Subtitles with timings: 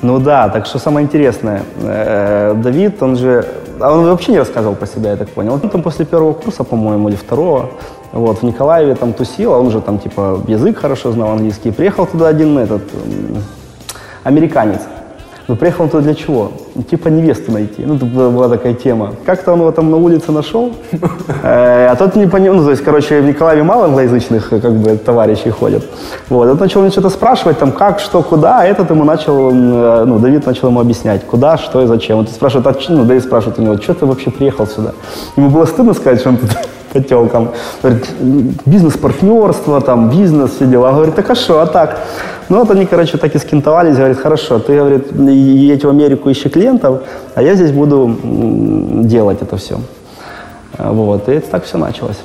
[0.00, 3.44] Ну да, так что самое интересное, э, Давид, он же,
[3.80, 5.54] а он вообще не рассказывал про себя, я так понял.
[5.54, 7.70] Он там после первого курса, по-моему, или второго,
[8.12, 11.70] вот, в Николаеве там тусил, а он же там типа язык хорошо знал, английский.
[11.70, 12.82] Приехал туда один этот,
[14.24, 14.80] американец.
[15.52, 16.50] Но приехал он туда для чего?
[16.74, 17.84] Ну, Типа невесту найти.
[17.84, 19.12] Ну, тут была была такая тема.
[19.26, 20.72] Как-то он его там на улице нашел,
[21.42, 22.54] э, а тот не понял.
[22.54, 25.84] Ну, то есть, короче, в Николаеве мало англоязычных э, как бы товарищей ходят.
[26.30, 26.48] Вот.
[26.48, 30.18] Он начал мне что-то спрашивать, там, как, что, куда, а этот ему начал, э, ну,
[30.18, 32.20] Давид начал ему объяснять, куда, что и зачем.
[32.20, 34.92] Он спрашивает, а, ну, Давид спрашивает у него, что ты вообще приехал сюда?
[35.36, 36.48] Ему было стыдно сказать, что он тут
[36.94, 37.50] по телкам.
[37.82, 38.06] Говорит,
[38.64, 40.88] бизнес-партнерство, там, бизнес, все дела.
[40.88, 41.98] Он говорит, так а что, а так?
[42.52, 46.50] Ну, вот они, короче, так и скинтовались, говорит, хорошо, ты, говорит, едь в Америку, ищи
[46.50, 47.00] клиентов,
[47.34, 48.14] а я здесь буду
[49.08, 49.78] делать это все.
[50.76, 52.18] Вот, и так все началось.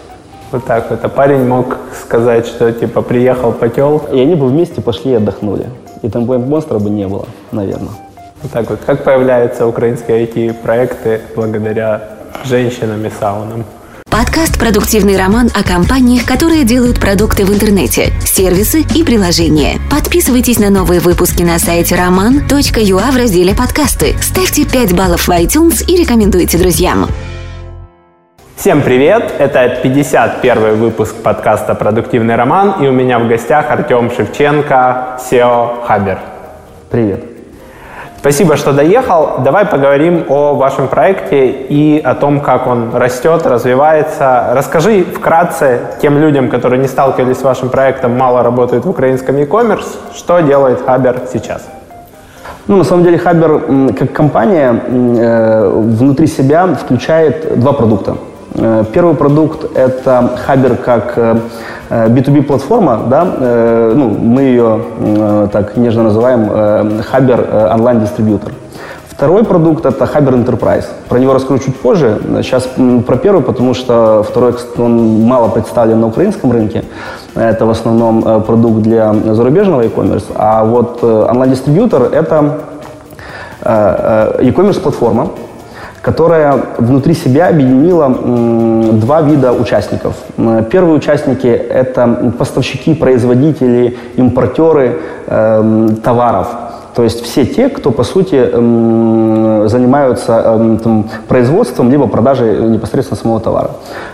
[0.51, 0.99] Вот так вот.
[1.01, 4.13] А парень мог сказать, что типа приехал по телку.
[4.13, 5.67] И они бы вместе пошли и отдохнули.
[6.01, 7.95] И там бы монстра бы не было, наверное.
[8.41, 8.79] Вот так вот.
[8.85, 12.01] Как появляются украинские IT-проекты благодаря
[12.43, 13.63] женщинам и саунам?
[14.09, 19.79] Подкаст «Продуктивный роман» о компаниях, которые делают продукты в интернете, сервисы и приложения.
[19.91, 24.15] Подписывайтесь на новые выпуски на сайте roman.ua в разделе «Подкасты».
[24.21, 27.07] Ставьте 5 баллов в iTunes и рекомендуйте друзьям.
[28.55, 29.33] Всем привет!
[29.39, 36.19] Это 51 выпуск подкаста «Продуктивный роман» и у меня в гостях Артем Шевченко, SEO Хабер.
[36.89, 37.36] Привет.
[38.27, 39.35] Спасибо, что доехал.
[39.41, 44.49] Давай поговорим о вашем проекте и о том, как он растет, развивается.
[44.51, 49.87] Расскажи вкратце тем людям, которые не сталкивались с вашим проектом, мало работают в украинском e-commerce,
[50.13, 51.69] что делает Хабер сейчас.
[52.67, 58.17] Ну, на самом деле, Хабер как компания э, внутри себя включает два продукта.
[58.57, 61.37] Э, Первый продукт– это Хабер как э,
[61.89, 68.53] э, B2B-платформа, да, э, ну, мы ее э, так нежно называем э, Хабер э, онлайн-дистрибьютор.
[69.07, 70.85] Второй продукт– это Хабер Enterprise.
[71.07, 72.19] Про него расскажу чуть позже.
[72.41, 72.67] Сейчас
[73.05, 76.83] про первый, потому что второй он мало представлен на украинском рынке.
[77.35, 80.25] Это в основном э, продукт для зарубежного e-commerce.
[80.35, 82.57] А вот э, онлайн-дистрибьютор– это
[83.61, 85.29] э, э, e-commerce платформа,
[86.07, 88.07] которая внутри себя объединила
[88.93, 90.15] два вида участников.
[90.71, 96.47] Первые участники– это поставщики, производители, импортеры эм, товаров.
[96.95, 103.19] То есть все те, кто, по сути, эм, занимаются эм, там, производством либо продажей непосредственно
[103.19, 103.71] самого товара.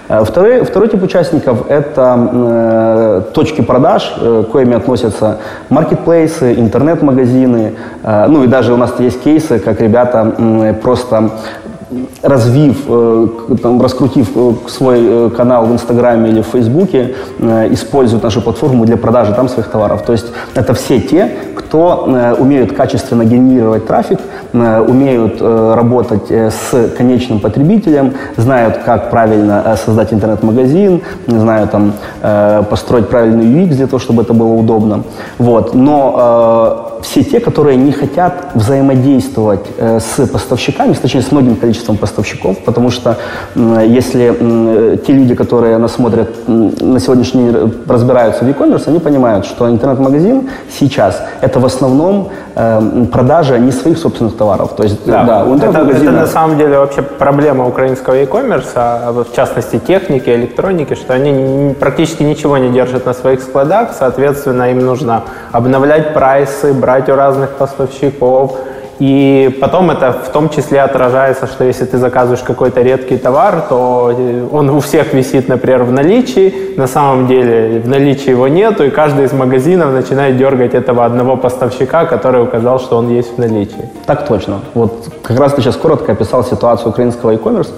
[0.10, 5.38] Э, Второй, второй тип участников– это э, точки продаж, э, к коими относятся
[5.70, 7.74] маркетплейсы, интернет-магазины.
[8.04, 10.34] Э, ну и даже у нас есть кейсы, как ребята
[10.82, 11.30] просто
[12.22, 13.28] развив, э,
[13.62, 17.16] там, раскрутив э, свой э, канал в Инстаграме или в Фейсбуке,
[17.72, 20.04] используют нашу платформу для продажи там своих товаров.
[20.04, 22.08] То есть это все те, кто
[22.40, 24.20] умеют качественно генерировать трафик,
[24.54, 31.94] умеют работать с конечным потребителем, знают, как правильно создать интернет-магазин, не знаю, там,
[32.70, 35.04] построить правильный UX для того, чтобы это было удобно.
[35.40, 35.74] Вот.
[35.74, 42.58] Но все те, которые не хотят взаимодействовать э, с поставщиками, точнее, с многим количеством поставщиков,
[42.66, 43.18] потому что
[43.56, 49.70] если те люди, которые нас смотрят на сегодняшний день разбираются в e-commerce, они понимают, что
[49.70, 50.50] интернет-магазин
[50.80, 54.76] сейчас это в основном э, м, продажа не своих собственных товаров.
[54.76, 59.36] То есть, да, у это, это на самом деле вообще проблема украинского e-commerce, а в
[59.36, 65.24] частности техники, электроники, что они практически ничего не держат на своих складах, соответственно, им нужно
[65.52, 68.58] обновлять прайсы, брать у разных поставщиков,
[69.00, 74.14] и потом это в том числе отражается, что если ты заказываешь какой-то редкий товар, то
[74.16, 78.84] э, он у всех висит, например, в наличии, на самом деле в наличии его нету,
[78.84, 83.40] и каждый из магазинов начинает дергать этого одного поставщика, который указал, что он есть в
[83.40, 83.90] наличии.
[84.06, 84.60] Так точно.
[84.74, 87.72] Вот как раз ты сейчас коротко описал ситуацию украинского e-commerce.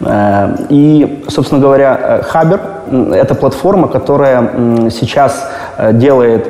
[0.00, 2.60] Э, И, собственно говоря, э, Хабер
[3.14, 5.50] это платформа, которая сейчас
[5.92, 6.46] делает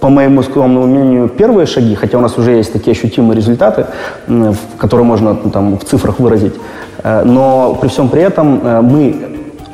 [0.00, 3.86] по моему скромному мнению, первые шаги, хотя у нас уже есть такие ощутимые результаты,
[4.78, 6.54] которые можно ну, там, в цифрах выразить,
[7.06, 9.16] Э, но при всем при этом э, мы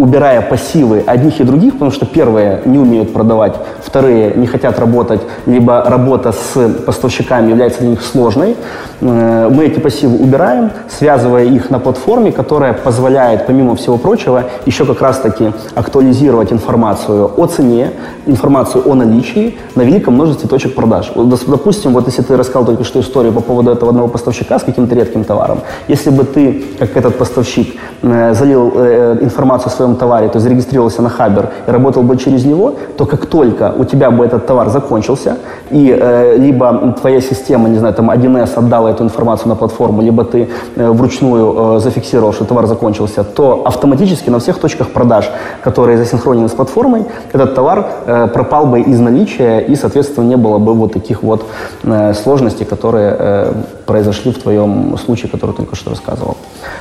[0.02, 5.20] убирая пассивы одних и других, потому что первые не умеют продавать, вторые не хотят работать,
[5.46, 8.56] либо работа с поставщиками является для них сложной.
[9.00, 14.84] Э, Мы эти пассивы убираем, связывая их на платформе, которая позволяет, помимо всего прочего, еще
[14.84, 17.90] как раз-таки актуализировать информацию о цене,
[18.26, 21.12] информацию о наличии на великом множестве точек продаж.
[21.46, 24.96] Допустим, вот если ты рассказал только что историю по поводу этого одного поставщика с каким-то
[24.96, 29.96] редким товаром, если бы ты, как этот поставщик, э, залил э, информацию о своем своем
[29.96, 34.10] товаре, то зарегистрировался на Хабер и работал бы через него, то как только у тебя
[34.10, 35.36] бы этот товар закончился,
[35.72, 40.24] и э, либо твоя система, не знаю, там 1С отдала эту информацию на платформу, либо
[40.24, 45.30] ты э, вручную э, зафиксировал, что товар закончился, то автоматически на всех точках продаж,
[45.64, 47.04] которые засинхронены с платформой,
[47.34, 51.44] этот товар э, пропал бы из наличия, и, соответственно, не было бы вот таких вот
[51.84, 53.52] э, сложностей, которые э,
[53.92, 56.36] произошли в твоем случае, который только что рассказывал.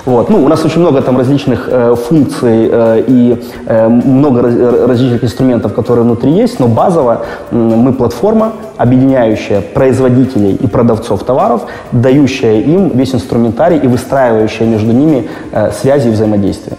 [0.06, 0.30] Вот.
[0.30, 4.56] Ну, у нас очень много там различных э, функций э, и э, много раз,
[4.88, 11.62] различных инструментов, которые внутри есть, но базово э, мы платформа, объединяющая производителей и продавцов товаров,
[11.92, 16.78] дающая им весь инструментарий и выстраивающая между ними э, связи и взаимодействия.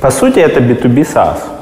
[0.00, 1.57] По сути, это B2B SaaS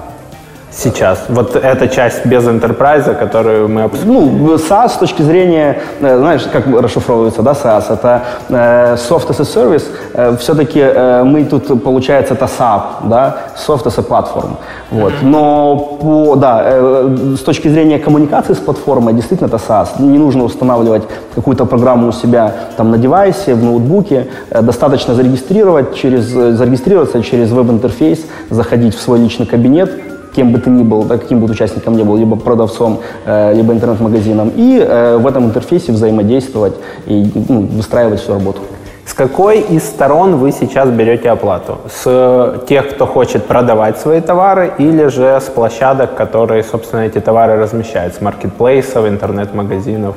[0.76, 1.24] сейчас?
[1.28, 4.46] Вот эта часть без enterprise, которую мы обсуждаем.
[4.46, 9.40] Ну, SaaS с точки зрения, э, знаешь, как расшифровывается, да, SaaS, это э, Soft as
[9.40, 9.84] a Service.
[10.14, 14.56] Э, все-таки э, мы тут, получается, это SAP, да, Soft as a Platform.
[14.90, 15.12] Вот.
[15.22, 19.88] Но по, да, э, с точки зрения коммуникации с платформой, действительно это SaaS.
[19.98, 21.02] Не нужно устанавливать
[21.34, 24.28] какую-то программу у себя там на девайсе, в ноутбуке.
[24.50, 28.20] Э, достаточно зарегистрировать через, э, зарегистрироваться через веб-интерфейс,
[28.50, 29.90] заходить в свой личный кабинет,
[30.36, 33.72] кем бы ты ни был, да, каким бы участником ни был, либо продавцом, э, либо
[33.72, 36.74] интернет-магазином, и э, в этом интерфейсе взаимодействовать
[37.06, 38.60] и ну, выстраивать всю работу.
[39.06, 41.78] С какой из сторон вы сейчас берете оплату?
[41.88, 47.56] С тех, кто хочет продавать свои товары, или же с площадок, которые, собственно, эти товары
[47.56, 50.16] размещают, с маркетплейсов, интернет-магазинов?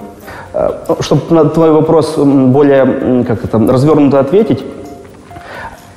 [0.54, 4.66] Э, Чтобы на твой вопрос более как это, развернуто ответить,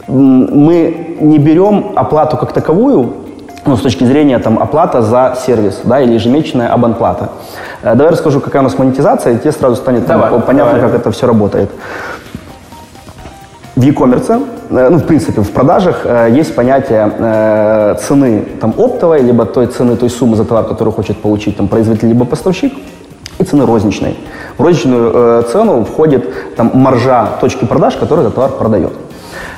[0.09, 3.13] мы не берем оплату как таковую,
[3.65, 7.31] ну, с точки зрения там, оплата за сервис, да, или ежемесячная абонплата.
[7.83, 10.91] Э, давай расскажу, какая у нас монетизация, и тебе сразу станет давай, там, понятно, давай.
[10.91, 11.71] как это все работает.
[13.77, 19.45] В e-commerce, э, ну, в принципе, в продажах э, есть понятие цены там, оптовой, либо
[19.45, 22.73] той цены, той суммы за товар, которую хочет получить там, производитель либо поставщик,
[23.39, 24.19] и цены розничной.
[24.59, 28.93] В розничную цену входит там, маржа точки продаж, которую этот товар продает.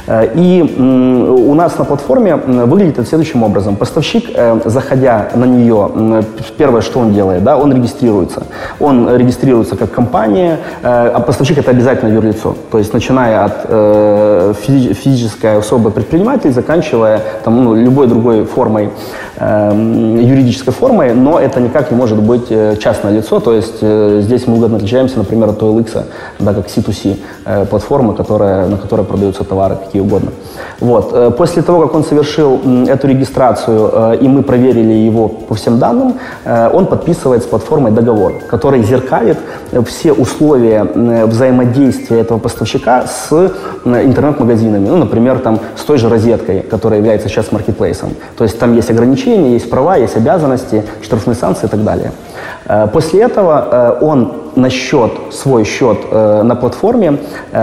[0.06, 3.76] Э, и у нас на платформе выглядит это следующим образом.
[3.76, 6.24] Поставщик, э, заходя на нее,
[6.56, 8.44] первое, что он делает, да, он регистрируется.
[8.80, 12.56] Он регистрируется как компания, э, а поставщик это обязательно юрлицо.
[12.70, 18.90] То есть начиная от физической особой предприниматель, заканчивая там, ну, любой другой формой,
[19.40, 22.48] юридической формой, но это никак не может быть
[22.80, 23.40] частное лицо.
[23.40, 26.04] То есть здесь мы выгодно отличаемся, например, от OLX,
[26.38, 30.30] да, как C2C платформы, которая, на которой продаются товары какие угодно.
[30.80, 31.10] Вот.
[31.12, 35.78] Э, после того, как он совершил эту регистрацию, э, и мы проверили его по всем
[35.78, 36.14] данным,
[36.44, 39.38] э, он подписывает с платформой договор, который зеркалит
[39.86, 40.84] все условия
[41.26, 43.32] взаимодействия этого поставщика с
[43.84, 44.88] интернет-магазинами.
[44.88, 48.10] Ну, например, там, с той же розеткой, которая является сейчас маркетплейсом.
[48.36, 52.12] То есть там есть ограничения, есть права, есть обязанности, штрафные санкции и так далее.
[52.92, 57.18] После этого он на счет, свой счет на платформе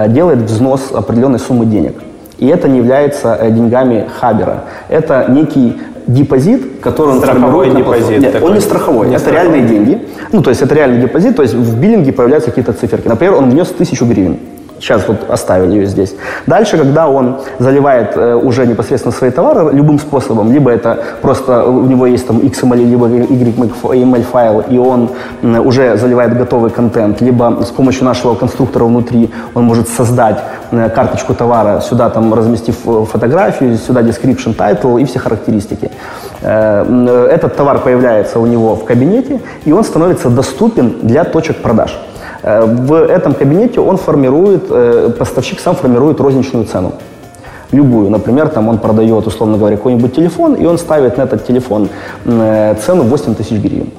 [0.08, 1.96] делает взнос определенной суммы денег.
[2.42, 4.64] И это не является э, деньгами Хабера.
[4.90, 8.20] Это некий депозит, который он страховой депозит.
[8.20, 8.50] Нет, такой.
[8.50, 9.52] он не страховой, не это страховой.
[9.52, 10.08] реальные деньги.
[10.32, 13.08] Ну, то есть это реальный депозит, то есть в биллинге появляются какие-то циферки.
[13.08, 14.40] Например, он внес тысячу гривен.
[14.82, 16.16] Сейчас вот оставили ее здесь.
[16.48, 21.86] Дальше, когда он заливает э, уже непосредственно свои товары любым способом, либо это просто у
[21.86, 25.12] него есть там XML, либо YML файл, и он
[25.44, 30.40] уже заливает готовый контент, либо с помощью нашего конструктора внутри он может создать
[30.72, 35.92] карточку товара, сюда там разместив э, фотографию, сюда description, title и все характеристики.
[36.42, 42.00] Э, этот товар появляется у него в кабинете, и он становится доступен для точек продаж.
[42.44, 46.94] Э, в этом кабинете он формирует, э, поставщик сам формирует розничную цену.
[47.72, 48.10] Любую.
[48.10, 51.90] Например, там он продает, условно говоря, какой-нибудь телефон, и он ставит на этот телефон
[52.26, 53.92] э, цену 8 тысяч гривен.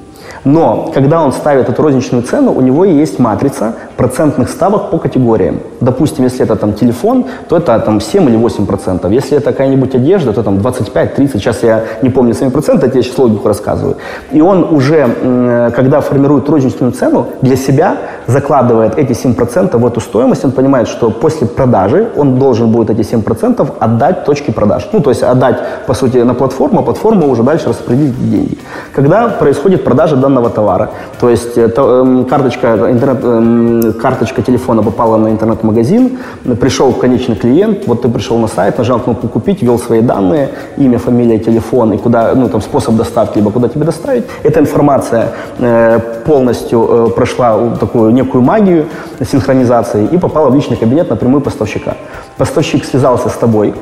[0.45, 5.59] Но когда он ставит эту розничную цену, у него есть матрица процентных ставок по категориям.
[5.79, 9.11] Допустим, если это там телефон, то это там 7 или 8 процентов.
[9.11, 11.31] Если это какая-нибудь одежда, то там 25-30.
[11.33, 13.95] Сейчас я не помню сами проценты, я сейчас логику рассказываю.
[14.31, 17.97] И он уже, когда формирует розничную цену, для себя
[18.27, 20.45] закладывает эти 7 процентов в эту стоимость.
[20.45, 24.89] Он понимает, что после продажи он должен будет эти 7 процентов отдать точке продаж.
[24.93, 28.57] Ну, то есть отдать, по сути, на платформу, а платформа уже дальше распределит деньги.
[28.93, 30.89] Когда происходит продажа данного товара.
[31.19, 36.17] То есть это, эм, карточка, интернет, эм, карточка телефона попала на интернет-магазин,
[36.59, 40.97] пришел конечный клиент, вот ты пришел на сайт, нажал кнопку «Купить», ввел свои данные, имя,
[40.97, 44.23] фамилия, телефон и куда, ну, там, способ доставки, либо куда тебе доставить.
[44.43, 48.85] Эта информация э, полностью э, прошла такую некую магию
[49.19, 51.95] синхронизации и попала в личный кабинет напрямую поставщика.
[52.37, 53.73] Поставщик связался с тобой,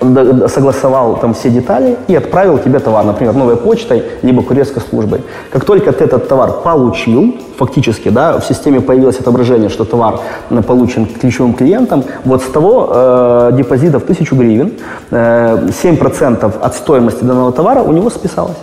[0.00, 5.20] согласовал там все детали и отправил тебе товар, например, новой почтой, либо курьерской службой.
[5.50, 10.20] Как только ты этот товар получил, фактически, да, в системе появилось отображение, что товар
[10.66, 14.72] получен ключевым клиентом, вот с того э, депозита в 1000 гривен
[15.10, 18.56] э, 7% от стоимости данного товара у него списалось.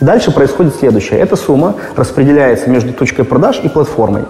[0.00, 1.20] Дальше происходит следующее.
[1.20, 4.24] Эта сумма распределяется между точкой продаж и платформой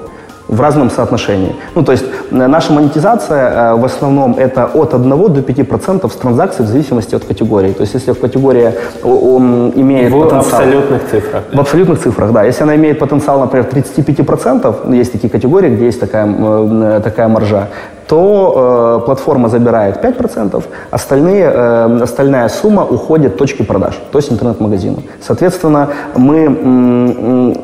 [0.49, 1.55] в разном соотношении.
[1.75, 6.17] Ну, то есть э, наша монетизация э, в основном это от 1 до 5% с
[6.17, 7.73] транзакций в зависимости от категории.
[7.73, 8.73] То есть если в категории
[9.05, 10.43] он имеет в потенциал...
[10.43, 11.43] В абсолютных цифрах.
[11.53, 12.45] В абсолютных цифрах, да.
[12.45, 17.29] Если она имеет потенциал, например, 35%, ну, есть такие категории, где есть такая, э, такая
[17.29, 17.69] маржа,
[18.07, 25.03] то э, платформа забирает 5%, остальные, э, остальная сумма уходит точке продаж, то есть интернет-магазину.
[25.21, 27.55] Соответственно, мы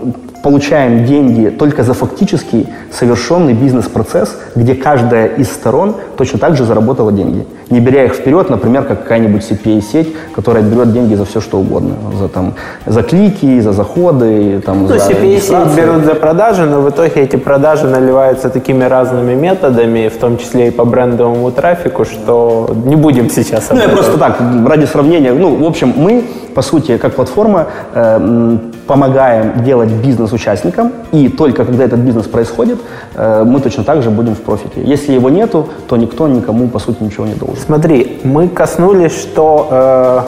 [0.45, 7.11] получаем деньги только за фактический совершенный бизнес-процесс, где каждая из сторон точно так же заработала
[7.13, 7.47] деньги.
[7.71, 11.95] Не беря их вперед, например, как какая-нибудь CPA-сеть, которая берет деньги за все, что угодно.
[12.19, 12.53] За, там,
[12.85, 17.37] за клики, за заходы, там, ну, за CPA-сеть берут за продажи, но в итоге эти
[17.37, 23.31] продажи наливаются такими разными методами, в том числе и по брендовому трафику, что не будем
[23.31, 25.33] сейчас Ну, я просто так, ради сравнения.
[25.33, 26.23] Ну, в общем, мы,
[26.55, 32.79] по сути, как платформа, э, помогаем делать бизнес участникам, и только когда этот бизнес происходит,
[33.15, 34.83] э, мы точно так же будем в профите.
[34.83, 37.57] Если его нету, то никто никому, по сути, ничего не должен.
[37.57, 40.21] Смотри, мы коснулись, что э,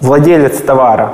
[0.00, 1.12] владелец товара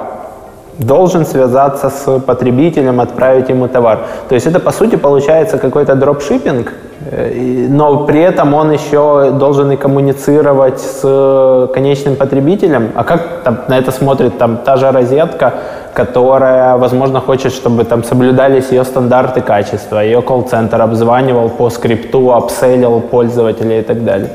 [0.79, 3.99] должен связаться с потребителем, отправить ему товар.
[4.29, 6.73] То есть это, по сути, получается какой-то дропшиппинг,
[7.11, 12.91] э, но при этом он еще должен и коммуницировать с конечным потребителем.
[12.95, 15.52] А как там, на это смотрит там, та же розетка,
[15.94, 23.00] которая, возможно, хочет, чтобы там соблюдались ее стандарты качества, ее колл-центр обзванивал по скрипту, апселлил
[23.00, 24.30] пользователей и так далее.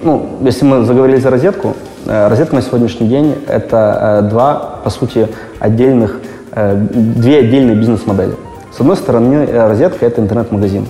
[0.00, 1.74] Ну, если мы заговорили за розетку,
[2.06, 6.20] э, розетка на сегодняшний день– это э, два, по сути, отдельных,
[6.52, 8.34] э, две отдельные бизнес-модели.
[8.76, 10.86] С одной стороны, розетка– это интернет-магазин.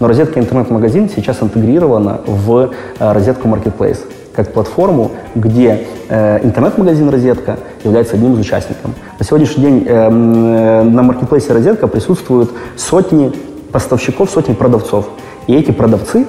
[0.00, 3.98] Но розетка интернет-магазин сейчас интегрирована в розетку Marketplace
[4.38, 8.92] как платформу, где э, интернет-магазин «Розетка» является одним из участников.
[9.18, 13.32] На сегодняшний день э, э, на маркетплейсе «Розетка» присутствуют сотни
[13.72, 15.08] поставщиков, сотни продавцов.
[15.48, 16.24] И эти продавцы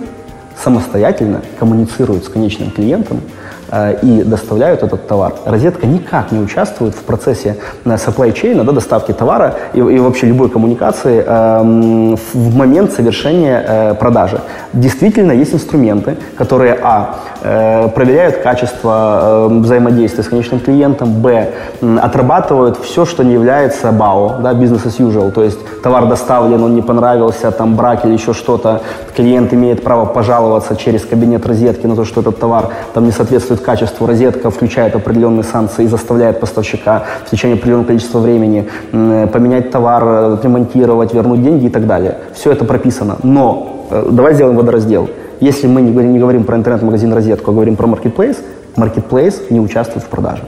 [0.57, 3.21] самостоятельно коммуницируют с конечным клиентом
[4.01, 5.33] и доставляют этот товар.
[5.45, 10.27] Розетка никак не участвует в процессе э, supply chain, да, доставки товара и, и вообще
[10.27, 14.41] любой коммуникации э, в момент совершения э, продажи.
[14.73, 21.49] Действительно, есть инструменты, которые, а, э, проверяют качество э, взаимодействия с конечным клиентом, б,
[22.01, 26.75] отрабатывают все, что не является БАО, да, business as usual, то есть товар доставлен, он
[26.75, 28.81] не понравился, там брак или еще что-то,
[29.15, 33.58] клиент имеет право пожаловаться через кабинет розетки на то, что этот товар там не соответствует
[33.59, 39.71] соответствует качеству, розетка включает определенные санкции и заставляет поставщика в течение определенного количества времени поменять
[39.71, 42.15] товар, ремонтировать, вернуть деньги и так далее.
[42.33, 43.17] Все это прописано.
[43.23, 45.09] Но э, давай сделаем водораздел.
[45.41, 48.37] Если мы не говорим, не говорим про интернет-магазин розетку, а говорим про маркетплейс,
[48.75, 50.41] маркетплейс не участвует в продаже.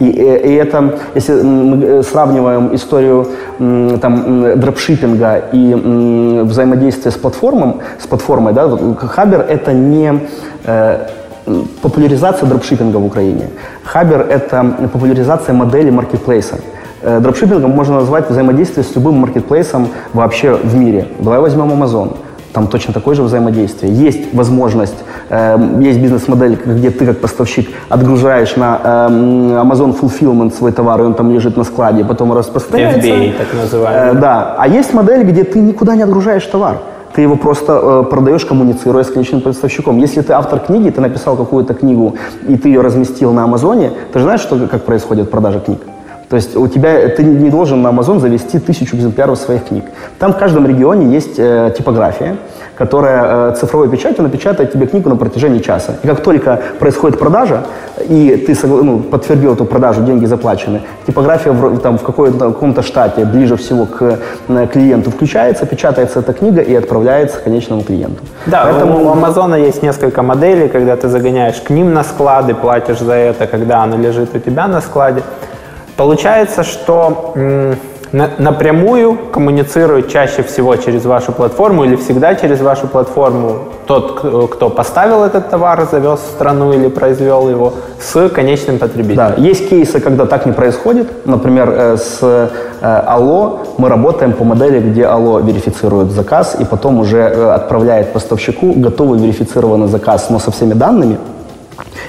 [0.00, 3.26] И, э, и это, если мы э, сравниваем историю
[4.00, 10.20] там, дропшиппинга и взаимодействия с платформом, с платформой, да, Хабер это не
[11.82, 13.50] популяризация дропшиппинга в Украине.
[13.84, 16.56] Хабер– это популяризация модели маркетплейса.
[17.02, 21.08] Э, дропшиппингом можно назвать взаимодействие с любым маркетплейсом вообще в мире.
[21.18, 22.16] Давай возьмем Amazon.
[22.52, 23.92] Там точно такое же взаимодействие.
[23.92, 29.08] Есть возможность, э, есть бизнес-модель, где ты как поставщик отгружаешь на э,
[29.62, 33.08] Amazon Fulfillment свой товар, и он там лежит на складе, потом распространяется.
[33.08, 34.12] FBA, так называемый.
[34.12, 34.54] Э, да.
[34.56, 36.76] А есть модель, где ты никуда не отгружаешь товар
[37.14, 39.98] ты его просто э, продаешь, коммуницируя с конечным поставщиком.
[39.98, 42.16] Если ты автор книги, ты написал какую-то книгу,
[42.48, 45.78] и ты ее разместил на Амазоне, ты же знаешь, что, как происходит продажа книг?
[46.28, 49.84] То есть у тебя, ты не должен на Amazon завести тысячу экземпляров своих книг.
[50.18, 52.36] Там в каждом регионе есть э, типография,
[52.76, 55.94] которая э, цифровой печатью напечатает тебе книгу на протяжении часа.
[56.02, 57.64] И как только происходит продажа,
[58.08, 63.24] и ты ну, подтвердил эту продажу, деньги заплачены, типография в, там, в какой-то, каком-то штате
[63.24, 68.22] ближе всего к э, клиенту включается, печатается эта книга и отправляется конечному клиенту.
[68.46, 69.04] Да, Поэтому...
[69.04, 73.46] у Амазона есть несколько моделей, когда ты загоняешь к ним на склады, платишь за это,
[73.46, 75.22] когда она лежит у тебя на складе.
[75.96, 77.32] Получается, что
[78.14, 84.70] на, напрямую коммуницирует чаще всего через вашу платформу или всегда через вашу платформу тот, кто
[84.70, 89.16] поставил этот товар, завез в страну или произвел его, с конечным потребителем.
[89.16, 91.26] Да, есть кейсы, когда так не происходит.
[91.26, 92.48] Например, э, с э,
[92.80, 98.74] Алло мы работаем по модели, где Алло верифицирует заказ и потом уже э, отправляет поставщику
[98.76, 101.18] готовый верифицированный заказ, но со всеми данными,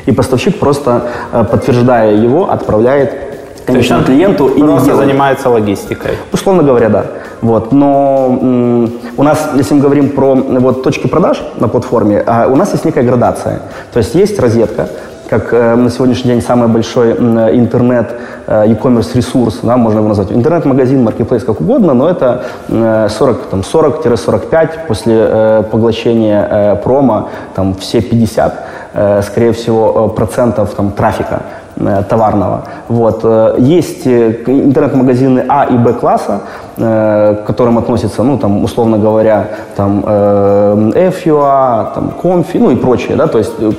[0.05, 1.01] И поставщик просто,
[1.33, 3.34] э, подтверждая его, отправляет
[3.65, 4.47] конечному клиенту.
[4.47, 6.11] И просто занимается логистикой.
[6.31, 7.05] Условно говоря, да.
[7.41, 7.71] Вот.
[7.71, 12.55] Но м, у нас, если мы говорим про вот, точки продаж на платформе, а у
[12.55, 13.59] нас есть некая градация.
[13.93, 14.87] То есть есть розетка,
[15.29, 18.15] как э, на сегодняшний день самый большой э, интернет,
[18.47, 23.45] э, e-commerce ресурс, да, можно его назвать, интернет-магазин, маркетплейс, как угодно, но это э, 40,
[23.47, 30.73] там, 40-45 после э, поглощения э, промо, там, все 50, э, скорее всего, э, процентов
[30.75, 31.64] там, трафика э,
[32.09, 32.63] товарного.
[32.87, 33.21] Вот.
[33.23, 36.41] Э, есть э, интернет-магазины А и Б класса,
[36.77, 42.75] э, к которым относятся, ну, там, условно говоря, там, э, FUA, там, Comfy, ну и
[42.75, 43.71] прочее, да, то есть э,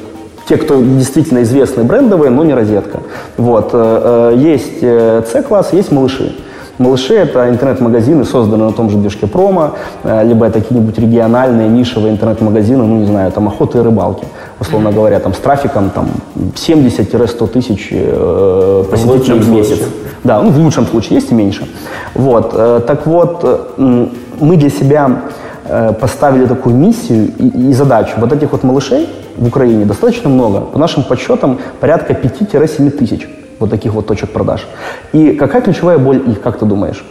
[0.48, 3.00] те, кто действительно известные брендовые, но не розетка.
[3.36, 3.70] Вот.
[3.72, 6.34] Э, э, есть C-класс, есть малыши.
[6.78, 12.85] Малыши– это интернет-магазины, созданные на том же движке промо, либо это какие-нибудь региональные, нишевые интернет-магазины,
[12.85, 14.26] ну, не знаю, там, охоты и рыбалки,
[14.61, 16.09] условно говоря, там, с трафиком там,
[16.54, 19.78] 70-100 тысяч э, посетителей в, в месяц.
[19.78, 19.88] Случае.
[20.25, 21.66] Да, ну, в лучшем случае, есть и меньше.
[22.14, 22.50] Вот.
[22.54, 24.09] Э, так вот, э,
[24.40, 25.23] мы для себя
[25.64, 28.14] э, поставили такую миссию и, и задачу.
[28.16, 30.61] Вот этих вот малышей в Украине достаточно много.
[30.61, 34.66] По нашим подсчетам, порядка 5-7 тысяч вот таких вот точек продаж.
[35.12, 37.04] И какая ключевая боль их, как ты думаешь?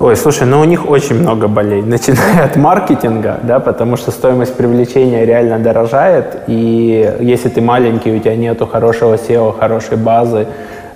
[0.00, 4.54] Ой, слушай, ну у них очень много болей, начиная от маркетинга, да, потому что стоимость
[4.54, 10.46] привлечения реально дорожает, и если ты маленький, у тебя нету хорошего SEO, хорошей базы,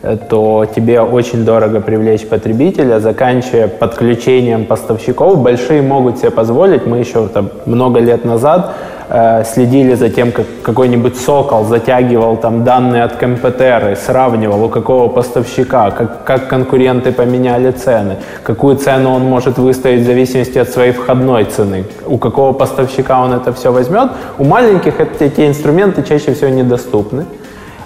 [0.03, 5.43] э, то тебе очень дорого привлечь потребителя, заканчивая подключением поставщиков.
[5.43, 6.87] Большие могут себе позволить.
[6.87, 8.73] Мы еще там, много лет назад
[9.15, 15.09] Э, следили за тем, как какой-нибудь Сокол затягивал там данные от компьютера, сравнивал, у какого
[15.09, 20.93] поставщика, как, как конкуренты поменяли цены, какую цену он может выставить в зависимости от своей
[20.93, 24.13] входной цены, у какого поставщика он это все возьмет.
[24.39, 27.27] У маленьких эти, эти инструменты чаще всего недоступны.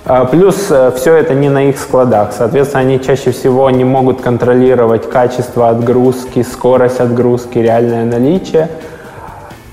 [0.05, 2.35] Э, плюс э, все это не на их складах.
[2.39, 8.69] Соответственно, они чаще всего не могут контролировать качество отгрузки, скорость отгрузки, реальное наличие.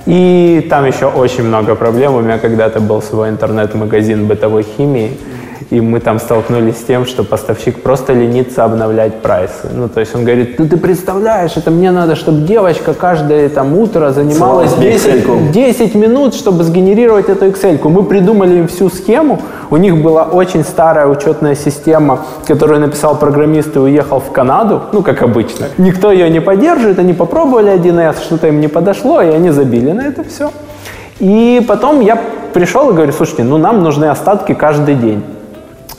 [0.05, 2.15] И там еще очень много проблем.
[2.15, 5.17] У меня когда-то был свой интернет-магазин бытовой химии,
[5.69, 9.69] и мы там столкнулись с тем, что поставщик просто ленится обновлять прайсы.
[9.73, 13.77] Ну, то есть он говорит, ну ты представляешь, это мне надо, чтобы девочка каждое там
[13.77, 17.79] утро занималась 10, 10 минут, чтобы сгенерировать эту Excel.
[17.79, 17.89] -ку.
[17.89, 23.75] Мы придумали им всю схему, у них была очень старая учетная система, которую написал программист
[23.75, 25.67] и уехал в Канаду, ну, как обычно.
[25.77, 30.01] Никто ее не поддерживает, они попробовали 1С, что-то им не подошло, и они забили на
[30.01, 30.51] это все.
[31.19, 32.17] И потом я
[32.53, 35.23] пришел и говорю, слушайте, ну нам нужны остатки каждый день.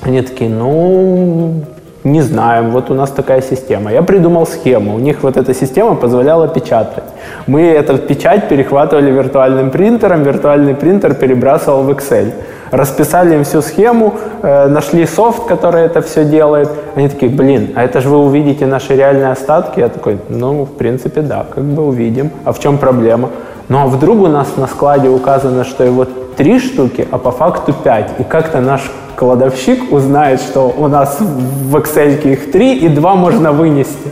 [0.04, 1.62] Они такие, ну,
[2.04, 3.90] не знаем, вот у нас такая система.
[3.90, 7.04] Я придумал схему, у них вот эта система позволяла печатать.
[7.46, 12.32] Мы эту печать перехватывали виртуальным принтером, виртуальный принтер перебрасывал в Excel.
[12.70, 16.68] Расписали им всю схему, э, нашли софт, который это все делает.
[16.96, 19.80] Они такие, блин, а это же вы увидите наши реальные остатки?
[19.80, 22.30] Я такой, ну, в принципе, да, как бы увидим.
[22.44, 23.30] А в чем проблема?
[23.68, 26.06] Ну, а вдруг у нас на складе указано, что его
[26.36, 28.10] три штуки, а по факту пять.
[28.18, 33.52] И как-то наш кладовщик узнает, что у нас в Excel их три, и два можно
[33.52, 34.10] вынести.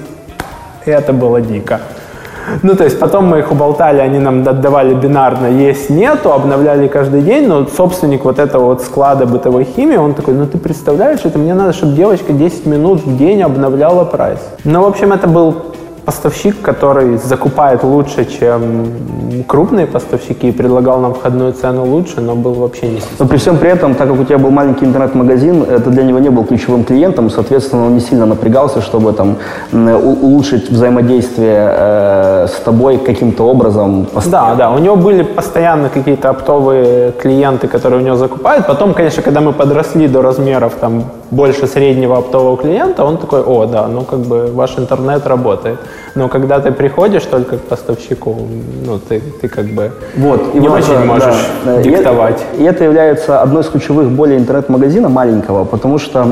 [0.87, 1.81] И это было дико.
[2.63, 7.23] Ну, то есть потом мы их уболтали, они нам отдавали бинарно есть, нету, обновляли каждый
[7.23, 11.39] день, но собственник вот этого вот склада бытовой химии, он такой, ну ты представляешь, это
[11.39, 14.41] мне надо, чтобы девочка 10 минут в день обновляла прайс.
[14.65, 15.55] Ну, в общем, это был
[16.05, 18.87] поставщик, который закупает лучше, чем
[19.47, 23.59] крупные поставщики, и предлагал нам входную цену лучше, но был вообще не Но при всем
[23.59, 26.85] при этом, так как у тебя был маленький интернет-магазин, это для него не был ключевым
[26.85, 29.37] клиентом, соответственно, он не сильно напрягался, чтобы там
[29.73, 34.07] улучшить взаимодействие э, с тобой каким-то образом.
[34.27, 38.67] Да, да, у него были постоянно какие-то оптовые клиенты, которые у него закупают.
[38.67, 43.67] Потом, конечно, когда мы подросли до размеров там больше среднего оптового клиента, он такой, о,
[43.67, 45.79] да, ну как бы ваш интернет работает.
[46.15, 48.37] Но когда ты приходишь только к поставщику,
[48.85, 52.45] ну, ты, ты как бы вот, не вот очень это, можешь да, диктовать.
[52.59, 56.27] И это, и это является одной из ключевых болей интернет-магазина маленького, потому что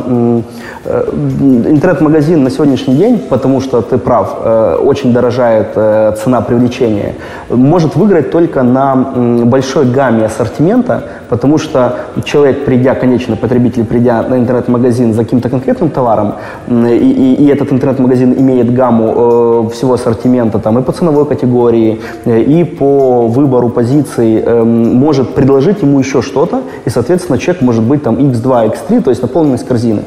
[0.84, 7.14] э, интернет-магазин на сегодняшний день, потому что ты прав, э, очень дорожает э, цена привлечения,
[7.48, 14.22] может выиграть только на э, большой гамме ассортимента, потому что человек, придя, конечный потребитель, придя
[14.22, 16.34] на интернет-магазин за каким-то конкретным товаром,
[16.68, 22.00] и, и, и этот интернет-магазин имеет гамму э, всего ассортимента, там, и по ценовой категории,
[22.24, 27.82] э, и по выбору позиций, э, может предложить ему еще что-то, и, соответственно, чек может
[27.82, 30.02] быть там x2, x3, то есть наполненность корзины.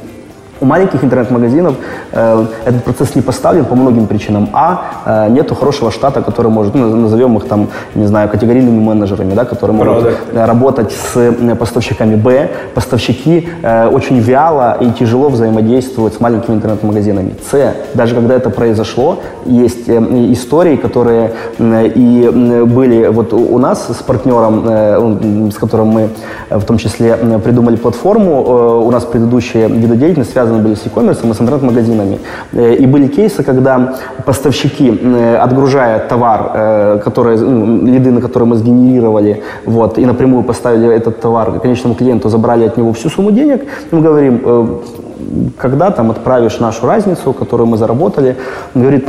[0.60, 1.76] У маленьких интернет-магазинов
[2.12, 4.50] э, этот процесс не поставлен по многим причинам.
[4.54, 9.34] А, э, нету хорошего штата, который может, ну, назовем их там, не знаю, категорийными менеджерами,
[9.34, 12.16] да, которые могут э, работать с э, поставщиками.
[12.16, 17.36] Б, поставщики э, очень вяло и тяжело взаимодействуют с маленькими интернет-магазинами.
[17.52, 20.00] С, даже когда это произошло, есть э,
[20.32, 26.10] истории, которые э, и э, были вот у нас с партнером, э, с которым мы
[26.50, 30.76] э, в том числе э, придумали платформу, э, у нас предыдущие виды деятельности связаны были
[30.76, 32.20] с e-commerce и с интернет-магазинами.
[32.54, 33.94] Э, и были кейсы, когда
[34.26, 40.44] поставщики, э, отгружая товар, э, который, ну, лиды, на которые мы сгенерировали, вот, и напрямую
[40.44, 44.42] поставили этот товар конечному клиенту, забрали от него всю сумму денег, мы говорим,
[45.58, 48.36] когда там отправишь нашу разницу, которую мы заработали,
[48.76, 49.08] он говорит,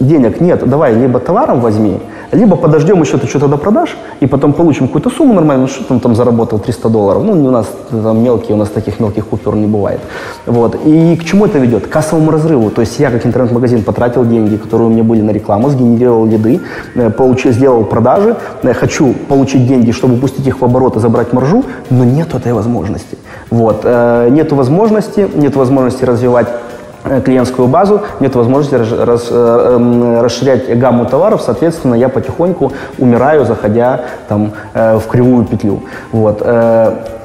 [0.00, 1.98] денег нет, давай либо товаром возьми,
[2.32, 6.00] либо подождем еще ты что-то продашь, и потом получим какую-то сумму нормальную, ну, что там,
[6.00, 7.22] там заработал 300 долларов.
[7.24, 10.00] Ну, у нас там мелкие, у нас таких мелких купюр не бывает.
[10.46, 10.76] Вот.
[10.84, 11.86] И к чему это ведет?
[11.86, 12.70] К кассовому разрыву.
[12.70, 16.60] То есть я, как интернет-магазин, потратил деньги, которые у меня были на рекламу, сгенерировал лиды,
[16.94, 21.32] э, получил, сделал продажи, э, хочу получить деньги, чтобы пустить их в оборот и забрать
[21.32, 23.18] маржу, но нет этой возможности.
[23.50, 23.80] Вот.
[23.84, 26.48] Э, нет возможности, нет возможности развивать
[27.24, 34.00] клиентскую базу, нет возможности раз, э, эм, расширять гамму товаров, соответственно, я потихоньку умираю, заходя
[34.28, 35.82] там, э, в кривую петлю.
[36.12, 36.42] Вот.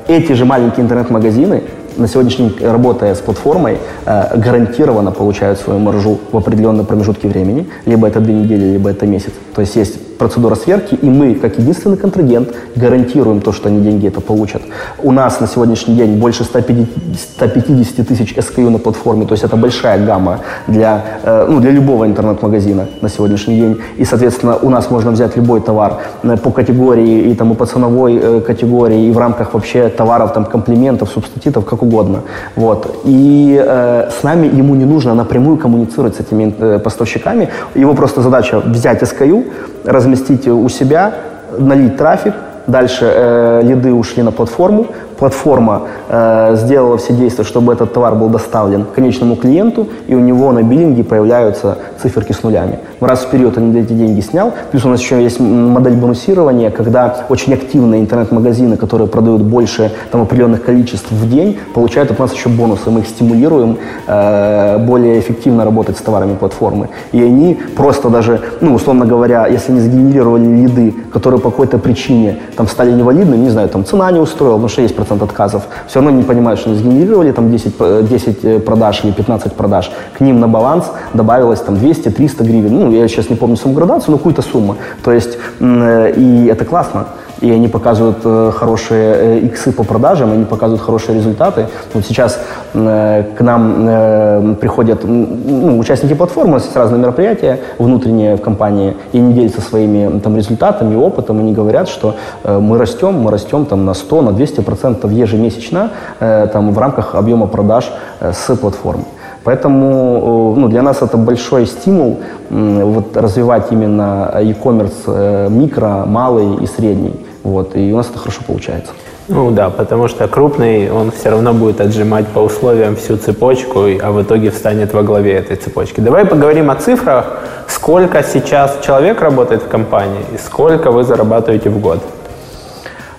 [0.07, 1.63] Эти же маленькие интернет-магазины,
[1.97, 8.07] на сегодняшний день, работая с платформой, гарантированно получают свою маржу в определенном промежутке времени, либо
[8.07, 9.31] это две недели, либо это месяц.
[9.55, 14.07] То есть есть процедура сверки, и мы, как единственный контрагент, гарантируем то, что они деньги
[14.07, 14.61] это получат.
[15.03, 20.05] У нас на сегодняшний день больше 150, тысяч SKU на платформе, то есть это большая
[20.05, 23.77] гамма для, э, ну, для любого интернет-магазина на сегодняшний день.
[23.97, 27.65] И, соответственно, у нас можно взять любой товар э, по категории, и, там, и по
[27.65, 32.21] ценовой э, категории, и в рамках вообще товаров, там, комплиментов, субститутов, как угодно.
[32.55, 33.01] Вот.
[33.05, 37.49] И э, с нами ему не нужно напрямую коммуницировать с этими э, поставщиками.
[37.75, 39.43] Его просто задача взять SKU,
[39.85, 41.13] разместить у себя,
[41.57, 42.33] налить трафик,
[42.67, 44.87] дальше э, лиды ушли на платформу,
[45.21, 50.51] платформа э, сделала все действия, чтобы этот товар был доставлен конечному клиенту, и у него
[50.51, 52.79] на биллинге появляются циферки с нулями.
[52.99, 54.51] В раз в период он эти деньги снял.
[54.71, 60.23] Плюс у нас еще есть модель бонусирования, когда очень активные интернет-магазины, которые продают больше там,
[60.23, 62.89] определенных количеств в день, получают от нас еще бонусы.
[62.89, 66.89] Мы их стимулируем э, более эффективно работать с товарами платформы.
[67.11, 72.39] И они просто даже, ну, условно говоря, если они сгенерировали лиды, которые по какой-то причине
[72.57, 75.63] там стали невалидными, не знаю, там цена не устроила, потому что есть процент 10% отказов,
[75.87, 77.73] все равно не понимают, что сгенерировали там 10,
[78.09, 82.79] 10 э, э, продаж или 15 продаж, к ним на баланс добавилось там 200-300 гривен,
[82.79, 84.75] ну, я сейчас не помню саму градацию, но какую-то сумму.
[85.03, 87.05] То есть, э, и это классно
[87.41, 91.67] и они показывают э, хорошие э, иксы по продажам, они показывают хорошие результаты.
[91.93, 92.39] Вот сейчас
[92.73, 99.33] э, к нам приходят ну, участники платформы, с разные мероприятия внутренние в компании, и они
[99.33, 104.21] делятся своими там, результатами, опытом, они говорят, что мы растем, мы растем там, на 100,
[104.21, 109.03] на 200 процентов ежемесячно там, в рамках объема продаж с платформы.
[109.43, 117.13] Поэтому ну, для нас это большой стимул вот, развивать именно e-commerce микро, малый и средний.
[117.43, 118.91] Вот, и у нас это хорошо получается.
[119.27, 124.11] Ну да, потому что крупный, он все равно будет отжимать по условиям всю цепочку, а
[124.11, 126.01] в итоге встанет во главе этой цепочки.
[126.01, 127.39] Давай поговорим о цифрах.
[127.67, 132.03] Сколько сейчас человек работает в компании и сколько вы зарабатываете в год?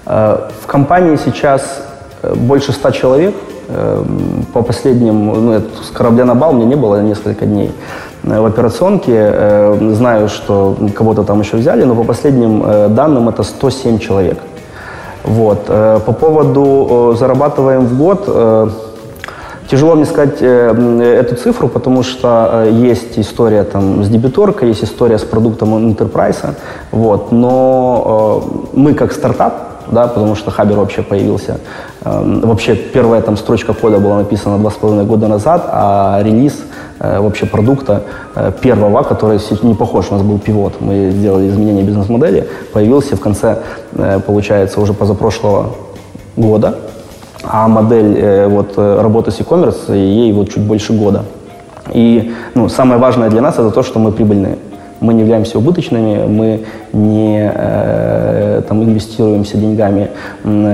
[0.05, 1.83] Э, в компании сейчас
[2.23, 3.35] э, больше ста человек.
[4.53, 7.73] По последним, ну, с корабля на бал мне не было несколько дней.
[8.25, 9.13] Э, в операционке.
[9.15, 14.39] Э, знаю, что кого-то там еще взяли, но по последним э, данным это 107 человек.
[15.25, 15.67] Вот.
[15.67, 18.29] По поводу зарабатываем в год,
[19.71, 25.23] Тяжело мне сказать эту цифру, потому что есть история там, с дебиторкой, есть история с
[25.23, 26.55] продуктом Enterprise.
[26.91, 27.31] Вот.
[27.31, 31.61] Но мы как стартап, да, потому что Хабер вообще появился.
[32.03, 36.55] Вообще первая там строчка кода была написана два с половиной года назад, а релиз
[37.03, 38.03] Э, вообще продукта
[38.37, 43.21] э, первого, который не похож, у нас был пивот, мы сделали изменение бизнес-модели, появился в
[43.21, 43.59] конце,
[43.95, 45.75] э, получается, уже позапрошлого
[46.37, 46.77] года,
[47.43, 51.25] а модель вот, работы с e-commerce, ей вот чуть больше года.
[51.93, 54.59] И ну, самое важное для нас это то, что мы прибыльные.
[55.03, 56.61] Мы не являемся убыточными, мы
[56.93, 60.09] не э, там, инвестируемся деньгами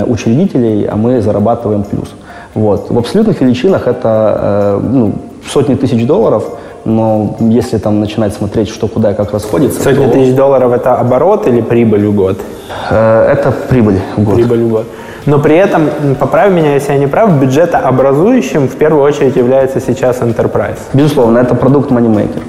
[0.06, 2.14] учредителей, а мы зарабатываем плюс.
[2.54, 2.90] Вот.
[2.90, 5.12] В абсолютных величинах это э, ну,
[5.46, 6.44] сотни тысяч долларов,
[6.84, 9.82] но если там начинать смотреть, что куда и как расходится...
[9.82, 10.12] Сотни то...
[10.12, 12.38] тысяч долларов– это оборот или прибыль в год?
[12.90, 14.34] Э, это прибыль в год.
[14.34, 14.86] Прибыль в год.
[15.26, 15.88] Но при этом,
[16.18, 20.78] поправь меня, если я не прав, бюджетообразующим в первую очередь является сейчас Enterprise.
[20.94, 22.40] Безусловно, это продукт MoneyMaker.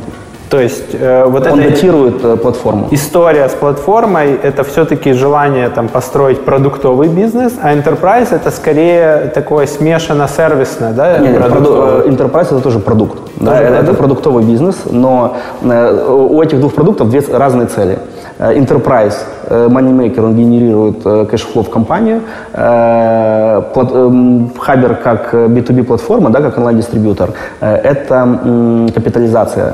[0.49, 2.87] То есть э, вот Он эта датирует э, платформу.
[2.89, 9.67] история с платформой– это все-таки желание там, построить продуктовый бизнес, а Enterprise– это скорее такое
[9.67, 11.19] смешано-сервисное, да?
[11.19, 12.01] Не, не, продуктовое?
[12.01, 13.19] проду- э, Enterprise это тоже продукт.
[13.35, 13.99] Да, Тоже это, это продукт?
[13.99, 17.99] продуктовый бизнес, но э, у этих двух продуктов две разные цели.
[18.39, 22.21] Э, Enterprise, э, Moneymaker, он генерирует cash flow в компанию.
[22.53, 29.73] Эм, Хабер как э, B2B платформа, да, как онлайн-дистрибьютор, это капитализация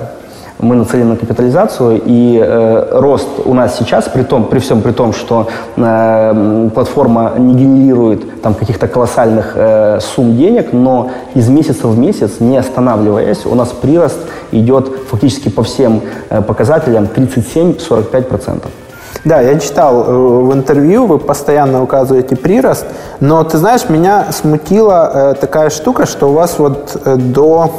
[0.60, 4.92] мы нацелены на капитализацию, и э, рост у нас сейчас, при, том, при всем при
[4.92, 11.88] том, что э, платформа не генерирует там, каких-то колоссальных э, сумм денег, но из месяца
[11.88, 14.20] в месяц, не останавливаясь, у нас прирост
[14.52, 18.64] идет фактически по всем э, показателям 37-45%.
[19.26, 22.86] Да, я читал э, в интервью, вы постоянно указываете прирост,
[23.20, 27.72] но ты знаешь, меня смутила э, такая штука, что у вас вот э, до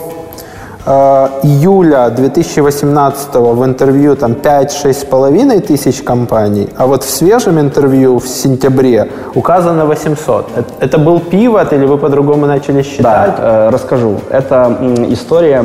[0.86, 8.18] июля 2018 в интервью там 5-6 с половиной тысяч компаний, а вот в свежем интервью
[8.18, 10.50] в сентябре указано 800.
[10.56, 13.36] Это, это был пивот или вы по-другому начали считать?
[13.36, 14.20] Да, э, расскажу.
[14.30, 14.76] Эта
[15.08, 15.64] история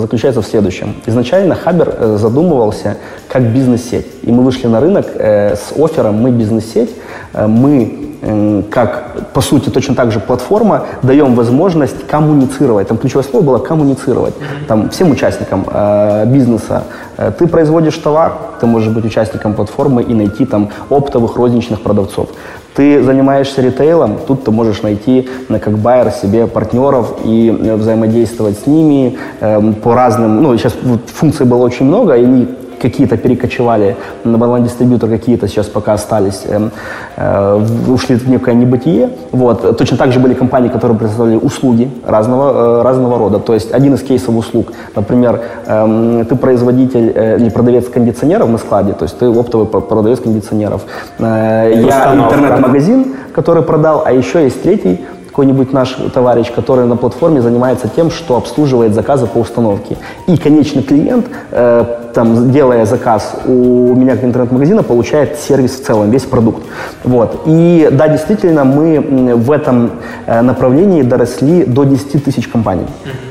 [0.00, 0.94] заключается в следующем.
[1.06, 2.96] Изначально Хабер э, задумывался
[3.32, 4.06] как бизнес-сеть.
[4.22, 6.90] И мы вышли на рынок э, с оффером «Мы бизнес-сеть».
[7.32, 12.88] Э, мы м, как, по сути, точно так же платформа, даем возможность коммуницировать.
[12.88, 14.34] Там ключевое слово было коммуницировать.
[14.68, 16.82] Там всем участникам э, бизнеса.
[17.16, 22.28] Э, ты производишь товар, ты можешь быть участником платформы и найти там оптовых розничных продавцов.
[22.74, 28.58] Ты занимаешься ритейлом, тут ты можешь найти э, как байер себе партнеров и э, взаимодействовать
[28.58, 32.46] с ними э, по разным, ну, сейчас вот функций было очень много, и
[32.82, 36.68] какие-то перекочевали на онлайн-дистрибьютор, какие-то сейчас пока остались, э,
[37.16, 39.08] э, в- ушли в некое небытие.
[39.32, 39.78] Вот.
[39.78, 43.38] Точно так же были компании, которые предоставляли услуги разного, э, разного рода.
[43.38, 48.58] То есть один из кейсов услуг, например, эм, ты производитель э, или продавец кондиционеров на
[48.58, 50.82] складе, то есть ты оптовый про- продавец кондиционеров.
[51.18, 55.00] Э, Я интернет-магазин, который продал, а еще есть третий
[55.32, 59.96] какой-нибудь наш товарищ, который на платформе занимается тем, что обслуживает заказы по установке.
[60.26, 66.10] И конечный клиент, э, там, делая заказ у меня как интернет-магазина, получает сервис в целом,
[66.10, 66.62] весь продукт.
[67.04, 67.40] Вот.
[67.46, 69.90] И да, действительно, мы в этом
[70.26, 72.86] э, направлении доросли до 10 тысяч компаний.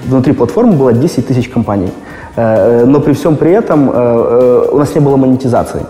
[0.06, 1.92] Внутри платформы было 10 тысяч компаний.
[2.36, 5.82] Э, э, Но при всем при этом у нас не было монетизации.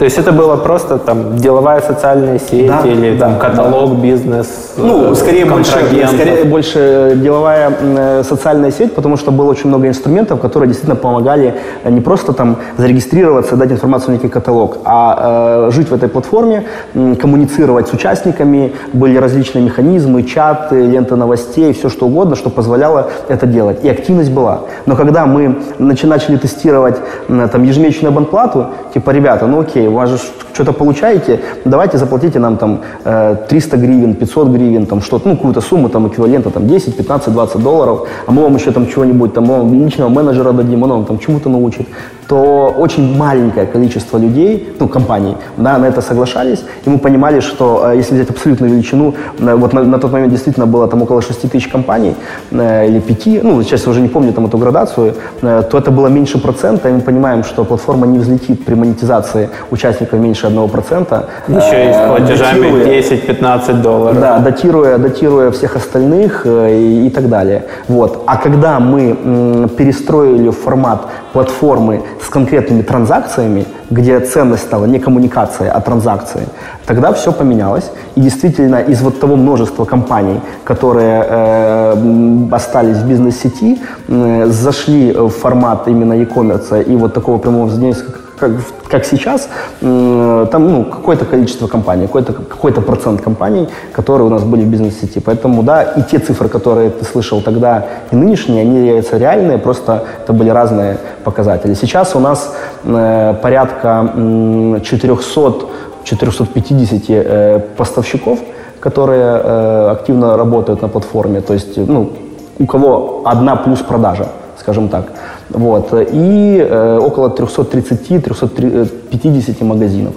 [0.00, 4.72] То есть это было просто там деловая социальная сеть Да, или да, там каталог, бизнес,
[4.78, 5.72] Ну, э, скорее больше,
[6.06, 11.54] скорее больше деловая э, социальная сеть, потому что было очень много инструментов, которые действительно помогали
[11.84, 16.08] э, не просто там зарегистрироваться, дать информацию в некий каталог, а э, жить в этой
[16.08, 22.48] платформе, м, коммуницировать с участниками, были различные механизмы, чаты, ленты новостей, все что угодно, что
[22.48, 23.84] позволяло это делать.
[23.84, 24.60] И активность была.
[24.86, 26.96] Но когда мы начали тестировать
[27.28, 30.18] м, там ежемесячную абонплату, типа, ребята, ну окей, у вас же
[30.52, 35.60] что-то получаете, давайте заплатите нам там э, 300 гривен, 500 гривен, там что-то, ну какую-то
[35.60, 39.44] сумму там эквивалента там 10, 15, 20 долларов, а мы вам еще там чего-нибудь там,
[39.44, 41.86] мы личного менеджера дадим, он вам там чему-то научит,
[42.30, 47.90] то очень маленькое количество людей, ну компаний, да, на это соглашались, и мы понимали, что
[47.92, 51.22] э, если взять абсолютную величину, э, вот на, на тот момент действительно было там около
[51.22, 52.14] 6 тысяч компаний
[52.52, 55.90] э, или 5, ну сейчас я уже не помню там эту градацию, э, то это
[55.90, 61.24] было меньше процента, и мы понимаем, что платформа не взлетит при монетизации участников меньше 1%.
[61.48, 64.20] Еще и с платежами датируя- 10-15 долларов.
[64.20, 67.64] да, датируя, датируя всех остальных и, и так далее.
[67.88, 68.22] Вот.
[68.26, 71.00] А когда мы м, перестроили формат
[71.32, 76.48] платформы с конкретными транзакциями, где ценность стала не коммуникация, а транзакции,
[76.86, 77.90] тогда все поменялось.
[78.16, 85.30] И действительно из вот того множества компаний, которые э, остались в бизнес-сети, м, зашли в
[85.30, 88.50] формат именно e-commerce и вот такого прямого взаимодействия, как,
[88.88, 89.48] как сейчас,
[89.80, 95.20] там ну, какое-то количество компаний, какой-то какой процент компаний, которые у нас были в бизнес-сети.
[95.20, 100.04] Поэтому, да, и те цифры, которые ты слышал тогда, и нынешние, они являются реальные, просто
[100.24, 101.74] это были разные показатели.
[101.74, 105.66] Сейчас у нас э, порядка м, 400
[106.04, 108.38] 450 э, поставщиков,
[108.80, 111.40] которые э, активно работают на платформе.
[111.40, 112.10] То есть, ну,
[112.58, 114.26] у кого одна плюс продажа,
[114.58, 115.04] скажем так.
[115.50, 115.92] Вот.
[115.92, 120.14] И э, около 330-350 магазинов.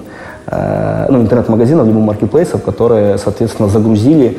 [0.53, 4.37] Э, э, ну, интернет-магазинов, либо маркетплейсов, которые, соответственно, загрузили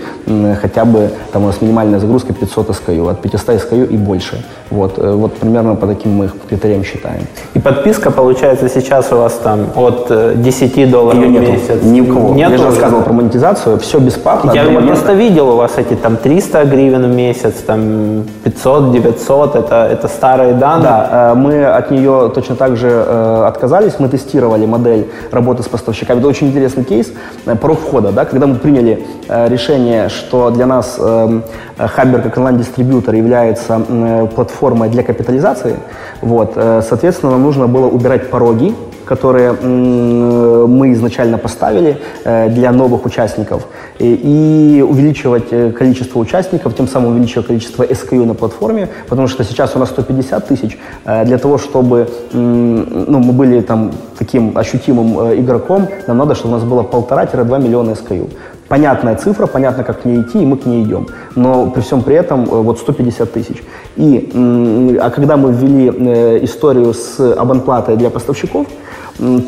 [0.61, 4.45] хотя бы, там у нас минимальная загрузка 500 SKU, от 500 SKU и больше.
[4.71, 7.27] Вот, э, вот примерно по таким мы их критериям считаем.
[7.55, 11.83] И подписка, получается, сейчас у вас там от э, 10 долларов Ее в нету, месяц?
[11.83, 12.35] ни у кого.
[12.35, 12.67] Нету Я же уже?
[12.67, 14.53] рассказывал про монетизацию, все бесплатно.
[14.55, 19.57] Я, момента- просто видел у вас эти там 300 гривен в месяц, там 500, 900,
[19.57, 20.83] это, это старые данные.
[20.85, 23.95] Да, э, мы от нее точно так же э, отказались.
[23.99, 25.69] Мы тестировали модель работы с
[26.05, 26.19] поставщиками.
[26.19, 27.13] Это очень интересный кейс.
[27.47, 31.41] э, Порог входа, да, когда мы приняли э, решение, что для нас э,
[31.79, 35.77] Хабер как онлайн-дистрибьютор является м, платформой для капитализации,
[36.23, 42.73] вот, э, соответственно, нам нужно было убирать пороги, которые м, мы изначально поставили э, для
[42.73, 43.67] новых участников,
[43.99, 49.77] и, увеличивать э, количество участников, тем самым увеличивать количество SKU на платформе, потому что сейчас
[49.77, 50.79] у нас 150 тысяч.
[51.05, 56.55] Э, Для того, чтобы ну, мы были там таким ощутимым э, игроком, нам надо, чтобы
[56.55, 58.29] у нас было полтора-два миллиона SKU.
[58.75, 61.07] Понятная цифра, понятно, как к ней идти, и мы к ней идем.
[61.37, 63.63] Но при всем при этом э, вот 150 тысяч.
[63.95, 64.29] И,
[65.01, 68.67] а когда мы ввели э, историю с абонплатой для поставщиков,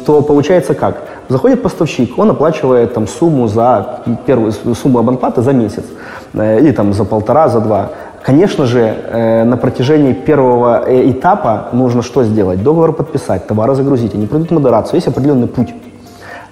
[0.07, 1.03] то получается как?
[1.29, 5.85] Заходит поставщик, он оплачивает там сумму за первую сумму абонплаты за месяц
[6.35, 7.91] э, или там за полтора, за два.
[8.23, 12.63] Конечно же, на протяжении первого этапа нужно что сделать?
[12.63, 14.15] Договор подписать, товары загрузить.
[14.15, 15.75] Они пройдут модерацию, есть определенный путь.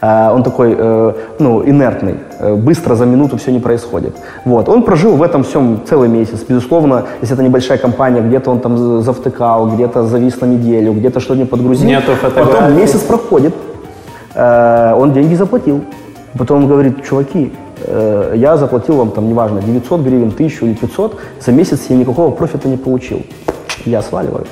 [0.05, 4.13] Э, Он такой, э, ну, инертный, э, быстро за минуту все не происходит.
[4.45, 4.69] Вот.
[4.69, 6.45] Он прожил в этом всем целый месяц.
[6.49, 11.35] Безусловно, если это небольшая компания, где-то он там за- завтыкал, где-то завис на неделю, где-то
[11.35, 11.89] не подгрузил.
[11.89, 12.53] Нету фотографий.
[12.53, 13.55] Потом месяц проходит,
[15.01, 15.81] он деньги заплатил.
[16.39, 17.53] Потом он говорит, чуваки,
[18.35, 22.69] я заплатил вам там, неважно, 900 гривен, 1000 или 500, за месяц я никакого профита
[22.69, 23.19] не получил.
[23.87, 24.45] Я сваливаю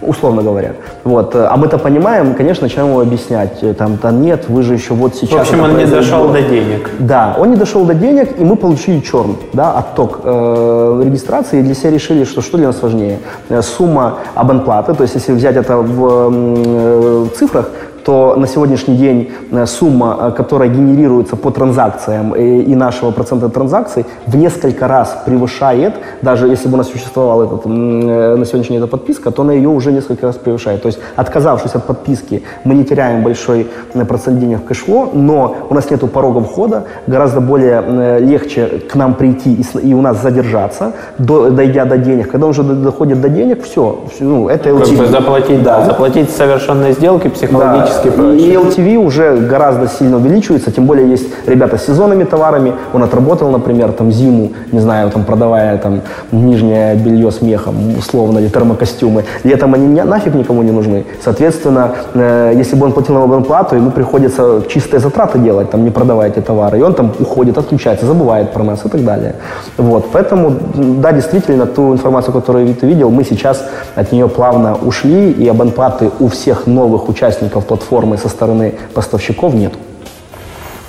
[0.00, 0.72] условно говоря.
[1.04, 1.34] Вот.
[1.34, 4.94] э, А мы-то понимаем, конечно, начинаем ему объяснять, э, там, да нет, вы же еще
[4.94, 5.38] вот сейчас...
[5.38, 6.04] В общем, он не произойдет».
[6.10, 6.90] дошел до денег.
[6.98, 11.62] Да, он не дошел до денег, и мы получили черн, да, отток э, регистрации, и
[11.62, 13.18] для себя решили, что что для нас важнее.
[13.48, 17.70] Э, Сумма абонплаты, то есть если взять это в э, цифрах,
[18.06, 23.48] то на сегодняшний день э, сумма, э, которая генерируется по транзакциям э, и нашего процента
[23.48, 28.84] транзакций в несколько раз превышает, даже если бы у нас существовала этот, на сегодняшний день
[28.84, 30.82] эта подписка, то она ее уже несколько раз превышает.
[30.82, 33.66] То есть отказавшись от подписки, мы не теряем большой
[34.08, 39.14] процент денег в кэшфло, но у нас нет порога входа, гораздо более легче к нам
[39.14, 42.30] прийти и, у нас задержаться, до- дойдя до денег.
[42.30, 45.84] Когда он уже до- доходит до денег, все, ну, это Как бы заплатить, да.
[45.84, 48.46] заплатить совершенные сделки психологически Да, проще.
[48.46, 52.74] И LTV уже гораздо сильно увеличивается, тем более есть ребята с сезонными товарами.
[52.92, 56.00] Он отработал, например, там зиму, не знаю, там продавая там
[56.32, 59.24] нижнее белье с мехом, условно, или термокостюмы.
[59.44, 61.04] Летом они нафиг никому не нужны.
[61.24, 65.90] Соответственно, э, если бы он платил нам абонплату, ему приходится чистые затраты делать, там не
[65.90, 66.78] продавая эти товары.
[66.78, 69.34] И он там уходит, отключается, забывает про нас и так далее.
[69.76, 75.30] Вот, поэтому, да, действительно, ту информацию, которую ты видел, мы сейчас от нее плавно ушли,
[75.30, 77.85] и абонплаты у всех новых участников платформы
[78.18, 79.72] со стороны поставщиков нет.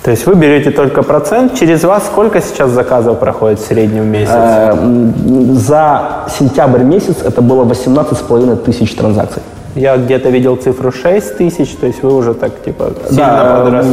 [0.02, 1.58] То есть вы берете только процент.
[1.58, 4.32] Через вас сколько сейчас заказов проходит в среднем в месяц?
[4.32, 4.74] Э,
[5.54, 9.42] За сентябрь месяц это было 18,5 тысяч транзакций.
[9.74, 13.92] Я где-то видел цифру 6 тысяч, то есть вы уже так типа сильно Да, подросли.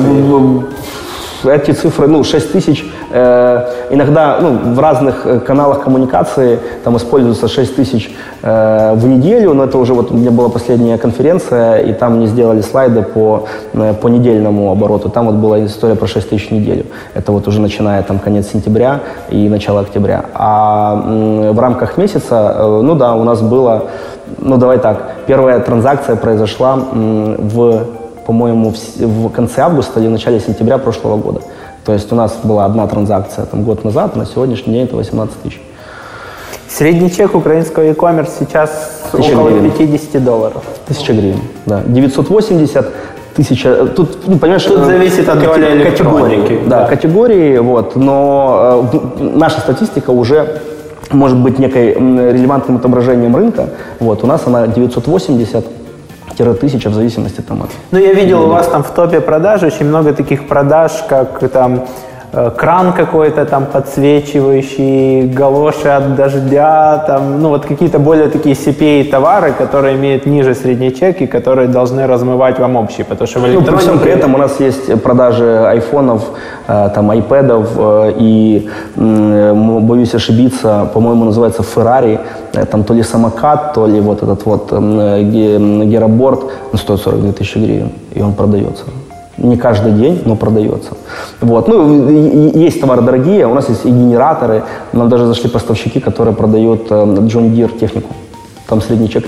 [1.47, 7.47] Эти цифры, ну, 6 тысяч, э, иногда ну, в разных э, каналах коммуникации там используется
[7.47, 11.93] 6 тысяч э, в неделю, но это уже вот у меня была последняя конференция, и
[11.93, 15.10] там мне сделали слайды по, э, по недельному обороту.
[15.10, 16.86] Там вот была история про 6 тысяч в неделю.
[17.13, 20.25] Это вот уже начиная там конец сентября и начало октября.
[20.34, 23.86] А м, в рамках месяца, э, ну да, у нас было,
[24.39, 30.11] ну давай так, первая транзакция произошла м, в по-моему, в, в конце августа или в
[30.11, 31.41] начале сентября прошлого года.
[31.85, 35.35] То есть у нас была одна транзакция там, год назад, на сегодняшний день это 18
[35.41, 35.61] тысяч.
[36.67, 39.71] Средний чек украинского e-commerce сейчас около гривен.
[39.71, 40.63] 50 долларов.
[40.88, 41.83] Тысяча гривен, да.
[41.85, 42.88] 980
[43.35, 43.85] тысяча.
[43.85, 46.59] Тут, ну, понимаешь, Тут э, зависит от роли категории.
[46.65, 46.88] Да, да.
[46.88, 47.95] категории, вот.
[47.95, 50.61] Но э, наша статистика уже
[51.11, 53.69] может быть некой релевантным отображением рынка.
[53.99, 54.67] Вот, у нас она
[56.38, 59.85] 980-1000 в зависимости там от Ну, я видел у вас там в топе продаж очень
[59.85, 61.81] много таких продаж, как там
[62.58, 69.54] кран какой-то там подсвечивающий, галоши от дождя, там, ну вот какие-то более такие CPA товары,
[69.54, 73.62] которые имеют ниже средний чек и которые должны размывать вам общий, потому что в Ну,
[73.62, 74.04] при всем электронике...
[74.04, 76.21] при этом у нас есть продажи айфонов,
[76.67, 82.19] э, там, айпэдов э, и, боюсь ошибиться, по-моему, называется Ferrari,
[82.54, 86.39] э, там то ли самокат, то ли вот этот вот героборд,
[86.72, 88.84] ну, стоит 42 тысячи гривен, и он продается.
[89.38, 90.91] Не каждый день, но продается.
[91.41, 91.67] Вот.
[91.67, 92.09] Ну,
[92.53, 94.63] есть товары дорогие, у нас есть и генераторы.
[94.93, 98.13] Нам даже зашли поставщики, которые продают э, John Deere технику.
[98.67, 99.25] Там средний чек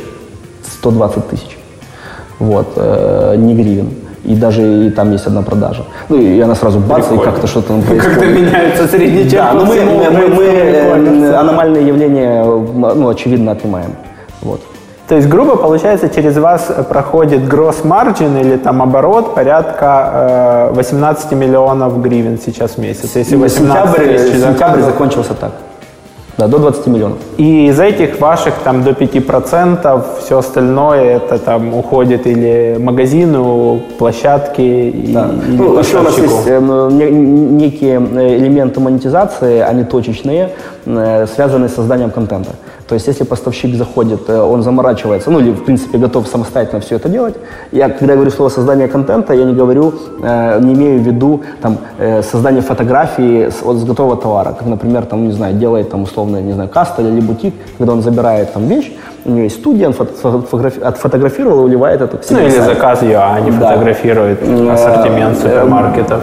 [0.80, 1.58] 120 тысяч.
[2.40, 2.68] Вот.
[2.78, 3.90] Э, не гривен.
[4.24, 5.84] И даже и там есть одна продажа.
[6.10, 7.22] Ну, и она сразу бац, Прикольно.
[7.22, 8.18] и как-то что-то там происходит.
[8.18, 9.40] Как-то меняется средний чек.
[9.40, 13.92] Да, но мы, мы, мы, мы аномальные явления, ну, очевидно, отнимаем.
[14.42, 14.62] Вот.
[15.08, 21.32] То есть, грубо получается, через вас проходит gross margin или там оборот порядка э, 18
[21.32, 23.16] миллионов гривен сейчас в месяц.
[23.16, 25.52] Если 18 сентябрь, сентябрь закончился так.
[26.38, 27.18] Да, до 20 миллионов.
[27.38, 34.92] И из этих ваших там до 5% все остальное это там уходит или магазину, площадке
[35.08, 35.30] да.
[35.48, 40.50] или ну, Еще у нас есть э, некие э, элементы монетизации, они точечные,
[40.86, 42.52] э, связанные с созданием контента.
[42.88, 46.96] То есть, если поставщик заходит, э, он заморачивается, ну или, в принципе, готов самостоятельно все
[46.96, 47.36] это делать.
[47.72, 51.78] Я, когда говорю слово создание контента, я не говорю, э, не имею в виду там,
[52.00, 54.54] э, создание фотографии с, вот, с готового товара.
[54.54, 58.02] Как, например, там, не знаю, делает там, условно, не знаю, каста или бутик, когда он
[58.02, 58.92] забирает там вещь,
[59.26, 62.40] у него есть студия, он фотографи- отфотографировал и уливает это к себе.
[62.40, 63.72] Ну или заказ ее, а не да.
[63.72, 64.40] фотографирует
[64.72, 66.22] ассортимент супермаркетов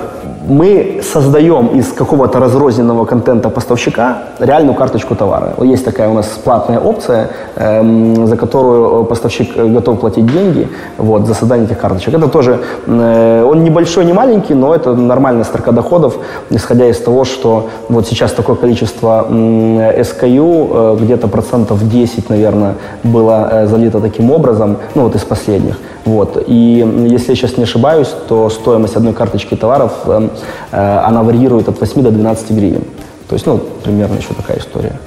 [0.49, 5.55] мы создаем из какого-то разрозненного контента поставщика реальную карточку товара.
[5.63, 10.69] Есть такая у нас платная опция, эм, за которую поставщик готов платить деньги
[10.99, 12.15] вот, за создание этих карточек.
[12.15, 16.17] Это тоже, э, он небольшой, не маленький, но это нормальная строка доходов,
[16.51, 22.75] исходя из того, что вот сейчас такое количество э, SKU, э, где-то процентов 10, наверное,
[23.03, 25.79] было э, залито таким образом, ну вот из последних.
[26.05, 26.43] Вот.
[26.47, 30.29] И если я сейчас не ошибаюсь, то стоимость одной карточки товаров, э,
[30.73, 32.85] э, она варьирует от 8 до 12 гривен.
[33.29, 34.99] То есть, ну, примерно еще такая история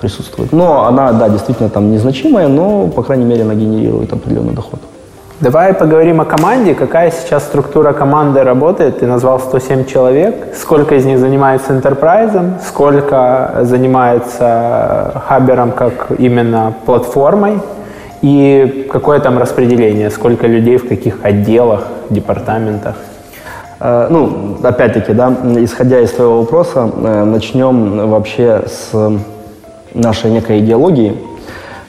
[0.00, 0.52] присутствует.
[0.52, 4.80] Но она, да, действительно там незначимая, но, по крайней мере, она генерирует определенный доход.
[5.40, 6.74] Давай поговорим о команде.
[6.74, 9.00] Какая сейчас структура команды работает?
[9.00, 10.54] Ты назвал 107 человек.
[10.54, 17.58] Сколько из них занимается enterprise, сколько занимается хабером как именно платформой,
[18.24, 22.96] и какое там распределение, сколько людей в каких отделах, департаментах?
[23.80, 28.92] Э, ну, опять-таки, да, исходя из твоего вопроса, э, начнем вообще с
[29.92, 31.18] нашей некой идеологии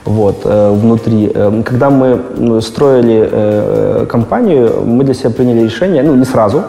[0.04, 1.34] вот, э, внутри.
[1.64, 6.64] Когда мы строили компанию, мы для себя приняли решение, ну, не сразу,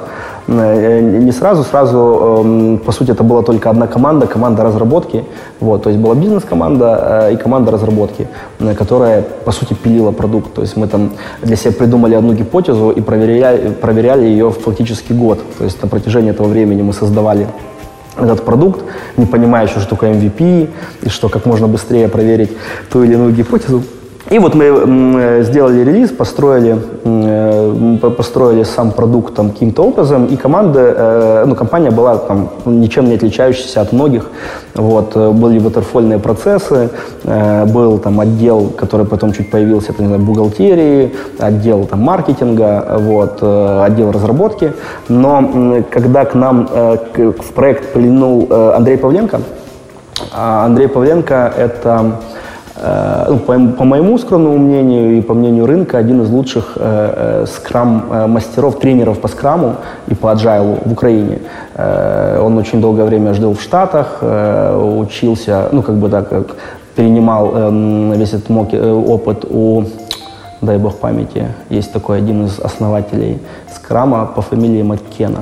[0.48, 1.98] не сразу, сразу,
[2.44, 5.24] эм, по сути, это была только одна команда, команда разработки.
[5.60, 8.28] Вот, то есть была бизнес-команда э, и команда разработки,
[8.60, 10.54] э, которая, по сути, пилила продукт.
[10.54, 11.10] То есть мы там
[11.42, 15.40] для себя придумали одну гипотезу и проверяли, проверяли ее фактически год.
[15.58, 17.48] То есть на протяжении этого времени мы создавали
[18.16, 18.82] этот продукт,
[19.16, 20.68] не понимая еще, что такое MVP,
[21.02, 22.50] и что как можно быстрее проверить
[22.90, 23.82] ту или иную гипотезу.
[24.28, 30.80] И вот мы сделали релиз, построили, э, построили сам продукт там каким-то образом, и команда,
[30.80, 34.26] э, ну, компания была там ничем не отличающаяся от многих.
[34.74, 36.90] Вот, э, были ватерфольные процессы,
[37.66, 43.42] был там отдел, который потом чуть появился, это, не знаю, бухгалтерии, отдел там маркетинга, вот,
[43.42, 44.72] отдел разработки.
[45.08, 46.68] Но когда к нам
[47.14, 49.40] в проект прильнул Андрей Павленко,
[50.32, 52.45] а Андрей Павленко– это Э,
[53.28, 57.46] ну, по, по моему скромному мнению и по мнению рынка, один из лучших э, э
[57.46, 59.76] скрам-мастеров, э, тренеров по скраму
[60.08, 61.38] и по agile в Украине.
[61.74, 66.56] Э, он очень долгое время жил в Штатах, э, учился, ну, как бы так, как
[66.94, 69.84] перенимал э, весь этот опыт у,
[70.60, 73.38] дай бог памяти, есть такой один из основателей
[73.74, 75.40] скрама по фамилии Маккена.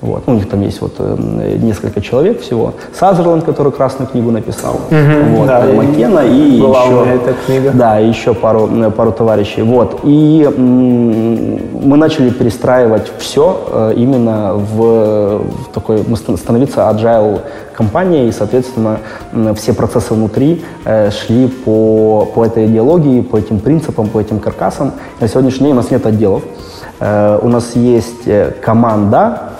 [0.00, 0.26] Вот.
[0.26, 2.72] Ну, у них там есть вот э, несколько человек всего.
[2.98, 4.74] Сазерленд, который красную книгу написал.
[4.74, 7.70] Угу, вот, да, Маккена и еще, эта книга.
[7.74, 9.62] Да, еще пару, э, пару товарищей.
[9.62, 10.00] Вот.
[10.04, 15.98] И мы начали перестраивать все э, именно в, в такой,
[16.36, 17.40] становиться agile
[17.74, 19.00] компанией, и, соответственно,
[19.54, 24.92] все процессы внутри э, шли по, по этой идеологии, по этим принципам, по этим каркасам.
[25.20, 26.42] На сегодняшний день у нас нет отделов.
[27.00, 29.50] Э, у нас есть э, команда,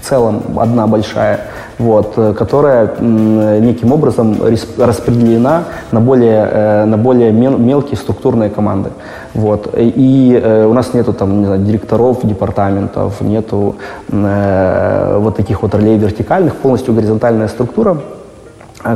[0.00, 1.40] в целом одна большая,
[1.78, 4.36] вот, э, которая неким образом
[4.78, 8.90] распределена на более, э, на более мелкие структурные команды.
[9.34, 9.68] Вот.
[9.76, 13.76] И э, у нас нету там, не знаю, директоров департаментов, нету
[14.08, 17.96] вот таких вот ролей вертикальных, полностью горизонтальная структура,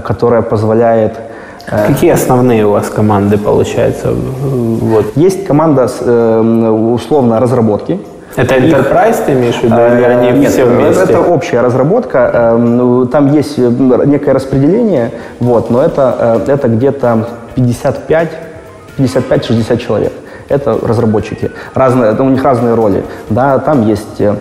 [0.04, 1.18] которая позволяет
[1.66, 4.12] Какие основные у вас команды получается?
[4.12, 5.16] Вот.
[5.16, 7.98] Есть команда условно разработки,
[8.36, 11.02] это Enterprise ты имеешь в виду, или э, они Нет, все вместе?
[11.02, 12.30] это общая разработка.
[12.32, 13.70] Эм, ну, там есть э,
[14.06, 20.12] некое распределение, вот, но это, э, это где-то 55-60 человек.
[20.48, 21.50] Это разработчики.
[21.74, 23.04] Разные, у них разные роли.
[23.30, 24.34] Да, там есть э,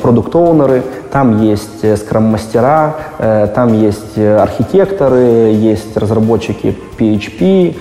[0.00, 7.74] продукт-оунеры, там есть скрам-мастера, э, там есть архитекторы, есть разработчики PHP,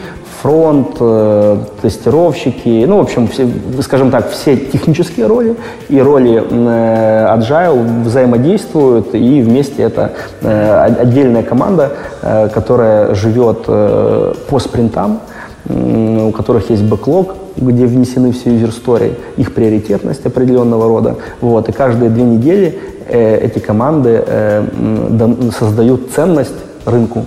[0.45, 3.47] фронт, э, тестировщики, ну, в общем, все,
[3.81, 5.55] скажем так, все технические роли
[5.89, 14.59] и роли э, Agile взаимодействуют, и вместе это э, отдельная команда, э, которая живет по
[14.59, 15.21] спринтам,
[15.67, 21.15] у которых есть бэклог, где внесены все юзер-стори, их приоритетность определенного рода.
[21.41, 22.79] Вот, и каждые две недели
[23.09, 24.23] эти команды
[25.57, 27.25] создают ценность рынку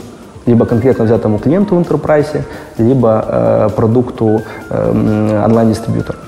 [0.49, 2.42] либо конкретно взятому клиенту в enterprise,
[2.78, 6.18] либо э, продукту э, онлайн-дистрибьютора.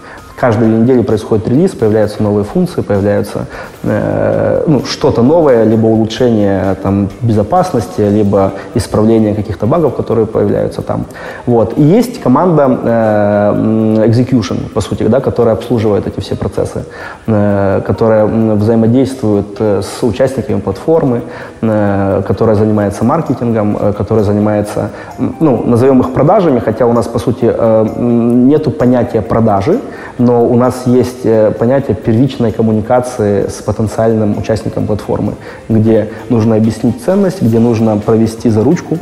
[0.41, 3.47] Каждую неделю происходит релиз, появляются новые функции, появляются
[3.83, 11.05] э, ну, что-то новое, либо улучшение там, безопасности, либо исправление каких-то багов, которые появляются там.
[11.45, 11.77] Вот.
[11.77, 16.85] И есть команда э, execution, по сути, да, которая обслуживает эти все процессы,
[17.27, 21.21] э, которая взаимодействует э, с участниками платформы,
[21.61, 24.89] э, которая занимается маркетингом, э, которая занимается,
[25.19, 29.81] ну, назовем их продажами, хотя у нас, по сути, э, нету понятия продажи,
[30.17, 35.33] но но у нас есть э, понятие первичной коммуникации с потенциальным участником платформы,
[35.69, 38.97] где нужно объяснить ценность, где нужно провести за ручку,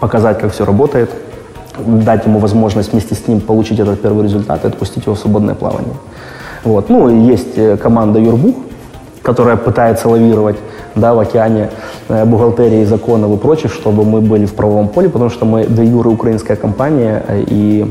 [0.00, 1.10] показать, как все работает,
[1.78, 5.54] дать ему возможность вместе с ним получить этот первый результат и отпустить его в свободное
[5.54, 5.94] плавание.
[6.64, 6.90] Вот.
[6.90, 8.56] Ну, есть э, команда Юрбух,
[9.22, 10.56] которая пытается лавировать
[10.94, 11.70] да, в океане
[12.08, 15.84] э, бухгалтерии, законов и прочих, чтобы мы были в правовом поле, потому что мы де
[15.84, 17.86] юры украинская компания, и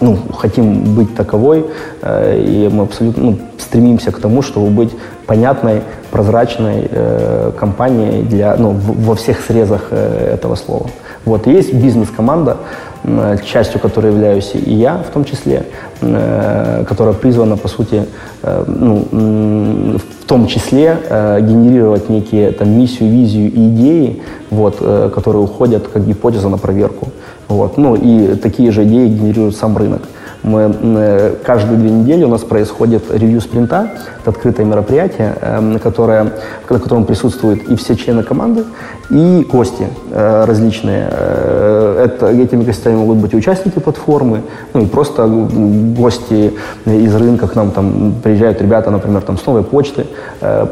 [0.00, 1.66] ну, хотим быть таковой,
[2.02, 4.90] э, и мы абсолютно ну, стремимся к тому, чтобы быть
[5.26, 10.86] понятной, прозрачной э, компанией для, ну, в, во всех срезах э, этого слова.
[11.24, 11.46] Вот.
[11.46, 12.56] И есть бизнес-команда,
[13.04, 15.66] э, частью которой являюсь и я в том числе,
[16.00, 18.06] э, которая призвана, по сути,
[18.42, 25.10] э, ну, в том числе э, генерировать некие там, миссию, визию и идеи, вот, э,
[25.14, 27.08] которые уходят как гипотеза на проверку.
[27.50, 27.76] Вот.
[27.76, 30.02] Ну и такие же идеи генерирует сам рынок.
[30.42, 33.90] Мы, э, каждые две недели у нас происходит ревью спринта.
[34.20, 36.32] Это открытое мероприятие, эм, которое,
[36.68, 38.64] на котором присутствуют и все члены команды,
[39.10, 41.08] и гости э, различные.
[41.10, 44.42] Э, это, этими гостями могут быть и участники платформы,
[44.74, 46.52] ну и просто гости
[46.86, 50.06] из рынка к нам там приезжают ребята, например, там с новой почты,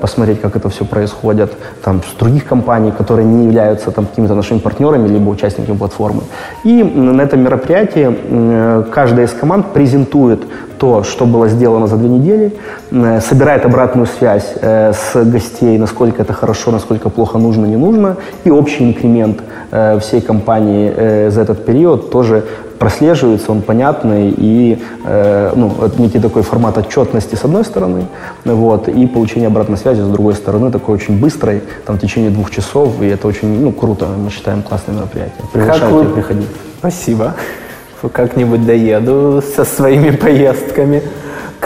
[0.00, 1.52] посмотреть, как это все происходит,
[1.84, 6.22] там с других компаний, которые не являются там какими-то нашими партнерами, либо участниками платформы.
[6.64, 10.40] И на этом мероприятии каждая из команд презентует
[10.78, 12.52] то, что было сделано за две недели,
[12.90, 18.16] э, собирает обратную связь э, с гостей, насколько это хорошо, насколько плохо нужно, не нужно,
[18.42, 22.42] и общий инкремент э, всей компании за этот период тоже
[22.80, 28.06] прослеживается, он понятный и э, ну, это некий такой формат отчетности с одной стороны,
[28.44, 32.50] вот, и получение обратной связи с другой стороны, такой очень быстрой, там, в течение двух
[32.50, 35.44] часов, и это очень ну, круто, мы считаем классное мероприятие.
[35.52, 36.02] Приглашаю вы...
[36.02, 36.48] тебя приходить.
[36.80, 37.34] Спасибо
[38.12, 41.02] как-нибудь доеду со своими поездками.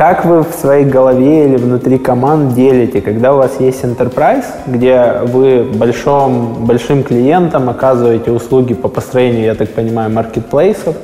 [0.03, 5.18] Как вы в своей голове или внутри команд делите, когда у вас есть enterprise, где
[5.22, 10.96] вы большом, большим клиентам оказываете услуги по построению, я так понимаю, маркетплейсов,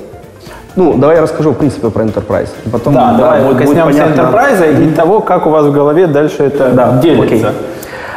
[0.75, 2.49] ну, давай я расскажу, в принципе, про Enterprise.
[2.73, 6.43] Потом, да, да, давай будет, коснемся Enterprise и того, как у вас в голове дальше
[6.43, 7.37] это да, делится.
[7.37, 7.55] Okay.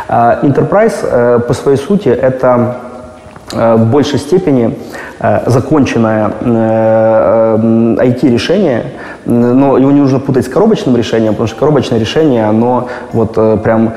[0.09, 2.77] Uh, Enterprise uh, по своей сути это
[3.51, 4.75] в большей степени
[5.23, 6.31] Э, законченное
[7.97, 12.45] IT-решение, э, э, но его не нужно путать с коробочным решением, потому что коробочное решение,
[12.49, 13.93] оно вот прям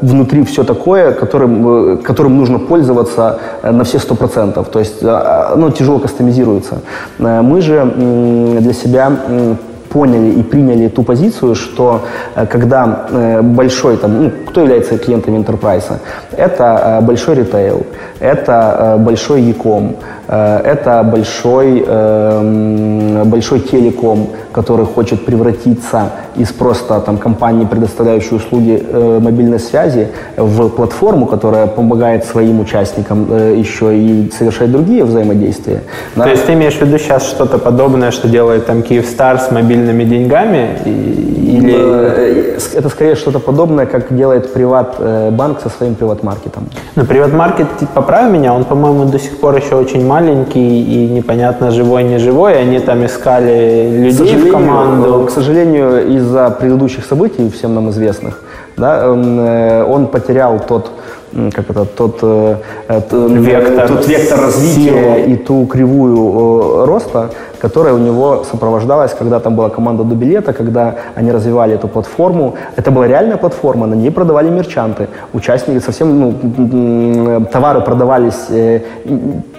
[0.00, 4.68] внутри все такое, которым, которым нужно пользоваться на все сто процентов.
[4.68, 6.80] То есть оно тяжело кастомизируется.
[7.18, 7.84] Мы же
[8.60, 9.12] для себя
[9.92, 12.00] поняли и приняли ту позицию, что
[12.50, 13.06] когда
[13.42, 15.92] большой, там, ну, кто является клиентами enterprise,
[16.36, 17.86] это большой ритейл,
[18.22, 19.96] это большой e-com,
[20.28, 28.82] Э, это большой, эм, большой телеком, который хочет превратиться из просто там, компании, предоставляющей услуги
[28.82, 35.82] э, мобильной связи, в платформу, которая помогает своим участникам э, еще и совершать другие взаимодействия.
[36.16, 36.24] Да?
[36.24, 40.04] То есть ты имеешь в виду сейчас что-то подобное, что делает там Киевстар с мобильными
[40.04, 40.78] деньгами?
[40.86, 42.52] Или...
[42.74, 46.68] Это скорее что-то подобное, как делает приват-банк со своим приват-маркетом.
[46.96, 47.66] Ну, приват-маркет,
[48.12, 52.60] поправь меня, он, по-моему, до сих пор еще очень маленький и непонятно живой, не живой.
[52.60, 55.24] Они там искали людей в команду.
[55.26, 58.42] К сожалению, из-за предыдущих событий, всем нам известных,
[58.76, 60.90] да, э, он потерял тот
[61.54, 62.56] как это, тот, э,
[63.10, 65.32] вектор, тот вектор развития силу.
[65.32, 67.30] и ту кривую роста,
[67.62, 72.54] которая у него сопровождалась, когда там была команда до билета, когда они развивали эту платформу.
[72.76, 75.06] Это была реальная платформа, на ней продавали мерчанты.
[75.32, 78.80] Участники совсем, ну, товары продавались э,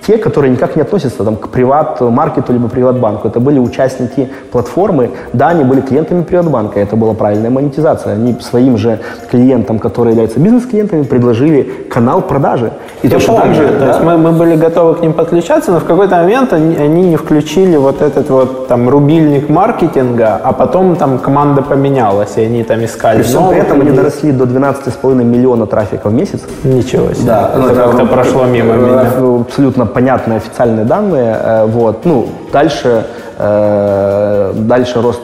[0.06, 3.30] те, которые никак не относятся там, к приват-маркету либо приват-банку.
[3.30, 5.10] Это были участники платформы.
[5.32, 8.16] Да, они были клиентами приват-банка, это была правильная монетизация.
[8.16, 9.00] Они своим же
[9.32, 12.72] клиентам, которые являются бизнес-клиентами, предложили канал продажи.
[13.02, 13.88] И Я точно помню, так же, то да?
[13.88, 17.16] есть мы, мы были готовы к ним подключаться, но в какой-то момент они, они не
[17.16, 22.64] включили вот вот этот вот там рубильник маркетинга, а потом там команда поменялась, и они
[22.64, 23.20] там искали.
[23.20, 26.42] И всем при этом они доросли до 12,5 миллиона трафика в месяц.
[26.64, 27.26] Ничего себе.
[27.26, 29.42] Да, ну, это как-то прошло мимо меня.
[29.42, 31.38] Абсолютно понятные официальные данные.
[31.40, 32.06] Э, вот.
[32.06, 33.06] Ну, дальше,
[33.38, 35.22] э, дальше рост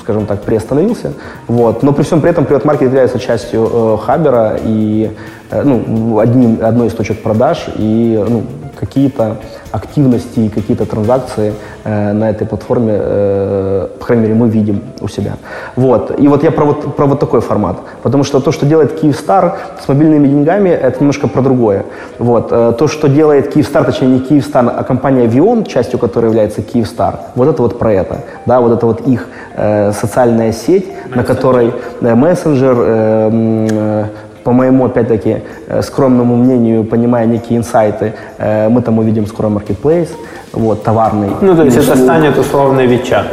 [0.00, 1.12] скажем так, приостановился.
[1.46, 1.84] Вот.
[1.84, 5.12] Но при всем при этом приват-маркет является частью э, Хабера и
[5.50, 8.42] э, ну, одним, одной из точек продаж и ну,
[8.84, 9.36] какие-то
[9.72, 11.54] активности и какие-то транзакции
[11.84, 15.32] э, на этой платформе, э, по крайней мере, мы видим у себя.
[15.76, 16.20] Вот.
[16.20, 17.76] И вот я про вот, про вот такой формат.
[18.02, 21.84] Потому что то, что делает Киевстар с мобильными деньгами, это немножко про другое.
[22.18, 22.48] Вот.
[22.52, 27.18] Э, то, что делает Киевстар, точнее не Киевстар, а компания Vion, частью которой является Киевстар,
[27.34, 28.18] вот это вот про это.
[28.46, 31.16] Да, вот это вот их э, социальная сеть, мессенджер.
[31.16, 34.04] на которой э, мессенджер, э, э,
[34.44, 35.36] по моему, опять-таки,
[35.68, 40.08] э, скромному мнению, понимая некие инсайты, э, мы там увидим скоро маркетплейс,
[40.52, 41.30] вот, товарный.
[41.40, 43.26] Ну, то есть это станет условный WeChat.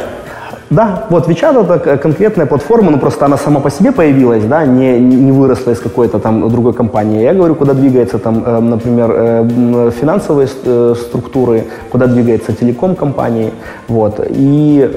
[0.72, 4.98] Да, вот WeChat это конкретная платформа, ну просто она сама по себе появилась, да, не,
[4.98, 7.22] не выросла из какой-то там другой компании.
[7.22, 10.48] Я говорю, куда двигается там, э, например, финансовые
[10.94, 13.52] структуры, куда двигается телеком компании,
[13.88, 14.20] вот.
[14.30, 14.90] И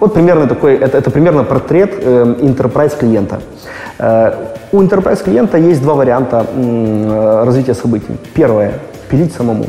[0.00, 3.40] вот примерно такой, это, это примерно портрет enterprise клиента.
[4.72, 8.16] У enterprise клиента есть два варианта э, развития событий.
[8.34, 8.74] Первое–
[9.10, 9.64] пилить самому.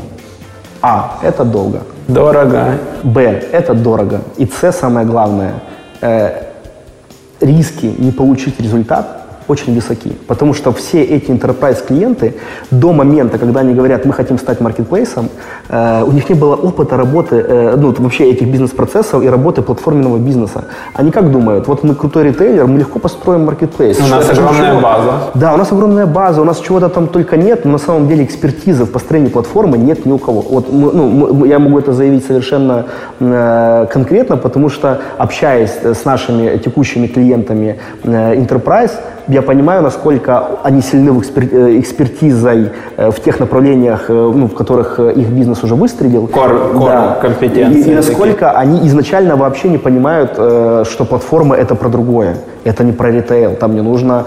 [0.82, 1.82] А– это долго.
[2.08, 2.78] Дорого.
[3.04, 3.20] Б–
[3.52, 4.20] это дорого.
[4.36, 5.54] И С– самое главное
[6.00, 6.42] э,–
[7.40, 9.21] риски не получить результат
[9.52, 10.12] очень высоки.
[10.26, 12.34] Потому что все эти enterprise клиенты
[12.70, 15.28] до момента, когда они говорят, мы хотим стать маркетплейсом,
[15.68, 20.18] э, у них не было опыта работы, э, ну, вообще этих бизнес-процессов и работы платформенного
[20.18, 20.64] бизнеса.
[20.94, 23.98] Они как думают, вот мы крутой ритейлер, мы легко построим маркетплейс.
[24.00, 25.12] У нас огромная база.
[25.34, 28.24] Да, у нас огромная база, у нас чего-то там только нет, но на самом деле
[28.24, 30.40] экспертизы в построении платформы нет ни у кого.
[30.40, 32.86] Вот ну, я могу это заявить совершенно
[33.20, 38.92] э, конкретно, потому что общаясь с нашими текущими клиентами э, enterprise,
[39.28, 44.46] я понимаю, насколько они сильны в экспер, э, экспертизой э, в тех направлениях, э, ну,
[44.46, 46.26] в которых их бизнес уже выстрелил.
[46.26, 47.18] Кор, кор да.
[47.20, 47.80] компетенции.
[47.80, 48.50] И, и насколько такие.
[48.50, 52.36] они изначально вообще не понимают, что платформа это про другое.
[52.64, 53.54] Это не про ритейл.
[53.54, 54.24] Там не нужно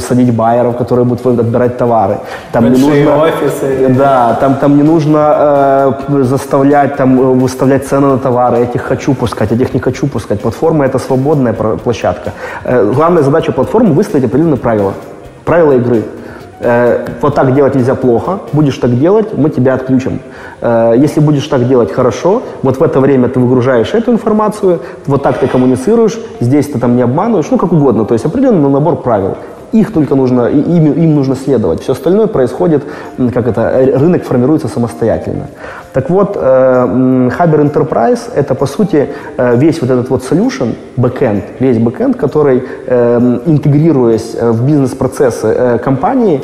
[0.00, 2.18] садить байеров, которые будут отбирать товары.
[2.52, 3.88] Там Большие не нужно, офисы.
[3.88, 8.58] Да, там, там не нужно э, заставлять, там, выставлять цены на товары.
[8.58, 10.40] Этих хочу пускать, этих не хочу пускать.
[10.40, 12.32] Платформа это свободная площадка.
[12.64, 14.92] Э, главная задача платформы выстроить определенные правила.
[15.44, 16.02] Правила игры.
[16.64, 20.20] Э, вот так делать нельзя плохо, будешь так делать, мы тебя отключим.
[20.62, 25.22] Э, если будешь так делать хорошо, вот в это время ты выгружаешь эту информацию, вот
[25.22, 28.96] так ты коммуницируешь, здесь ты там не обманываешь, ну как угодно, то есть определенный набор
[29.02, 29.36] правил.
[29.74, 31.82] Их только нужно, им, им нужно следовать.
[31.82, 32.84] Все остальное происходит,
[33.34, 35.48] как это, рынок формируется самостоятельно.
[35.92, 41.42] Так вот, э, Haber Enterprise– это, по сути, э, весь вот этот вот solution, backend,
[41.58, 46.40] весь backend, который, э, интегрируясь в бизнес-процессы компании,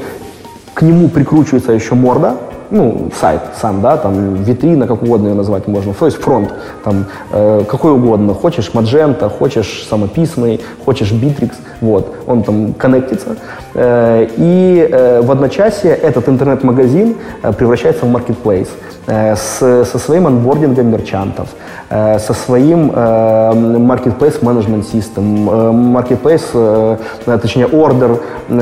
[0.75, 2.35] к нему прикручивается еще морда,
[2.71, 6.53] ну, сайт сам, да, там, витрина, как угодно ее назвать можно, то есть фронт,
[6.85, 13.37] там, э, какой угодно, хочешь Magenta, хочешь самописный, хочешь Bittrex, вот, он там коннектится,
[13.75, 18.69] э, и э, в одночасье этот интернет-магазин э, превращается в marketplace
[19.07, 21.49] э, со своим анбордингом мерчантов,
[21.91, 28.55] со своим э, marketplace management system, э, marketplace, э, точнее, order э,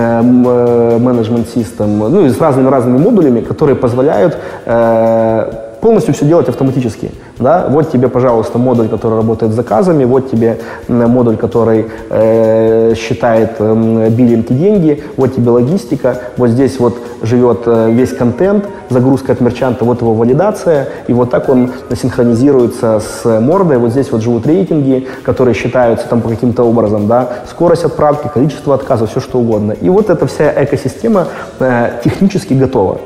[0.99, 7.11] management system, ну, и с разными-разными модулями, которые позволяют э, полностью все делать автоматически.
[7.39, 7.67] Да?
[7.69, 10.59] Вот тебе, пожалуйста, модуль, который работает с заказами, вот тебе
[10.89, 17.61] модуль, который э, считает э, биллинг и деньги, вот тебе логистика, вот здесь вот живет
[17.67, 23.41] э, весь контент, загрузка от мерчанта, вот его валидация, и вот так он синхронизируется с
[23.41, 28.29] мордой, вот здесь вот живут рейтинги, которые считаются там по каким-то образом, да, скорость отправки,
[28.33, 29.73] количество отказов, все что угодно.
[29.73, 31.29] И вот эта вся экосистема
[31.61, 32.99] э, технически готова.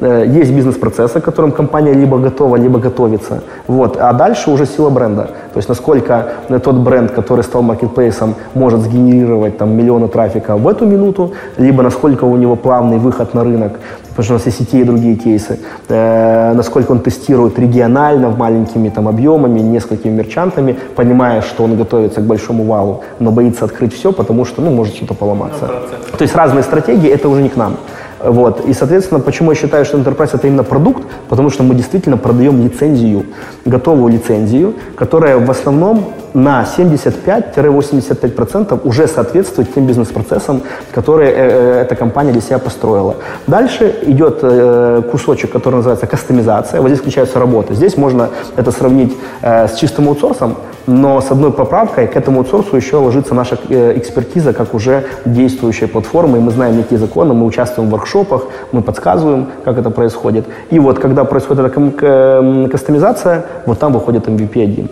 [0.00, 3.42] Э, есть бизнес-процессы, к которым компания либо готова, либо готовится.
[3.66, 3.96] Вот.
[4.00, 5.22] А дальше уже сила бренда.
[5.52, 10.86] То есть насколько тот бренд, который стал маркетплейсом, может сгенерировать там, миллионы трафика в эту
[10.86, 13.72] минуту, либо насколько у него плавный выход на рынок,
[14.08, 18.30] потому что у нас есть и те, и другие кейсы, э, насколько он тестирует регионально,
[18.30, 23.92] маленькими там, объемами, несколькими мерчантами, понимая, что он готовится к большому валу, но боится открыть
[23.92, 25.68] все, потому что ну, может что-то поломаться.
[26.12, 27.76] Ну, То есть разные стратегии, это уже не к нам.
[28.22, 28.66] Вот.
[28.66, 31.04] И, соответственно, почему я считаю, что Enterprise это именно продукт?
[31.28, 33.26] Потому что мы действительно продаем лицензию,
[33.64, 40.62] готовую лицензию, которая в основном на 75-85% уже соответствует тем бизнес-процессам,
[40.92, 43.14] которые э, э, эта компания для себя построила.
[43.46, 46.80] Дальше идет э, кусочек, который называется кастомизация.
[46.80, 47.74] Вот здесь включаются работы.
[47.74, 50.56] Здесь можно это сравнить с чистым аутсорсом,
[50.86, 56.38] но с одной поправкой к этому аутсорсу еще ложится наша экспертиза как уже действующая платформа,
[56.38, 60.46] и мы знаем некие законы, мы участвуем в воркшопах, мы подсказываем, как это происходит.
[60.70, 64.88] И вот когда происходит эта кастомизация, вот там выходит MVP 1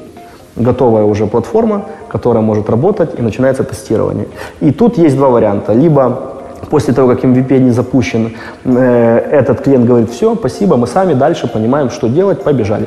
[0.58, 4.26] готовая уже платформа, которая может работать, и начинается тестирование.
[4.60, 5.72] И тут есть два варианта.
[5.72, 6.34] Либо
[6.70, 11.48] после того, как MVP не запущен, э, этот клиент говорит, все, спасибо, мы сами дальше
[11.48, 12.86] понимаем, что делать, побежали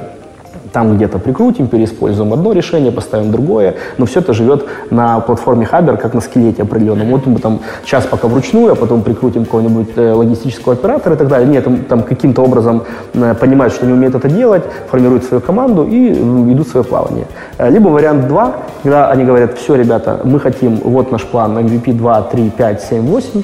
[0.72, 5.98] там где-то прикрутим, переиспользуем одно решение, поставим другое, но все это живет на платформе Хабер,
[5.98, 7.08] как на скелете определенном.
[7.10, 11.28] Вот мы там сейчас пока вручную, а потом прикрутим какого-нибудь э, логистического оператора и так
[11.28, 11.50] далее.
[11.50, 15.86] Нет, там, там каким-то образом э, понимают, что не умеют это делать, формируют свою команду
[15.86, 16.12] и
[16.54, 17.28] идут свое плавание.
[17.58, 21.94] Э, либо вариант 2, когда они говорят, все, ребята, мы хотим, вот наш план, MVP
[21.94, 23.44] 2, 3, 5, 7, 8,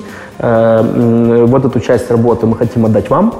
[1.47, 3.33] вот эту часть работы мы хотим отдать вам,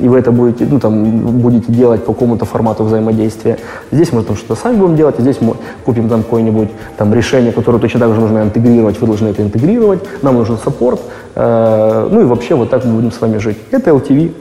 [0.00, 1.04] и вы это будете, ну, там,
[1.40, 3.58] будете делать по какому-то формату взаимодействия.
[3.90, 7.52] Здесь мы там что-то сами будем делать, а здесь мы купим там какое-нибудь там решение,
[7.52, 11.00] которое точно так же нужно интегрировать, вы должны это интегрировать, нам нужен саппорт,
[11.34, 13.58] э, ну и вообще вот так мы будем с вами жить.
[13.70, 14.32] Это LTV,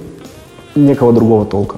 [0.75, 1.75] некого другого толка.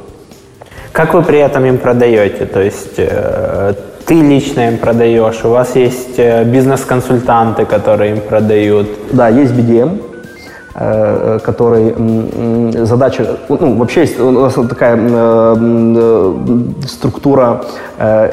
[0.92, 2.46] Как вы при этом им продаете?
[2.46, 3.74] То есть э,
[4.06, 8.88] ты лично им продаешь, у вас есть э, бизнес-консультанты, которые им продают?
[9.12, 10.02] Да, есть BDM,
[11.44, 11.94] который
[12.86, 16.36] задача, ну, вообще есть у нас такая э,
[16.88, 17.64] структура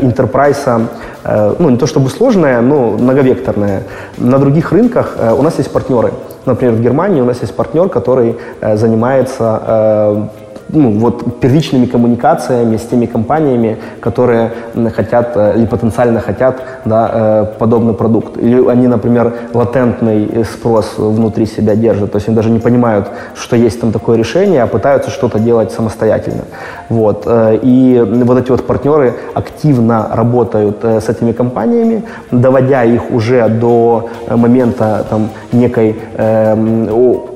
[0.00, 0.82] интерпрайса,
[1.24, 3.82] э, ну, не то чтобы сложная, но многовекторная.
[4.18, 6.12] На других рынках у нас есть партнеры.
[6.44, 8.36] Например, в Германии у нас есть партнер, который
[8.74, 10.30] занимается
[10.68, 14.50] ну, вот, первичными коммуникациями с теми компаниями, которые
[14.94, 18.36] хотят э, или потенциально хотят да, э, подобный продукт.
[18.36, 23.56] Или они, например, латентный спрос внутри себя держат, то есть они даже не понимают, что
[23.56, 26.44] есть там такое решение, а пытаются что-то делать самостоятельно.
[26.88, 27.24] Вот.
[27.26, 34.08] Э, и вот эти вот партнеры активно работают с этими компаниями, доводя их уже до
[34.28, 37.26] момента там, некой э,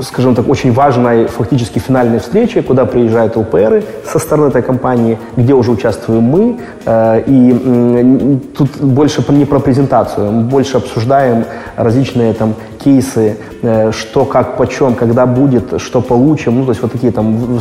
[0.00, 5.54] скажем так, очень важной фактически финальной встречи, куда приезжают ЛПРы со стороны этой компании, где
[5.54, 6.58] уже участвуем мы.
[6.86, 11.44] Э, и тут больше не про презентацию, мы больше обсуждаем
[11.76, 16.58] различные там кейсы, э, что, как, почем, когда будет, что получим.
[16.58, 17.60] Ну, то есть вот такие там,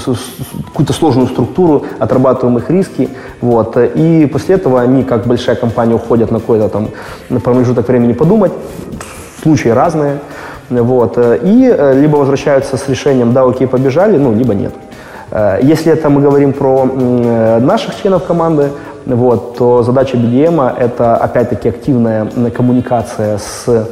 [0.67, 3.09] какую-то сложную структуру, отрабатываем их риски.
[3.41, 3.77] Вот.
[3.77, 6.87] И после этого они, как большая компания, уходят на какой-то там
[7.41, 8.51] промежуток времени подумать.
[9.43, 10.19] Случаи разные.
[10.79, 11.17] Вот.
[11.17, 14.73] Э, и э, либо возвращаются с решением «да, окей, побежали», ну, либо нет.
[15.31, 16.85] Э, если это мы говорим про
[17.59, 18.69] наших членов команды,
[19.05, 23.87] вот, то задача BDM– это, опять-таки, активная коммуникация с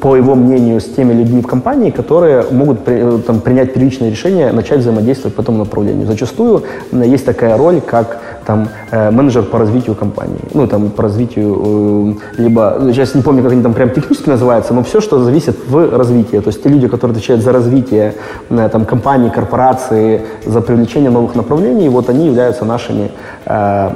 [0.00, 4.52] по его мнению, с теми людьми в компании, которые могут при, там, принять первичное решение,
[4.52, 6.06] начать взаимодействовать по этому направлению.
[6.06, 6.62] Зачастую
[6.92, 12.42] есть такая роль, как там, э, менеджер по развитию компании, ну, там, по развитию, э,
[12.42, 15.96] либо, сейчас не помню, как они там прям технически называются, но все, что зависит в
[15.96, 16.40] развитии.
[16.40, 18.14] То есть те люди, которые отвечают за развитие
[18.50, 23.10] э, там, компании, корпорации, за привлечение новых направлений, вот они являются нашими
[23.44, 23.90] э,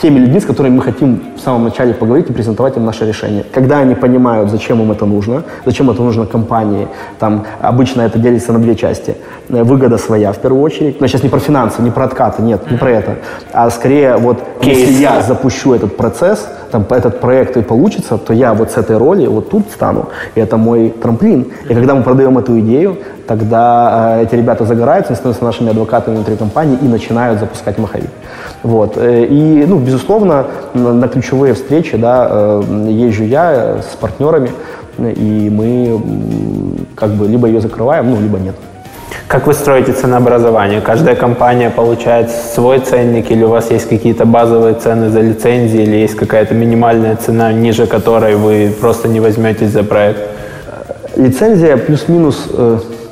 [0.00, 3.44] теми людьми, с которыми мы хотим в самом начале поговорить и презентовать им наше решение.
[3.52, 6.88] Когда они понимают, зачем им это нужно, зачем это нужно компании,
[7.18, 9.16] там обычно это делится на две части.
[9.48, 11.00] Выгода своя в первую очередь.
[11.00, 13.16] Но сейчас не про финансы, не про откаты, нет, не про это.
[13.52, 14.78] А скорее вот, Кейс.
[14.78, 18.96] если я запущу этот процесс, там, этот проект и получится, то я вот с этой
[18.96, 20.08] роли вот тут стану.
[20.34, 21.46] И это мой трамплин.
[21.68, 26.16] И когда мы продаем эту идею, тогда э, эти ребята загораются, они становятся нашими адвокатами
[26.16, 28.10] внутри компании и начинают запускать маховик.
[28.62, 28.96] Вот.
[28.96, 34.50] Э, и, ну, безусловно, на, на ключевые встречи да, э, езжу я с партнерами,
[34.98, 36.00] и мы
[36.94, 38.54] как бы либо ее закрываем, ну, либо нет.
[39.30, 40.80] Как вы строите ценообразование?
[40.80, 45.98] Каждая компания получает свой ценник или у вас есть какие-то базовые цены за лицензии или
[45.98, 50.20] есть какая-то минимальная цена, ниже которой вы просто не возьметесь за проект?
[51.14, 52.48] Лицензия плюс-минус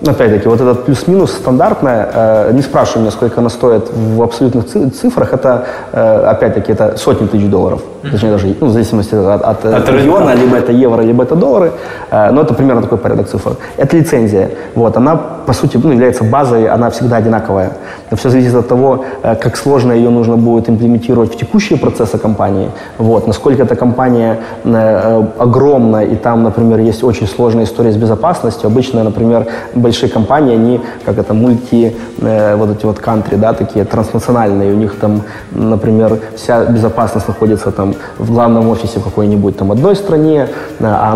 [0.06, 5.32] опять-таки, вот этот плюс-минус стандартное, э, не спрашиваю меня, сколько она стоит в абсолютных цифрах,
[5.32, 7.82] это, э, опять-таки, это сотни тысяч долларов.
[8.02, 11.72] Точнее, даже, ну, в зависимости от, от, от региона, либо это евро, либо это доллары,
[12.10, 13.56] э, но это примерно такой порядок цифр.
[13.76, 14.50] Это лицензия.
[14.74, 17.70] Вот, она, по сути, ну, является базой, она всегда одинаковая.
[18.10, 22.18] Но все зависит от того, э, как сложно ее нужно будет имплементировать в текущие процессы
[22.18, 27.92] компании, вот, насколько эта компания э, э огромная, и там, например, есть очень сложная история
[27.92, 28.66] с безопасностью.
[28.66, 33.84] Обычно, например, большие компании, они, как это, мульти, э, вот эти вот кантри, да, такие
[33.84, 37.87] транснациональные, у них там, например, вся безопасность находится там
[38.18, 40.48] в главном офисе в какой-нибудь там одной стране,
[40.80, 41.14] а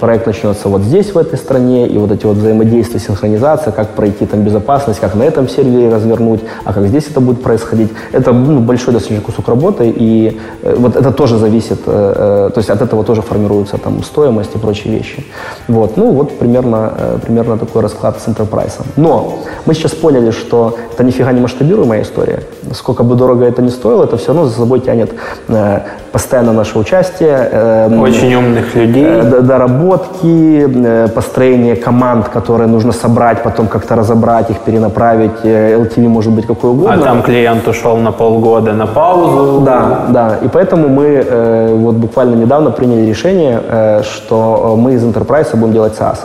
[0.00, 4.26] проект начнется вот здесь, в этой стране, и вот эти вот взаимодействия, синхронизация, как пройти
[4.26, 7.90] там безопасность, как на этом сервере развернуть, а как здесь это будет происходить.
[8.12, 12.58] Это ну, большой достаточно кусок работы, и э, вот это тоже зависит, э, э, то
[12.58, 15.24] есть от этого тоже формируется там стоимость и прочие вещи.
[15.68, 18.80] Вот, ну вот примерно, примерно такой расклад с Enterprise.
[18.96, 22.42] Но мы сейчас поняли, что это нифига не масштабируемая история.
[22.72, 25.12] Сколько бы дорого это ни стоило, это все равно за собой тянет
[25.48, 25.80] э,
[26.12, 27.48] постоянно наше участие.
[27.52, 29.06] Э, Очень умных людей.
[29.06, 35.44] Э, доработки, э, построение команд, которые нужно собрать, потом как-то разобрать их, перенаправить.
[35.44, 36.94] LTV может быть какой угодно.
[36.94, 39.60] А там клиент ушел на полгода на паузу.
[39.60, 40.36] Да, да.
[40.42, 45.72] И поэтому мы э, вот буквально недавно приняли решение, э, что мы из Enterprise будем
[45.72, 46.18] делать SaaS.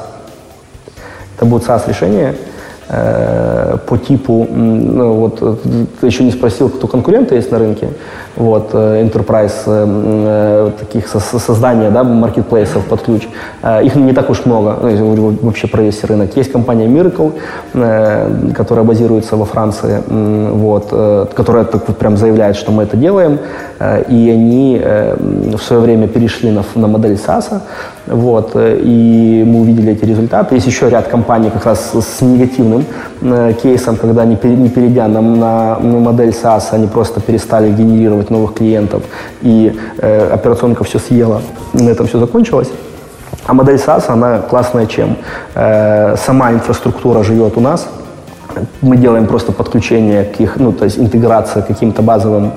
[1.37, 2.35] Это будет SaaS-решение
[2.89, 5.61] э, по типу, ну, вот
[5.99, 7.89] ты еще не спросил, кто конкуренты есть на рынке,
[8.35, 13.27] вот, э, enterprise э, таких создания, да, маркетплейсов под ключ.
[13.83, 16.37] Их не так уж много, ну, вообще про весь рынок.
[16.37, 17.31] Есть компания Miracle,
[18.53, 20.01] которая базируется во Франции,
[20.51, 20.89] вот,
[21.33, 23.39] которая так вот прям заявляет, что мы это делаем,
[24.09, 24.81] и они
[25.55, 27.61] в свое время перешли на, на модель SaaS,
[28.09, 30.55] вот, и мы увидели эти результаты.
[30.55, 32.85] Есть еще ряд компаний как раз с негативным
[33.61, 39.03] кейсом, когда не, перейдя на, на, на модель SaaS, они просто перестали генерировать новых клиентов,
[39.41, 41.41] и э, операционка все съела,
[41.73, 42.69] на этом все закончилось.
[43.45, 45.17] А модель SaaS, она классная чем?
[45.55, 47.87] Э, сама инфраструктура живет у нас,
[48.81, 52.53] мы делаем просто подключение к их, ну, то есть интеграция к каким-то базовым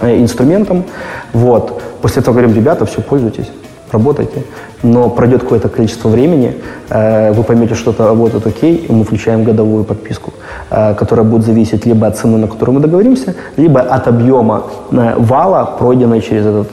[0.00, 0.84] э, инструментам.
[1.32, 1.80] Вот.
[2.02, 3.50] После этого говорим, ребята, все, пользуйтесь,
[3.90, 4.44] работайте
[4.82, 6.54] но пройдет какое-то количество времени,
[6.90, 10.32] э, вы поймете, что это работает окей, и мы включаем годовую подписку,
[10.70, 15.14] э, которая будет зависеть либо от цены, на которую мы договоримся, либо от объема э,
[15.18, 16.72] вала, пройденной через, этот,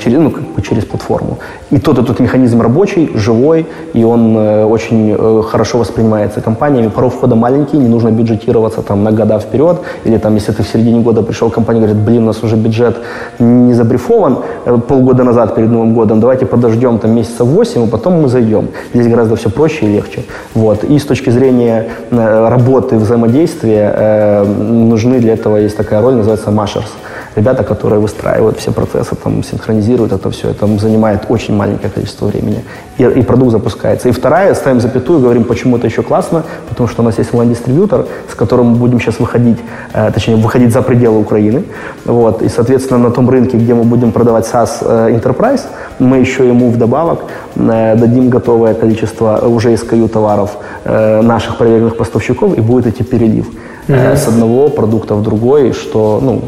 [0.00, 1.38] через, ну, как бы через платформу.
[1.70, 6.88] И тот этот механизм рабочий, живой, и он очень хорошо воспринимается компаниями.
[6.88, 10.68] Порог входа маленький, не нужно бюджетироваться там, на года вперед, или там, если ты в
[10.68, 12.96] середине года пришел, компания говорит, блин, у нас уже бюджет
[13.38, 14.38] не забрифован
[14.88, 18.68] полгода назад перед Новым годом, давайте подождем там месяцев 8, и потом мы зайдем.
[18.94, 20.22] Здесь гораздо все проще и легче.
[20.54, 20.84] Вот.
[20.84, 26.50] И с точки зрения э, работы, взаимодействия э, нужны для этого, есть такая роль, называется
[26.50, 26.90] машерс
[27.40, 30.50] ребята, которые выстраивают все процессы, там, синхронизируют это все.
[30.50, 32.62] Это занимает очень маленькое количество времени.
[32.98, 34.08] И, и продукт запускается.
[34.08, 38.06] И вторая, ставим запятую, говорим, почему это еще классно, потому что у нас есть онлайн-дистрибьютор,
[38.32, 39.58] с которым мы будем сейчас выходить,
[39.94, 41.62] э, точнее, выходить за пределы Украины.
[42.04, 42.42] Вот.
[42.42, 45.62] И, соответственно, на том рынке, где мы будем продавать SaaS э, Enterprise,
[45.98, 47.18] мы еще ему вдобавок
[47.56, 50.50] э, дадим готовое количество уже SKU товаров
[50.84, 53.46] э, наших проверенных поставщиков, и будет идти перелив
[53.90, 54.16] mm-hmm.
[54.16, 56.42] с одного продукта в другой, что, ну,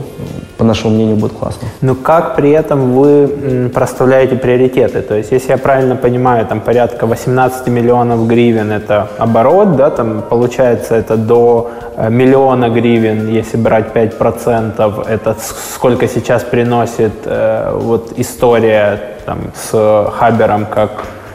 [0.59, 1.69] по нашему мнению, будет классно.
[1.81, 5.03] Но как при этом вы проставляете приоритеты?
[5.03, 10.23] То есть, если я правильно понимаю, там порядка 18 миллионов гривен– это оборот, да, там
[10.29, 15.37] получается это до э, миллиона гривен, если брать 5%, это
[15.75, 20.91] сколько сейчас приносит э, вот история там, с Хабером как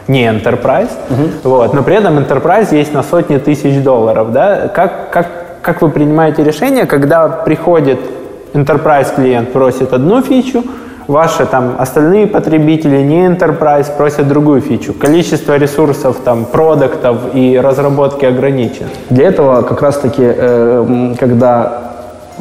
[0.08, 1.50] не Enterprise, угу.
[1.50, 4.68] вот, но при этом Enterprise есть на сотни тысяч долларов, да?
[4.68, 5.26] Как, как,
[5.60, 8.00] как вы принимаете решение, когда приходит
[8.54, 10.64] Enterprise клиент просит одну фичу,
[11.08, 14.92] ваши там остальные потребители, не Enterprise, просят другую фичу.
[14.92, 18.88] Количество ресурсов, там, продуктов и разработки ограничено.
[19.10, 21.88] Для этого как раз-таки, э, когда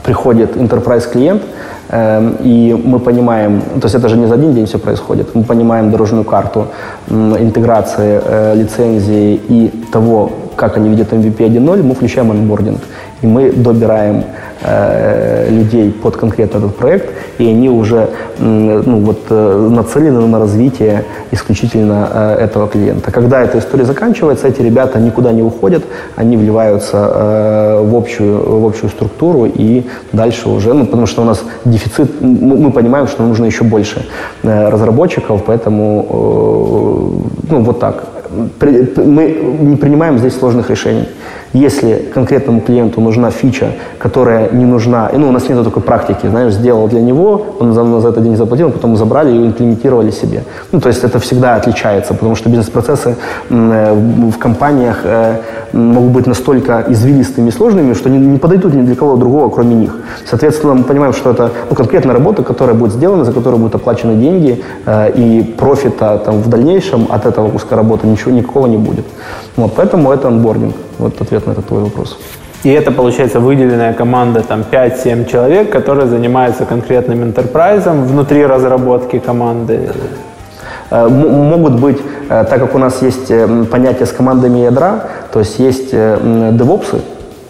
[0.03, 1.41] приходит Enterprise клиент,
[1.89, 5.43] э, и мы понимаем, то есть это же не за один день все происходит, мы
[5.43, 6.67] понимаем дорожную карту
[7.09, 12.79] интеграции, э, лицензии и того, как они видят MVP 1.0, мы включаем онбординг.
[13.21, 14.23] И мы добираем
[14.61, 21.03] Э, людей под конкретно этот проект, и они уже ну, вот, э, нацелены на развитие
[21.31, 23.11] исключительно э, этого клиента.
[23.11, 25.83] Когда эта история заканчивается, эти ребята никуда не уходят,
[26.15, 26.97] они вливаются
[27.83, 32.71] в общую, в общую структуру и дальше уже, ну, потому что у нас дефицит, мы
[32.71, 34.05] понимаем, что нужно еще больше
[34.43, 38.05] разработчиков, поэтому ну, вот так.
[38.59, 41.07] мы не принимаем здесь сложных решений.
[41.53, 46.53] Если конкретному клиенту нужна фича, которая не нужна, ну, у нас нет такой практики, знаешь,
[46.53, 50.43] сделал для него, он за, за это деньги заплатил, потом забрали и имплементировали себе.
[50.71, 53.15] Ну, то есть это всегда отличается, потому что бизнес-процессы
[53.49, 53.93] э,
[54.33, 55.37] в компаниях э,
[55.73, 59.75] могут быть настолько извилистыми и сложными, что не, не подойдут ни для кого другого, кроме
[59.75, 59.95] них.
[60.25, 64.15] Соответственно, мы понимаем, что это ну, конкретная работа, которая будет сделана, за которую будут оплачены
[64.15, 69.05] деньги, э, и профита там, в дальнейшем от этого куска работы ничего никакого не будет.
[69.55, 70.75] Вот, поэтому это анбординг.
[70.97, 72.17] Вот ответ на этот твой вопрос.
[72.63, 79.91] И это, получается, выделенная команда, там, 5-7 человек, которые занимаются конкретным интерпрайзом внутри разработки команды.
[80.89, 85.39] Э, могут быть, э, так как у нас есть э, понятие с командами ядра, то
[85.39, 87.01] есть есть девопсы,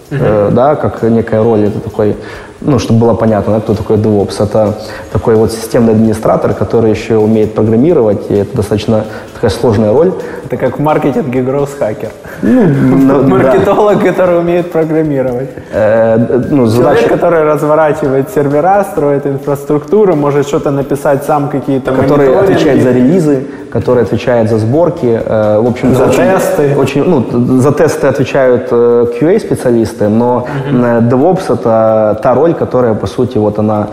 [0.09, 0.51] uh-huh.
[0.51, 2.15] да, как некая роль, это такой
[2.61, 4.43] ну, чтобы было понятно, да, кто такой DevOps.
[4.43, 4.73] Это
[5.11, 10.13] такой вот системный администратор, который еще умеет программировать, и это достаточно такая сложная роль.
[10.43, 12.11] Это как в маркетинге гроус-хакер.
[12.41, 15.49] Ну, Маркетолог, который умеет программировать.
[15.71, 16.17] Э,
[16.49, 22.91] ну, Человек, который разворачивает сервера, строит инфраструктуру, может что-то написать сам, какие-то Который отвечает за
[22.91, 25.19] релизы, который отвечает за сборки.
[25.25, 26.75] Э, в общем, за очень, тесты.
[26.77, 30.47] Очень, ну, за тесты отвечают э, QA-специалисты, но.
[30.67, 33.87] DevOps— это та роль, которая, по сути, вот она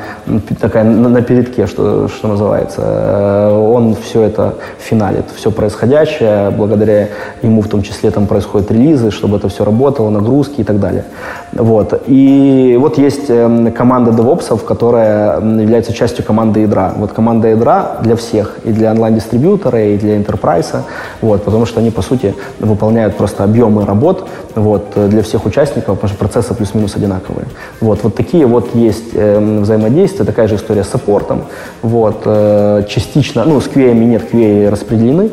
[0.61, 3.53] такая на, на передке, что, что называется.
[3.53, 7.09] Он все это финалит, все происходящее, благодаря
[7.43, 11.05] ему в том числе там происходят релизы, чтобы это все работало, нагрузки и так далее.
[11.53, 12.03] Вот.
[12.09, 16.93] И вот есть эм, команда DevOps, которая является частью команды ядра.
[16.97, 20.83] Вот команда ядра для всех, и для онлайн-дистрибьютора, и для enterprise,
[21.21, 26.09] вот, потому что они, по сути, выполняют просто объемы работ вот, для всех участников, потому
[26.09, 27.47] что процессы плюс-минус одинаковые.
[27.81, 31.43] Вот, вот такие вот есть э, взаимодействия, такая же история с саппортом.
[31.83, 35.31] Вот, э, частично, ну, с QA нет, QA распределены,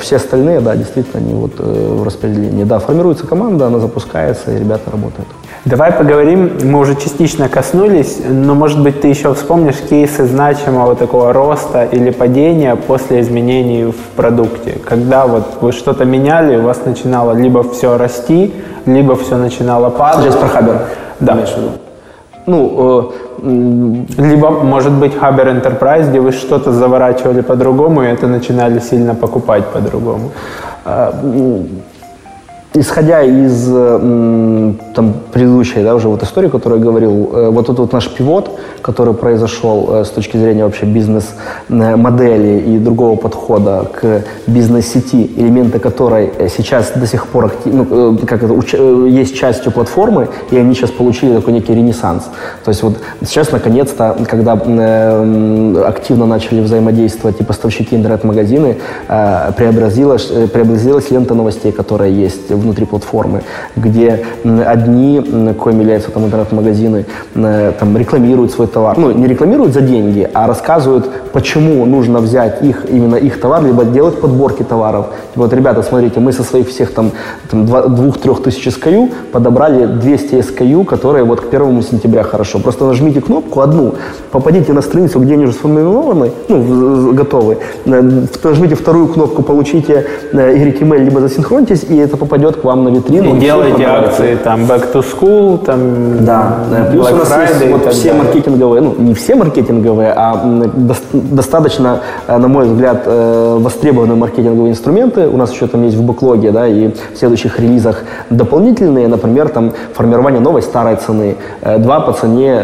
[0.00, 2.64] все остальные, да, действительно, они вот э, в распределении.
[2.64, 5.28] Да, формируется команда, она запускается, и ребята работают.
[5.64, 11.32] Давай поговорим, мы уже частично коснулись, но, может быть, ты еще вспомнишь кейсы значимого такого
[11.32, 17.32] роста или падения после изменений в продукте, когда вот вы что-то меняли, у вас начинало
[17.32, 18.54] либо все расти,
[18.86, 20.24] либо все начинало падать.
[20.24, 20.80] Сейчас про Хабер.
[21.20, 21.38] Да.
[22.46, 23.12] Ну,
[23.42, 29.14] э, либо, может быть, Хабер Enterprise, где вы что-то заворачивали по-другому, и это начинали сильно
[29.14, 30.30] покупать по-другому.
[32.72, 33.68] Исходя из
[34.94, 38.58] там, предыдущей да, уже вот истории, которую я говорил, э, вот тут вот наш пивот,
[38.82, 46.30] который произошел э, с точки зрения вообще бизнес-модели и другого подхода к бизнес-сети, элементы которой
[46.48, 48.54] сейчас до сих пор ну, как это,
[49.06, 52.24] есть частью платформы, и они сейчас получили такой некий ренессанс.
[52.64, 58.76] То есть вот сейчас наконец-то, когда активно начали взаимодействовать и поставщики интернет-магазины,
[59.56, 63.42] преобразилась, преобразилась лента новостей, которая есть внутри платформы,
[63.76, 68.98] где одни, коими являются там интернет-магазины, там рекламируют свой товар.
[68.98, 73.84] Ну, не рекламируют за деньги, а рассказывают, почему нужно взять их, именно их товар, либо
[73.84, 75.06] делать подборки товаров.
[75.32, 77.12] Типа, вот, ребята, смотрите, мы со своих всех там,
[77.50, 82.58] там 2-3 тысяч SKU подобрали 200 SKU, которые вот к 1 сентября хорошо.
[82.58, 83.94] Просто нажмите кнопку одну,
[84.30, 91.20] попадите на страницу, где они уже сформированы, ну, готовы, нажмите вторую кнопку, получите y либо
[91.20, 93.36] засинхронитесь, и это попадет придет к вам на витрину.
[93.36, 96.58] И делайте акции там back to school, там да.
[96.90, 98.24] Плюс Black у нас Friday есть вот все далее.
[98.24, 100.40] маркетинговые, ну не все маркетинговые, а
[101.12, 105.28] достаточно, э, на мой взгляд, э, востребованные маркетинговые инструменты.
[105.28, 109.72] У нас еще там есть в бэклоге, да, и в следующих релизах дополнительные, например, там
[109.94, 112.60] формирование новой старой цены, э, два по цене,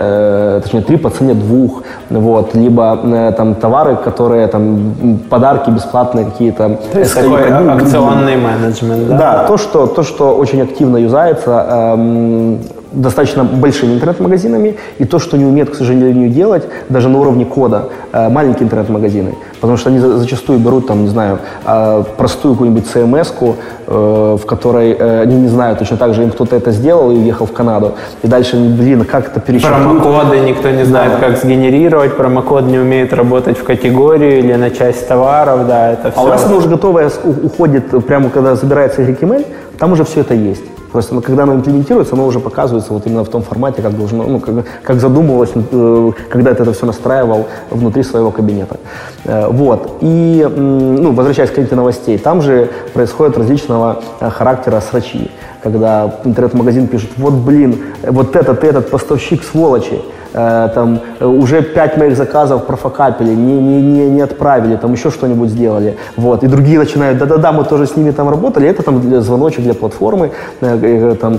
[0.63, 6.79] точнее три по цене двух, вот, либо там товары, которые там подарки бесплатные какие-то.
[6.93, 9.19] То есть такой акционный менеджмент, да?
[9.19, 12.61] Да, то, что что, то, что очень активно юзается эм,
[12.97, 17.91] достаточно большими интернет-магазинами, и то, что не умеют, к сожалению, делать, даже на уровне кода,
[18.13, 19.35] э, маленькие интернет-магазины.
[19.61, 24.47] Потому что они за, зачастую берут, там, не знаю, э, простую какую-нибудь CMS-ку, э, в
[24.47, 27.95] которой они не знают точно так же, им кто-то это сделал и уехал в Канаду.
[28.23, 29.75] И дальше, блин, как это пересчитать?
[29.75, 31.29] Промокоды никто не знает, да.
[31.29, 36.21] как сгенерировать, промокод не умеет работать в категорию или на часть товаров, да, это все.
[36.21, 37.11] А у нас оно уже готовое
[37.43, 39.47] уходит, прямо когда забирается HTML,
[39.79, 40.63] там уже все это есть.
[40.97, 44.41] Просто когда оно имплементируется, оно уже показывается вот именно в том формате, как должно, ну,
[44.41, 48.79] как, как задумывалось, э, когда ты это все настраивал внутри своего кабинета.
[49.27, 49.99] Э, вот.
[50.01, 55.31] И, ну, возвращаясь к ленте новостей, там же происходят различного э, характера срачи
[55.63, 60.01] когда интернет-магазин пишет, вот блин, вот этот, этот поставщик сволочи,
[60.33, 65.51] э, там уже пять моих заказов профокапили, не, не, не, не отправили, там еще что-нибудь
[65.51, 69.21] сделали, вот, и другие начинают, да-да-да, мы тоже с ними там работали, это там для,
[69.21, 71.39] звоночек для платформы, э, э, там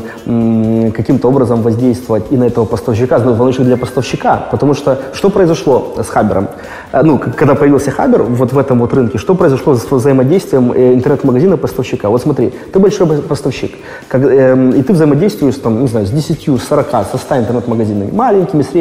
[0.91, 6.09] каким-то образом воздействовать и на этого поставщика, звоночек для поставщика, потому что что произошло с
[6.09, 6.47] Хабером?
[6.91, 10.93] Э, ну, когда появился Хабер вот в этом вот рынке, что произошло с взаимодействием э,
[10.93, 12.09] интернет-магазина и поставщика?
[12.09, 13.71] Вот смотри, ты большой поставщик,
[14.07, 18.61] как, э, и ты взаимодействуешь там, не знаю, с 10, 40, со 100 интернет-магазинами, маленькими,
[18.61, 18.76] средними.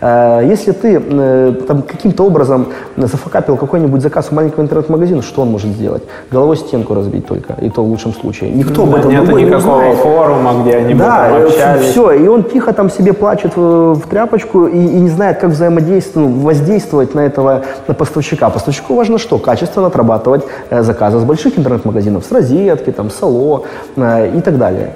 [0.00, 5.50] Э, если ты э, там каким-то образом зафакапил какой-нибудь заказ у маленького интернет-магазина, что он
[5.50, 6.02] может сделать?
[6.30, 8.50] Головой стенку разбить только, и то в лучшем случае.
[8.50, 11.90] Никто об этом нет никакого не форума, где они да, общались.
[11.90, 15.50] все, и он тихо там себе плачет в, в тряпочку и, и не знает, как
[15.50, 18.50] взаимодействовать, ну, воздействовать на этого на поставщика.
[18.50, 19.38] Поставщику важно что?
[19.38, 23.64] Качественно отрабатывать э, заказы с больших интернет-магазинов, с розетки, там, с АЛО
[23.96, 24.94] э, и так далее.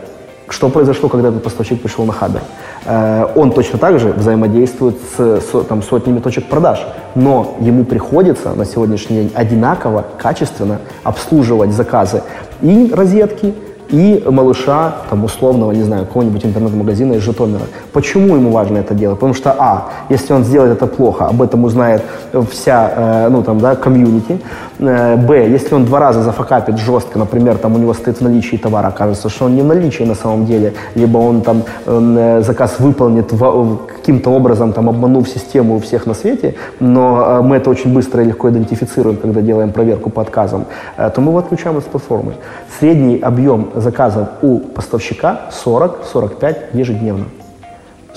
[0.48, 2.42] Что произошло, когда этот поставщик пришел на Хабер?
[2.84, 8.64] Э, он точно так же взаимодействует с, там, сотнями точек продаж, но ему приходится на
[8.64, 12.22] сегодняшний день одинаково, качественно обслуживать заказы
[12.60, 13.54] и розетки,
[13.88, 17.64] и малыша, там, условного, не знаю, какого-нибудь интернет-магазина из Житомира.
[17.92, 19.18] Почему ему важно это делать?
[19.18, 22.02] Потому что, а, если он сделает это плохо, об этом узнает
[22.50, 24.40] вся, э, ну, там, да, комьюнити.
[24.78, 28.56] Э, б, если он два раза зафакапит жестко, например, там у него стоит в наличии
[28.56, 32.76] товара, окажется, что он не в наличии на самом деле, либо он там э, заказ
[32.78, 37.70] выполнит в, каким-то образом, там, обманув систему у всех на свете, но э, мы это
[37.70, 40.64] очень быстро и легко идентифицируем, когда делаем проверку по отказам,
[40.98, 42.34] э, то мы его отключаем из платформы.
[42.78, 47.24] Средний объем заказов у поставщика 40-45 ежедневно.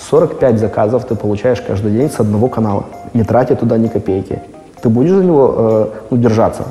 [0.10, 2.84] 45 заказов ты получаешь каждый день с одного канала,
[3.14, 4.42] не тратя туда ни копейки.
[4.82, 6.64] Ты будешь за него э, ну, держаться?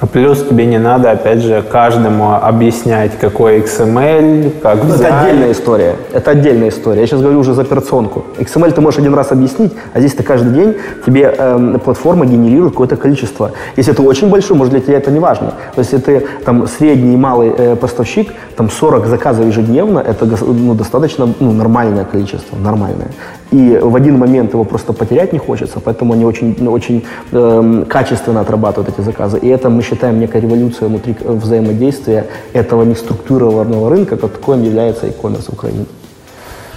[0.00, 5.00] А плюс тебе не надо, опять же, каждому объяснять, какой XML, как взять.
[5.00, 5.96] Это отдельная история.
[6.12, 7.00] Это отдельная история.
[7.02, 8.24] Я сейчас говорю уже за операционку.
[8.38, 12.72] XML ты можешь один раз объяснить, а здесь ты каждый день тебе э, платформа генерирует
[12.72, 13.52] какое-то количество.
[13.76, 15.52] Если это очень большой, может для тебя это не важно.
[15.76, 20.74] Но если ты там средний и малый э, поставщик, там 40 заказов ежедневно, это ну,
[20.74, 23.08] достаточно ну, нормальное количество, нормальное.
[23.50, 27.84] И в один момент его просто потерять не хочется, поэтому они очень, ну, очень э,
[27.88, 29.38] качественно отрабатывают эти заказы.
[29.38, 35.52] И это мы считаем некой революцией внутри взаимодействия этого неструктурированного рынка, каким является e-commerce в
[35.54, 35.86] Украине.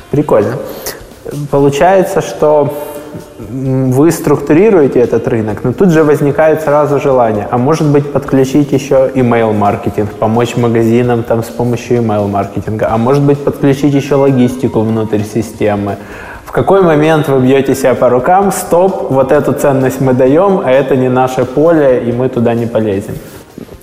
[0.09, 0.53] Прикольно.
[1.51, 2.73] Получается, что
[3.49, 9.11] вы структурируете этот рынок, но тут же возникает сразу желание, а может быть подключить еще
[9.13, 15.97] email-маркетинг, помочь магазинам там с помощью email-маркетинга, а может быть подключить еще логистику внутрь системы,
[16.53, 20.95] какой момент вы бьете себя по рукам, стоп, вот эту ценность мы даем, а это
[20.95, 23.15] не наше поле, и мы туда не полезем?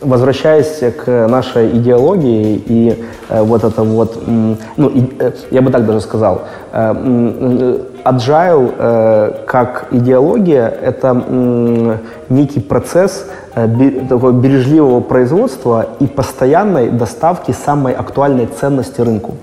[0.01, 4.57] Возвращаясь к нашей идеологии и э, вот это вот, ну,
[5.19, 6.43] э, я бы так даже сказал,
[6.73, 17.95] э, agile э, как идеология– это некий процесс такого бережливого производства и постоянной доставки самой
[17.95, 19.35] актуальной ценности рынку.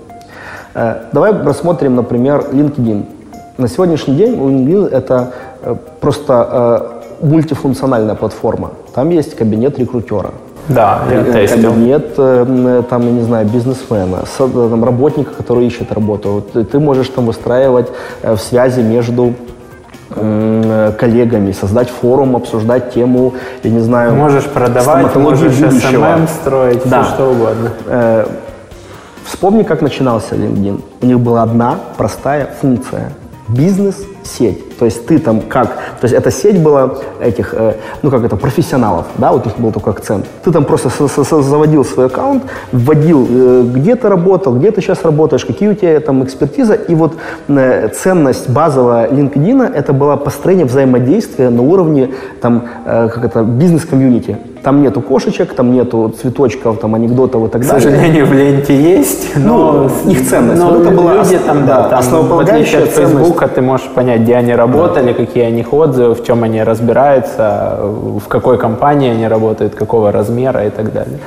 [1.12, 3.17] Давай рассмотрим, например, LinkedIn.
[3.58, 5.32] На сегодняшний день LinkedIn это
[5.62, 8.70] э, просто э, мультифункциональная платформа.
[8.94, 10.30] Там есть кабинет рекрутера.
[10.68, 11.72] Да, я э, тестил.
[11.72, 16.44] Кабинет, там, я не знаю, бизнесмена, там, работника, который ищет работу.
[16.52, 17.88] Ты можешь там выстраивать
[18.36, 19.34] связи между
[20.08, 23.34] коллегами, создать форум, обсуждать тему,
[23.64, 27.02] я не знаю, Можешь продавать, можешь SMM строить, да.
[27.02, 28.24] все что угодно.
[29.24, 30.80] Вспомни, как начинался LinkedIn.
[31.02, 33.12] У них была одна простая функция–
[33.48, 34.67] бизнес-сеть.
[34.78, 35.68] То есть ты там как...
[36.00, 39.58] То есть эта сеть была этих, э, ну как это, профессионалов, да, вот у них
[39.58, 40.26] был такой акцент.
[40.44, 40.88] Ты там просто
[41.42, 46.00] заводил свой аккаунт, вводил, э, где ты работал, где ты сейчас работаешь, какие у тебя
[46.00, 46.74] там экспертиза.
[46.74, 47.14] И вот
[47.48, 52.10] э, ценность базовая LinkedIn это было построение взаимодействия на уровне
[52.40, 54.36] там, как это, бизнес-комьюнити.
[54.62, 57.78] Там нету кошечек, там нету цветочков, там анекдотов и так далее.
[57.78, 60.60] К сожалению, в ленте есть, но ну, их ценность.
[60.60, 63.86] Но вот это была люди там, да, там, основополагающая в отличие от Фейсбука, ты можешь
[63.88, 68.58] понять, где они работают, работали, какие у них отзывы, в чем они разбираются, в какой
[68.58, 71.18] компании они работают, какого размера и так далее.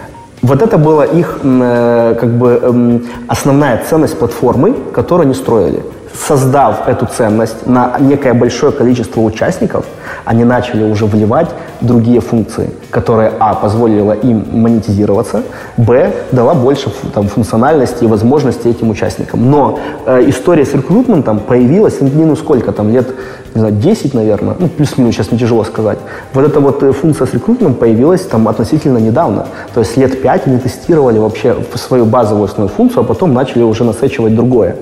[0.42, 5.84] Вот это была их э, как бы основная ценность платформы, которую они строили.
[6.14, 9.86] Создав эту ценность на некое большое количество участников,
[10.26, 11.48] они начали уже вливать
[11.80, 15.44] другие функции, которые, а, позволила им монетизироваться,
[15.78, 19.50] б, дала больше там, функциональности и возможностей этим участникам.
[19.50, 23.08] Но э, история с рекрутментом появилась, ну, сколько там, лет
[23.54, 25.98] не знаю, 10, наверное, ну, плюс-минус, сейчас не тяжело сказать.
[26.34, 29.46] Вот эта вот э, функция с рекрутментом появилась там относительно недавно.
[29.74, 33.84] То есть лет 5 они тестировали вообще свою базовую основную функцию, а потом начали уже
[33.84, 34.78] насечивать другое.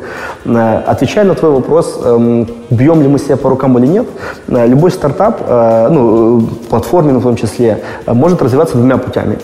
[0.46, 4.08] Э, отвечая на твой вопрос, эм, бьем ли мы себя по рукам или нет,
[4.48, 9.38] э, любой стартап, ну, платформенный в том числе, может развиваться двумя путями.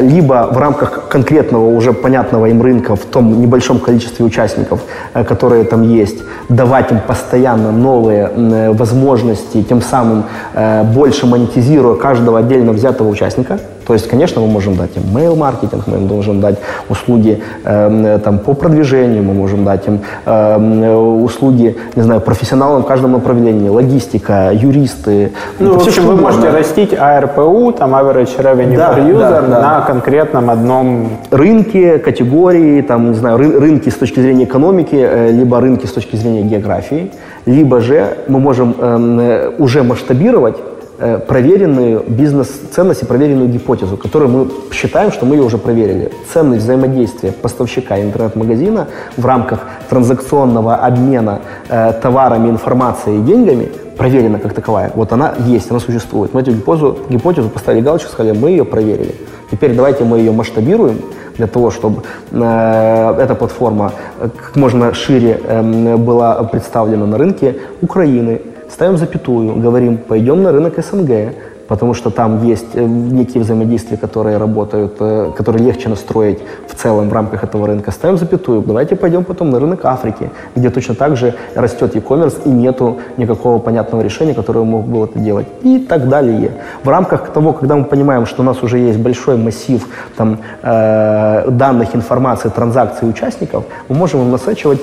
[0.00, 4.80] Либо в рамках конкретного уже понятного им рынка в том небольшом количестве участников,
[5.12, 6.18] которые там есть,
[6.48, 10.24] давать им постоянно новые Э, возможности, тем самым
[10.54, 13.58] э, больше монетизируя каждого отдельно взятого участника.
[13.86, 16.58] То есть, конечно, мы можем дать им mail-маркетинг, мы им можем дать
[16.88, 22.86] услуги э, там, по продвижению, мы можем дать им э, услуги, не знаю, профессионалам в
[22.86, 25.32] каждом направлении, логистика, юристы.
[25.60, 29.60] Ну, в общем, вы можете растить ARPU, там average revenue да, per user да, да.
[29.62, 35.30] на конкретном одном рынке, категории, там, не знаю, ры рынки с точки зрения экономики, э,
[35.30, 37.12] либо рынки с точки зрения географии,
[37.46, 40.56] либо же мы можем эм, э, уже масштабировать
[40.98, 46.10] Э, проверенную бизнес-ценность и проверенную гипотезу, которую мы считаем, что мы ее уже проверили.
[46.32, 49.60] Ценность взаимодействия поставщика интернет-магазина в рамках
[49.90, 53.68] транзакционного обмена э, товарами, информацией и деньгами
[53.98, 54.90] проверена как таковая.
[54.94, 56.32] Вот она есть, она существует.
[56.32, 59.14] Мы эту гипотезу, гипотезу поставили галочку, сказали, мы ее проверили.
[59.50, 61.00] Теперь давайте мы ее масштабируем
[61.36, 62.02] для того, чтобы
[62.32, 68.40] э, эта платформа как можно шире э, была представлена на рынке Украины,
[68.70, 71.34] ставим запятую, говорим, пойдем на рынок СНГ,
[71.68, 76.38] потому что там есть э, некие взаимодействия, которые работают, э, которые легче настроить
[76.68, 77.90] в целом в рамках этого рынка.
[77.90, 82.48] Ставим запятую, давайте пойдем потом на рынок Африки, где точно так же растет e-commerce и
[82.48, 85.46] нету никакого понятного решения, которое мог бы это делать.
[85.62, 86.50] И так далее.
[86.84, 89.86] В рамках того, когда мы понимаем, что у нас уже есть большой массив
[90.16, 94.80] там, э, данных, информации, транзакций участников, мы можем им насачивать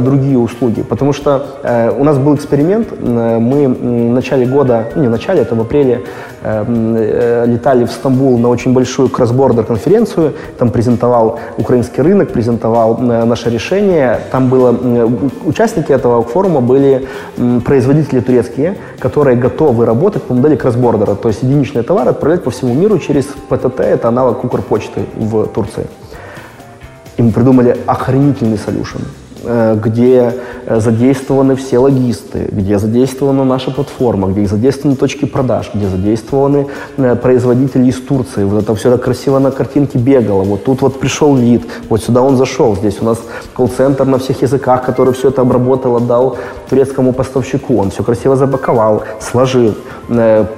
[0.00, 0.82] другие услуги.
[0.82, 1.46] Потому что
[1.98, 6.05] у нас был эксперимент, мы в начале года, ну, не в начале, это в апреле
[6.42, 13.24] э, летали в Стамбул на очень большую кросс-бордер конференцию, там презентовал украинский рынок, презентовал э,
[13.24, 14.20] наше решение.
[14.30, 14.74] Там было,
[15.44, 17.06] участники этого форума были
[17.64, 22.74] производители турецкие, которые готовы работать по модели кросс-бордера, то есть единичные товары отправлять по всему
[22.74, 25.86] миру через ПТТ, это аналог Укрпочты в Турции.
[27.16, 29.00] И мы придумали охренительный солюшен.
[29.48, 30.34] Э, где
[30.66, 36.66] э, задействованы все логисты, где задействована наша платформа, где задействованы точки продаж, где задействованы
[36.96, 38.44] э, производители из Турции.
[38.44, 40.42] Вот это все так красиво на картинке бегало.
[40.42, 42.74] Вот тут вот пришел лид, вот сюда он зашел.
[42.74, 43.18] Здесь у нас
[43.54, 46.36] колл-центр на всех языках, который все это обработал, отдал
[46.68, 47.76] турецкому поставщику.
[47.76, 49.74] Он все красиво запаковал, сложил,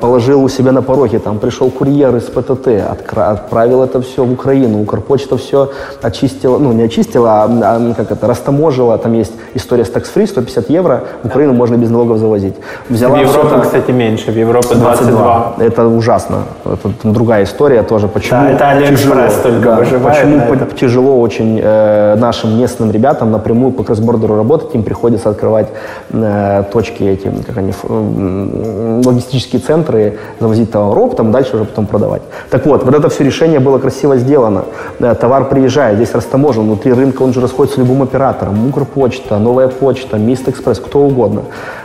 [0.00, 1.18] положил у себя на пороге.
[1.18, 2.68] Там пришел курьер из ПТТ,
[3.16, 4.80] отправил это все в Украину.
[4.80, 5.70] Укрпочта все
[6.02, 10.26] очистила, ну не очистила, а, а как это, растаможила положила, там есть история с tax-free,
[10.26, 12.54] 150 евро, в Украину можно без налогов завозить.
[12.88, 15.54] Взяла в Европе, это, кстати, меньше, в Европе 22.
[15.56, 15.66] 22.
[15.66, 16.36] Это ужасно.
[16.64, 18.08] Это другая история тоже.
[18.08, 20.18] Почему да, это Алиэкспресс только да, выживает.
[20.18, 25.30] Почему по- тяжело очень э, нашим местным ребятам напрямую по cross-border у работать, им приходится
[25.30, 25.68] открывать
[26.10, 32.22] э, точки эти, как они, э, логистические центры, завозить товар там дальше уже потом продавать.
[32.50, 34.62] Так вот, вот это все решение было красиво сделано.
[35.00, 39.68] Э, товар приезжает, здесь растаможен, внутри рынка он же расходится с любым оператором Укрпочта, Новая
[39.68, 41.42] почта, Meest Express, кто угодно.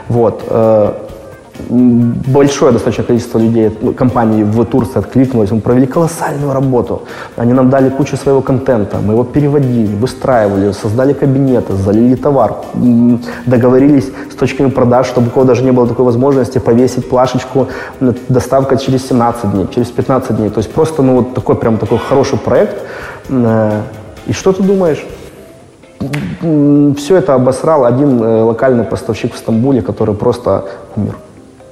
[0.10, 0.44] Вот.
[0.48, 0.94] Э,
[1.70, 7.02] большое достаточно количество людей, ну, компаний в Турции откликнулось, мы провели колоссальную работу.
[7.38, 12.56] Они нам дали кучу своего контента, мы его переводили, выстраивали, создали кабинеты, залили товар,
[13.46, 17.68] договорились с точками продаж, чтобы у кого даже не было такой возможности повесить плашечку,
[18.30, 20.50] доставка через 17 дней, через 15 дней.
[20.50, 22.76] То есть просто ну, вот такой прям такой хороший проект.
[23.30, 23.82] Э,
[24.26, 25.06] и что ты думаешь?
[26.98, 30.66] Все это обосрал один э, локальный поставщик в Стамбуле, который просто
[30.96, 31.16] умер.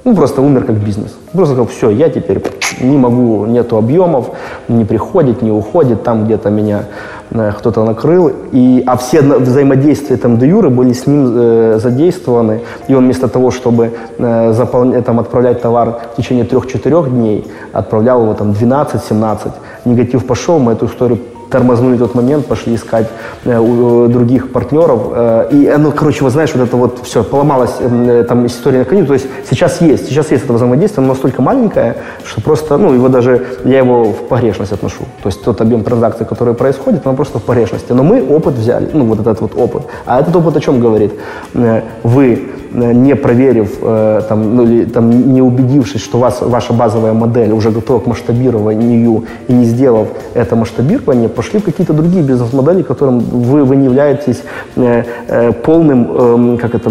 [0.04, 1.16] Ну, просто умер как бизнес.
[1.32, 2.42] Просто сказал, все, я теперь
[2.80, 4.30] не могу, нету объемов,
[4.66, 6.84] не приходит, не уходит, там где-то меня
[7.30, 8.32] э, кто-то накрыл.
[8.50, 12.62] И, а все взаимодействия там до Юры были с ним э, задействованы.
[12.88, 18.22] И он вместо того, чтобы э, заполнять, там, отправлять товар в течение трех-четырех дней, отправлял
[18.22, 19.52] его там 12-17.
[19.84, 21.18] Негатив пошел, мы эту историю
[21.52, 23.08] тормознули тот момент, пошли искать
[23.44, 25.00] э, у, других партнеров.
[25.12, 28.84] Э, и, ну, короче, вот знаешь, вот это вот все, поломалась э, там история на
[28.84, 29.06] коню.
[29.06, 33.08] То есть сейчас есть, сейчас есть это взаимодействие, но настолько маленькое, что просто, ну, его
[33.08, 35.04] даже, я его в погрешность отношу.
[35.22, 37.92] То есть тот объем транзакций, который происходит, он просто в погрешности.
[37.92, 39.82] Но мы опыт взяли, ну, вот этот вот опыт.
[40.06, 41.12] А этот опыт о чем говорит?
[41.52, 47.12] Вы э, не проверив, э, там, ну, или там, не убедившись, что вас, ваша базовая
[47.12, 52.82] модель уже готова к масштабированию и не сделав это масштабирование, пошли в какие-то другие бизнес-модели,
[52.82, 54.42] которым вы, вы не являетесь
[54.76, 56.90] э, э, полным э, как это,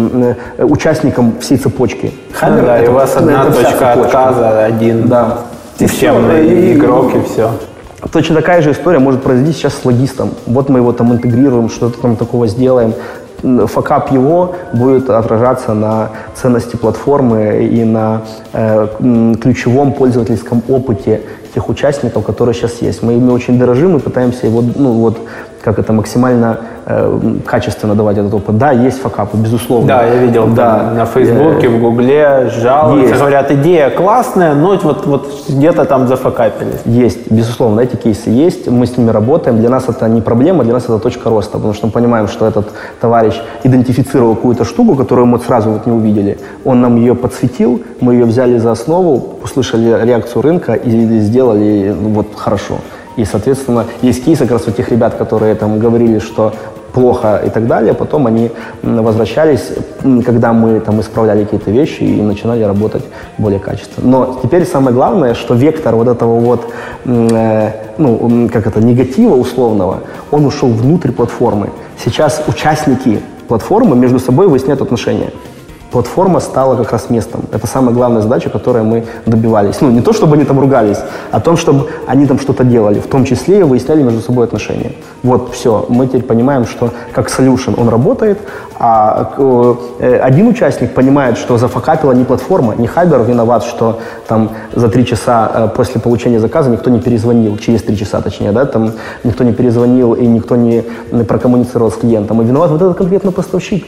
[0.58, 2.12] э, участником всей цепочки.
[2.32, 5.38] Хаммер, ну, да, это, и у вас одна точка отказа, один да.
[5.78, 7.50] системный и, игрок, и, и все.
[8.10, 10.30] Точно такая же история может произойти сейчас с логистом.
[10.46, 12.94] Вот мы его там интегрируем, что-то там такого сделаем.
[13.42, 18.86] Факап его будет отражаться на ценности платформы и на э,
[19.40, 21.22] ключевом пользовательском опыте
[21.54, 23.02] тех участников, которые сейчас есть.
[23.02, 25.18] Мы ими очень дорожим и пытаемся его ну, вот,
[25.62, 28.58] как это максимально э, качественно давать этот опыт.
[28.58, 29.88] Да, есть факапы, безусловно.
[29.88, 30.92] Да, я видел да.
[30.94, 36.80] на Фейсбуке, в Гугле жалуются, говорят, идея классная, но вот, вот где-то там зафакапились.
[36.84, 39.58] Есть, безусловно, эти кейсы есть, мы с ними работаем.
[39.58, 42.46] Для нас это не проблема, для нас это точка роста, потому что мы понимаем, что
[42.46, 42.68] этот
[43.00, 46.38] товарищ идентифицировал какую-то штуку, которую мы сразу вот не увидели.
[46.64, 52.26] Он нам ее подсветил, мы ее взяли за основу, услышали реакцию рынка и сделали вот
[52.36, 52.78] хорошо.
[53.16, 56.52] И, соответственно, есть кейсы как раз у тех ребят, которые там говорили, что
[56.92, 57.94] плохо и так далее.
[57.94, 58.50] Потом они
[58.82, 59.72] возвращались,
[60.24, 63.02] когда мы там исправляли какие-то вещи и начинали работать
[63.38, 64.08] более качественно.
[64.08, 66.72] Но теперь самое главное, что вектор вот этого вот,
[67.04, 71.70] э, ну, как это, негатива условного, он ушел внутрь платформы.
[72.04, 75.30] Сейчас участники платформы между собой выясняют отношения
[75.92, 77.42] платформа стала как раз местом.
[77.52, 79.80] Это самая главная задача, которой мы добивались.
[79.80, 80.98] Ну, не то, чтобы они там ругались,
[81.30, 84.92] а том, чтобы они там что-то делали, в том числе и выясняли между собой отношения.
[85.22, 85.84] Вот, все.
[85.88, 88.38] Мы теперь понимаем, что как solution он работает,
[88.78, 89.34] а
[90.00, 95.04] э, один участник понимает, что зафакапила не платформа, не Хабер виноват, что там за три
[95.04, 98.92] часа э, после получения заказа никто не перезвонил, через три часа точнее, да, там
[99.24, 100.84] никто не перезвонил и никто не
[101.28, 102.42] прокоммуницировал с клиентом.
[102.42, 103.84] И виноват вот этот конкретно поставщик.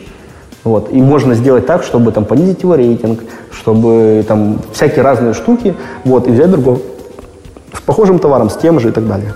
[0.65, 0.91] Вот.
[0.91, 3.21] И можно сделать так, чтобы там, понизить его рейтинг,
[3.53, 5.75] чтобы там всякие разные штуки,
[6.05, 6.79] вот, и взять другого
[7.73, 9.35] с похожим товаром, с тем же и так далее.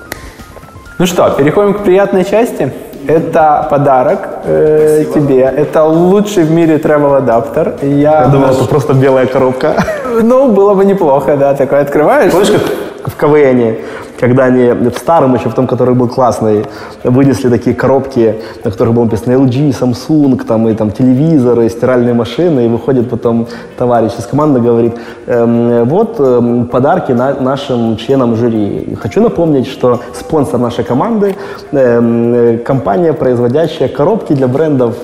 [0.98, 2.72] Ну что, переходим к приятной части.
[3.06, 5.42] Это подарок э, тебе.
[5.42, 7.76] Это лучший в мире travel адаптер.
[7.82, 8.56] Я, Я думал, наш...
[8.56, 9.74] это просто белая коробка.
[10.22, 11.54] Ну, было бы неплохо, да.
[11.54, 12.32] Такой открываешь.
[12.32, 13.76] Помнишь, как в КВН,
[14.18, 16.64] когда они в старом еще, в том, который был классный,
[17.04, 22.66] вынесли такие коробки, на которых было написано LG, Samsung, там, и там телевизоры, стиральные машины,
[22.66, 23.46] и выходит потом
[23.76, 24.94] товарищ из команды, говорит,
[25.26, 28.96] эм, вот эм, подарки на, нашим членам жюри.
[29.00, 31.36] Хочу напомнить, что спонсор нашей команды
[31.72, 34.96] эм, компания, производящая коробки для брендов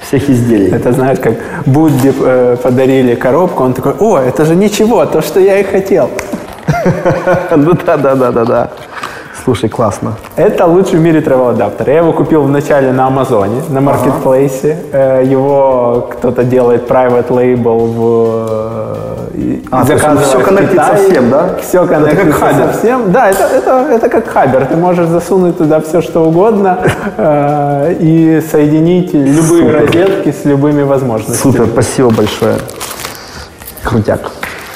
[0.00, 0.70] всех изделий.
[0.70, 1.34] Это знаешь, как
[1.66, 6.10] Будди э, подарили коробку, он такой, о, это же ничего, то, что я и хотел.
[7.56, 8.70] Ну да, да, да, да, да.
[9.44, 10.14] Слушай, классно.
[10.36, 11.88] Это лучший в мире travel адаптер.
[11.88, 14.78] Я его купил вначале на Амазоне, на маркетплейсе.
[14.92, 15.22] Ага.
[15.22, 18.46] Э, его кто-то делает private label в
[19.34, 21.56] э, а, заказывает все коннектится совсем, да?
[21.62, 23.12] Все коннектится со всем.
[23.12, 24.66] Да, это, это, это как хабер.
[24.66, 26.78] Ты можешь засунуть туда все, что угодно
[27.16, 29.80] э, и соединить любые Супер.
[29.80, 31.52] розетки с любыми возможностями.
[31.52, 32.56] Супер, спасибо большое.
[33.82, 34.20] Крутяк.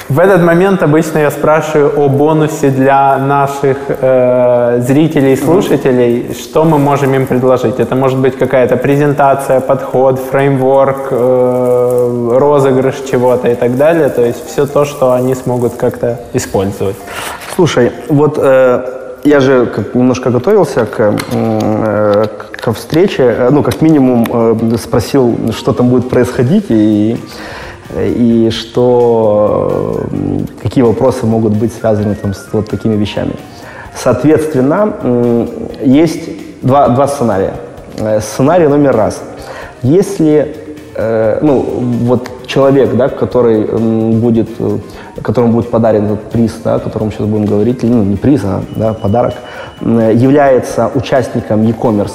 [0.07, 6.63] В этот момент обычно я спрашиваю о бонусе для наших э, зрителей и слушателей, что
[6.63, 7.79] мы можем им предложить.
[7.79, 14.09] Это может быть какая-то презентация, подход, фреймворк, э, розыгрыш чего-то и так далее.
[14.09, 16.97] То есть все то, что они смогут как-то использовать.
[17.55, 18.85] Слушай, вот э,
[19.23, 25.73] я же немножко готовился к, э, к встрече, э, ну, как минимум э, спросил, что
[25.73, 27.17] там будет происходить, и
[27.97, 30.01] и что,
[30.61, 33.33] какие вопросы могут быть связаны там, с вот такими вещами.
[33.95, 35.47] Соответственно,
[35.81, 36.29] есть
[36.61, 37.53] два, два сценария.
[37.97, 39.21] Э, сценарий номер раз.
[39.81, 40.55] Если
[40.95, 44.49] э, ну, вот человек, да, который будет,
[45.21, 48.61] которому будет подарен этот приз, да, о котором сейчас будем говорить, ну, не приз, а
[48.75, 49.35] да, подарок,
[49.81, 52.13] является участником e-commerce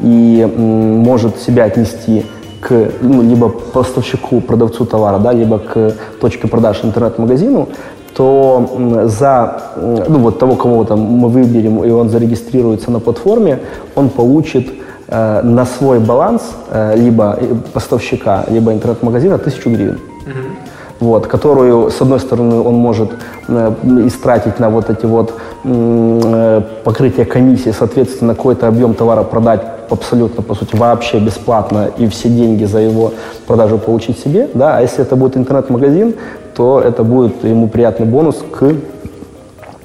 [0.00, 2.24] и может себя отнести
[2.60, 7.68] к ну, либо поставщику, продавцу товара, да, либо к точке продаж интернет-магазину,
[8.14, 8.68] то
[9.04, 13.60] за ну, вот того, кого там мы выберем, и он зарегистрируется на платформе,
[13.94, 14.68] он получит
[15.08, 17.38] э, на свой баланс э, либо
[17.72, 19.98] поставщика, либо интернет-магазина тысячу гривен.
[20.26, 20.70] Mm-hmm.
[21.00, 23.10] Вот, которую, с одной стороны, он может
[23.48, 23.72] э,
[24.06, 25.32] истратить на вот эти вот
[25.64, 32.28] э, покрытие комиссии, соответственно, какой-то объем товара продать абсолютно, по сути, вообще бесплатно и все
[32.28, 33.12] деньги за его
[33.46, 36.14] продажу получить себе, да, а если это будет интернет-магазин,
[36.54, 38.72] то это будет ему приятный бонус к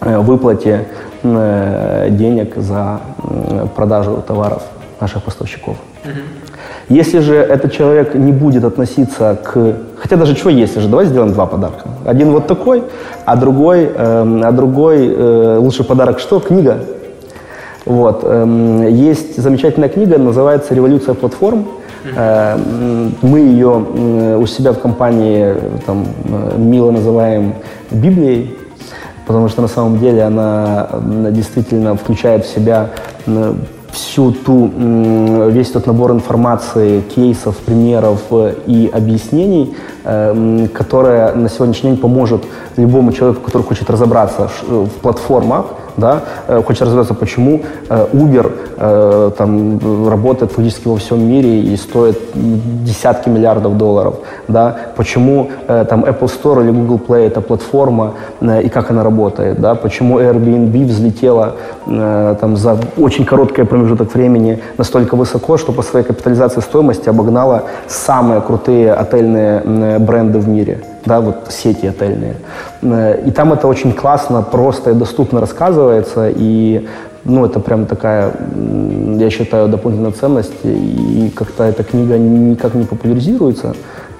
[0.01, 0.87] э, выплате
[1.23, 2.99] э, денег за
[3.75, 4.63] продажу товаров
[4.99, 5.77] наших поставщиков.
[6.89, 9.75] Если же этот человек не будет относиться к...
[9.97, 11.89] Хотя даже чего если же, давай сделаем два подарка.
[12.05, 12.83] Один вот такой,
[13.25, 16.39] а другой, э, а другой э, лучший подарок что?
[16.39, 16.77] Книга.
[17.85, 18.21] Вот.
[18.23, 21.65] Э, есть замечательная книга, называется «Революция платформ».
[22.13, 22.57] Э,
[23.21, 25.55] мы ее э, у себя в компании
[25.85, 27.55] там, э, мило называем
[27.91, 28.57] Библией,
[29.25, 30.89] потому что на самом деле она
[31.31, 32.91] действительно включает в себя
[33.91, 34.69] всю ту,
[35.49, 38.21] весь тот набор информации, кейсов, примеров
[38.67, 42.43] и объяснений, которая на сегодняшний день поможет
[42.75, 45.67] любому человеку, который хочет разобраться в платформах,
[45.97, 51.77] да, э, хочет разобраться, почему э, Uber э, там, работает фактически во всем мире и
[51.77, 54.15] стоит десятки миллиардов долларов,
[54.47, 59.75] да, почему там, Apple Store или Google Play это платформа и как она работает, да,
[59.75, 61.55] почему Airbnb взлетела
[61.85, 68.41] там, за очень короткий промежуток времени настолько высоко, что по своей капитализации стоимости обогнала самые
[68.41, 72.35] крутые отельные бренды в мире да, вот сети отельные.
[72.81, 76.87] Э, и там это очень классно, просто и доступно рассказывается, и
[77.25, 78.33] ну, это прям такая,
[79.17, 83.75] я считаю, дополнительная ценность, и как-то эта книга никак не популяризируется,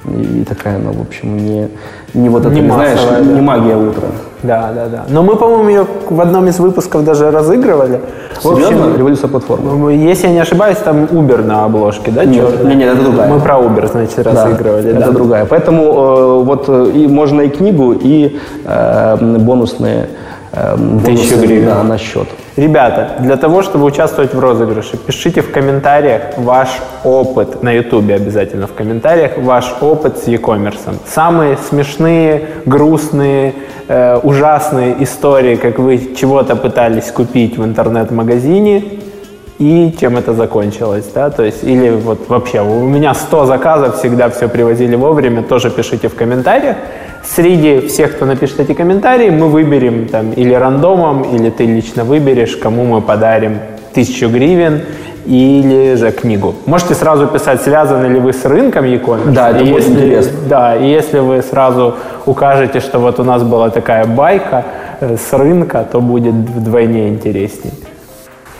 [0.08, 1.70] и такая она, в общем, не,
[2.14, 3.20] не вот это, не, знаешь, да.
[3.20, 4.08] не магия утра.
[4.44, 5.06] Да, да, да.
[5.10, 8.02] Но мы, по-моему, ее в одном из выпусков даже разыгрывали.
[8.42, 8.86] Серьезно?
[8.86, 9.94] Общем, Революция платформы.
[9.94, 12.26] Если я не ошибаюсь, там Uber на обложке, да?
[12.26, 13.30] Нет, нет, нет, это другая.
[13.30, 14.92] Мы про Uber, значит, разыгрывали.
[14.92, 15.06] Да, да.
[15.06, 15.46] Это другая.
[15.46, 20.10] Поэтому э, вот э, и можно и книгу, и э, бонусные
[21.06, 21.66] Тысячу гривен.
[21.66, 22.28] Да, на счет.
[22.56, 26.70] Ребята, для того, чтобы участвовать в розыгрыше, пишите в комментариях ваш
[27.04, 30.96] опыт, на ютубе обязательно в комментариях, ваш опыт с e-commerce.
[31.06, 33.54] Самые смешные, грустные,
[33.90, 38.84] э, ужасные истории, как вы чего-то пытались купить в интернет-магазине,
[39.60, 44.30] и чем это закончилось, да, то есть, или вот вообще, у меня 100 заказов, всегда
[44.30, 46.76] все привозили вовремя, тоже пишите в комментариях.
[47.24, 52.56] Среди всех, кто напишет эти комментарии, мы выберем там или рандомом, или ты лично выберешь,
[52.58, 53.60] кому мы подарим
[53.94, 54.82] тысячу гривен
[55.26, 56.54] или же книгу.
[56.66, 59.32] Можете сразу писать, связаны ли вы с рынком e-commerce.
[59.32, 60.38] Да, это и будет если, интересно.
[60.50, 61.96] Да, и если вы сразу
[62.26, 64.66] укажете, что вот у нас была такая байка
[65.00, 67.74] э, с рынка, то будет вдвойне интереснее.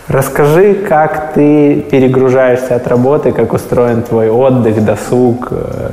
[0.08, 5.90] Расскажи, как ты перегружаешься от работы, как устроен твой отдых, досуг, э,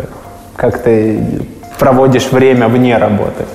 [0.54, 1.18] как ты
[1.78, 3.46] проводишь время вне работы?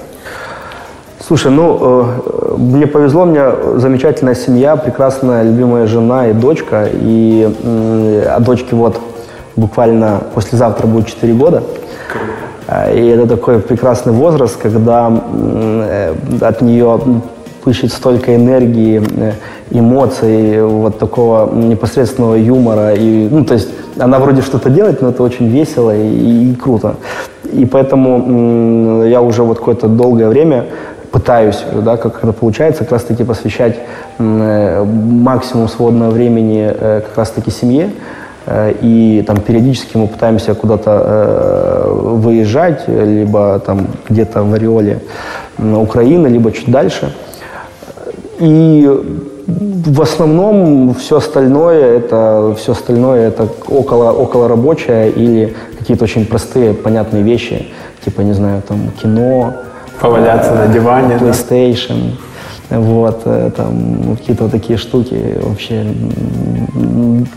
[1.20, 6.88] Слушай, ну, э, мне повезло, у меня замечательная семья, прекрасная, любимая жена и дочка.
[6.92, 9.00] И э, а дочке вот
[9.56, 11.64] буквально послезавтра будет 4 года.
[12.94, 17.00] И это такой прекрасный возраст, когда э, от нее
[17.64, 19.34] пышет столько энергии, э,
[19.72, 22.94] эмоций, вот такого непосредственного юмора.
[22.94, 23.70] И, ну, то есть
[24.00, 26.96] она вроде что-то делает, но это очень весело и, и круто.
[27.52, 30.66] И поэтому я уже вот какое-то долгое время
[31.12, 33.78] пытаюсь, да, как это получается, как раз-таки посвящать
[34.20, 37.90] э, максимум свободного времени э, как раз-таки семье.
[38.82, 45.02] И там периодически мы пытаемся куда-то выезжать, либо там где-то в ореоле
[45.58, 47.12] Украины, либо чуть дальше.
[48.40, 48.90] И
[49.88, 56.74] в основном все остальное это все остальное это около около рабочее или какие-то очень простые
[56.74, 57.68] понятные вещи
[58.04, 59.54] типа не знаю там кино
[60.02, 62.18] поваляться э, на диване PlayStation
[62.70, 62.80] да?
[62.80, 65.86] вот э, там какие-то такие штуки вообще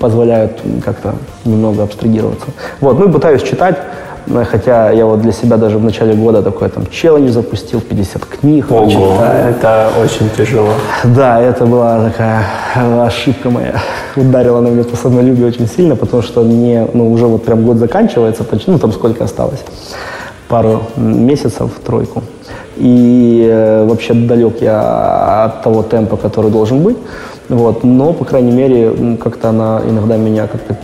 [0.00, 1.14] позволяют как-то
[1.44, 2.46] немного абстрагироваться
[2.80, 3.78] вот ну и пытаюсь читать
[4.50, 8.70] хотя я вот для себя даже в начале года такой там челлендж запустил, 50 книг.
[8.70, 9.50] Ого, читаю.
[9.50, 10.72] это очень тяжело.
[11.04, 12.44] Да, это была такая
[13.04, 13.74] ошибка моя.
[14.16, 17.76] Ударила на меня по самолюбию очень сильно, потому что мне, ну, уже вот прям год
[17.76, 19.60] заканчивается, ну, там сколько осталось?
[20.48, 22.22] Пару месяцев, тройку.
[22.76, 26.96] И э, вообще далек я от того темпа, который должен быть.
[27.48, 30.76] Вот, но, по крайней мере, как-то она иногда меня как-то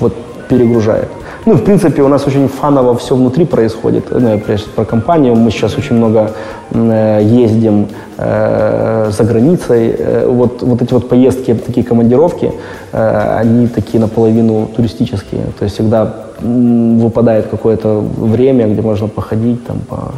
[0.00, 0.14] вот
[0.48, 1.08] перегружает.
[1.46, 4.04] Ну, в принципе, у нас очень фаново все внутри происходит.
[4.10, 5.34] Ну, я прежде про компанию.
[5.34, 6.30] Мы сейчас очень много
[6.70, 9.94] э, ездим э, за границей.
[9.98, 12.52] Э, вот, вот эти вот поездки, такие командировки,
[12.92, 15.42] они такие наполовину туристические.
[15.58, 20.12] То есть всегда выпадает какое-то время, где можно походить, там, по,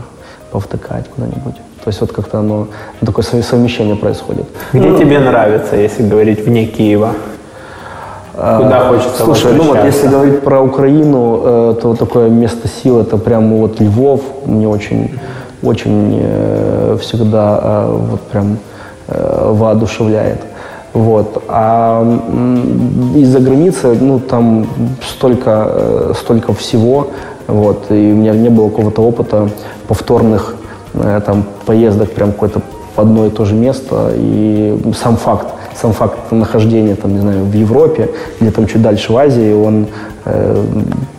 [0.52, 1.56] повтыкать куда-нибудь.
[1.84, 2.66] То есть вот как-то оно,
[3.04, 4.46] такое совмещение происходит.
[4.72, 7.14] Где ну, тебе нравится, если говорить вне Киева?
[8.36, 13.00] Куда а, хочется Слушай, ну вот если говорить про Украину, э, то такое место силы,
[13.00, 15.18] это прям вот Львов, мне очень,
[15.62, 18.58] очень э, всегда э, вот прям
[19.08, 20.40] воодушевляет.
[20.92, 21.44] Вот.
[21.46, 22.04] А
[23.14, 24.66] из-за границы, ну, там
[25.00, 27.06] столько, столько всего,
[27.46, 29.48] вот, и у меня не было какого-то опыта
[29.86, 30.56] повторных
[30.92, 32.62] там поездок прям какое-то
[32.96, 35.46] в одно и то же место, и сам факт
[35.80, 38.08] сам факт нахождения, там, не знаю, в Европе
[38.40, 39.86] или там чуть дальше в Азии, он
[40.24, 40.64] э,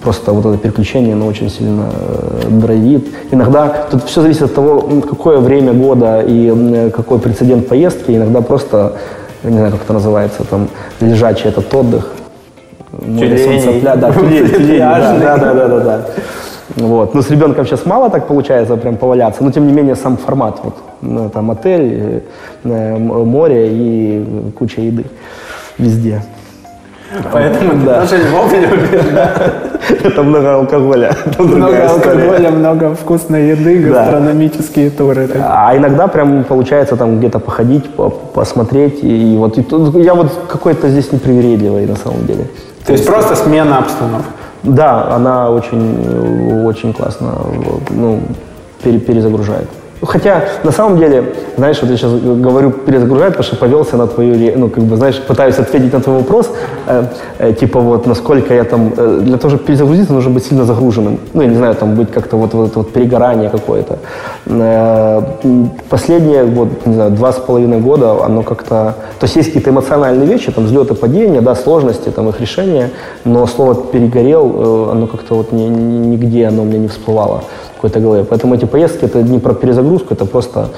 [0.04, 3.08] просто вот это переключение, оно очень сильно э, драйвит.
[3.32, 8.12] Иногда тут все зависит от того, какое время года и какой прецедент поездки.
[8.12, 8.94] Иногда просто,
[9.44, 10.68] не знаю, как это называется, там,
[11.02, 12.12] лежачий этот отдых.
[12.92, 13.82] Тюлень.
[13.84, 16.06] Да, тюлень, тюлень, да, да, да, да, да.
[16.78, 17.16] Вот.
[17.16, 20.60] Но с ребенком сейчас мало так получается прям поваляться, но тем не менее сам формат,
[20.64, 22.24] вот, ну, там отель,
[22.64, 25.06] э, море и куча еды
[25.80, 26.22] везде.
[27.32, 28.02] Поэтому ты да.
[28.02, 29.32] тоже Львов любишь, да?
[30.04, 31.16] Это много алкоголя.
[31.40, 35.30] Много алкоголя, много вкусной еды, гастрономические туры.
[35.42, 37.86] А иногда прям получается там где-то походить,
[38.34, 39.00] посмотреть.
[39.04, 39.58] И вот
[39.96, 42.46] я вот какой-то здесь непривередливый на самом деле.
[42.86, 44.28] То есть просто смена обстановки?
[44.64, 47.34] Да, она очень, очень классно
[47.90, 48.22] ну,
[48.84, 49.70] перезагружает.
[50.02, 54.54] Хотя, на самом деле, знаешь, вот я сейчас говорю перезагружать, потому что повелся на твою,
[54.56, 56.52] ну, как бы, знаешь, пытаюсь ответить на твой вопрос,
[56.88, 57.06] э,
[57.40, 61.20] э, типа вот, насколько я там, э, для того, чтобы перезагрузиться, нужно быть сильно загруженным.
[61.34, 63.98] Ну, я не знаю, там быть как-то вот, вот, вот перегорание какое-то.
[64.46, 65.22] Э,
[65.90, 70.28] последние, вот, не знаю, два с половиной года, оно как-то, то есть есть какие-то эмоциональные
[70.28, 72.92] вещи, там, взлеты, падения, да, сложности, там, их решения,
[73.26, 77.44] но слово перегорел, э, оно как-то вот ни, нигде оно у меня не всплывало
[77.78, 78.24] какой-то голове.
[78.24, 80.70] Поэтому эти поездки это не про перезагрузку, это просто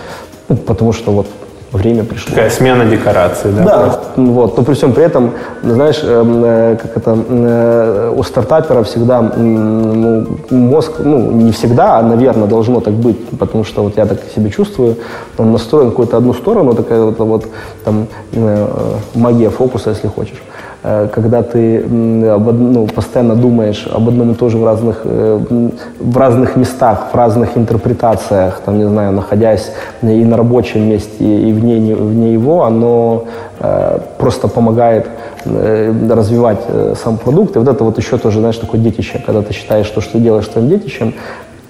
[0.50, 1.28] ну, потому что вот
[1.72, 2.30] время пришло.
[2.36, 3.64] Такая смена декораций, да?
[3.64, 4.58] Да, вот.
[4.58, 5.32] Но при всем при этом,
[5.64, 12.02] знаешь, эм, э, как это, э, у стартапера всегда ну, мозг, ну, не всегда, а,
[12.02, 14.96] наверное, должно так быть, потому что вот я так себя чувствую,
[15.38, 17.46] он настроен какую-то одну сторону, такая вот, вот
[17.86, 20.42] там, не знаю, э, магия фокуса, если хочешь.
[20.82, 25.70] Э, когда ты ну, постоянно думаешь об одном и том же в разных, э,
[26.00, 31.52] в разных местах, в разных интерпретациях, там, не знаю, находясь и на рабочем месте, и
[31.52, 33.26] вне, вне его, оно
[33.60, 35.08] э, просто помогает
[35.46, 36.60] развивать
[37.02, 37.56] сам продукт.
[37.56, 40.20] И вот это вот еще тоже, знаешь, такое детище, когда ты считаешь, что, что ты
[40.20, 41.14] делаешь своим детищем,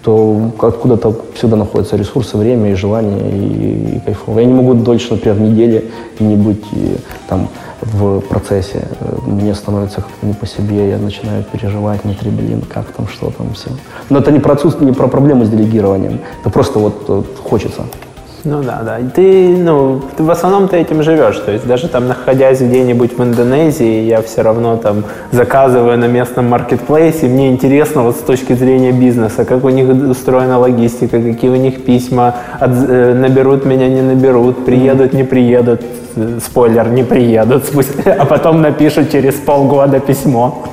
[0.02, 4.40] то откуда-то всегда находятся ресурсы, время и желание, и, и кайфово.
[4.40, 5.86] Я не могу дольше, например, недели
[6.20, 6.64] не быть
[7.28, 7.48] там,
[7.82, 8.88] в процессе.
[9.26, 13.54] Мне становится как-то не по себе, я начинаю переживать внутри, блин, как там, что там,
[13.54, 13.70] все.
[14.10, 16.20] Но это не про отсутствие, не про проблему с делегированием.
[16.42, 17.84] Это просто вот, вот хочется.
[18.46, 19.00] Ну да, да.
[19.14, 21.38] Ты, ну, ты в основном ты этим живешь.
[21.40, 26.48] То есть даже там находясь где-нибудь в Индонезии, я все равно там заказываю на местном
[26.50, 27.28] маркетплейсе.
[27.28, 31.84] Мне интересно вот с точки зрения бизнеса, как у них устроена логистика, какие у них
[31.84, 35.82] письма, от, э, наберут меня, не наберут, приедут, не приедут.
[36.44, 37.64] Спойлер, не приедут,
[38.06, 40.64] а потом напишут через полгода письмо.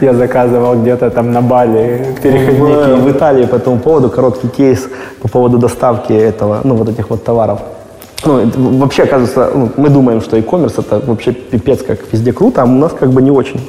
[0.00, 2.60] Я заказывал где-то там на Бали переходники.
[2.60, 4.88] В, в Италии по этому поводу короткий кейс
[5.22, 7.60] по поводу доставки этого, ну, вот этих вот товаров.
[8.26, 12.64] Ну, вообще, оказывается, ну, мы думаем, что e-commerce это вообще пипец как везде круто, а
[12.64, 13.60] у нас как бы не очень.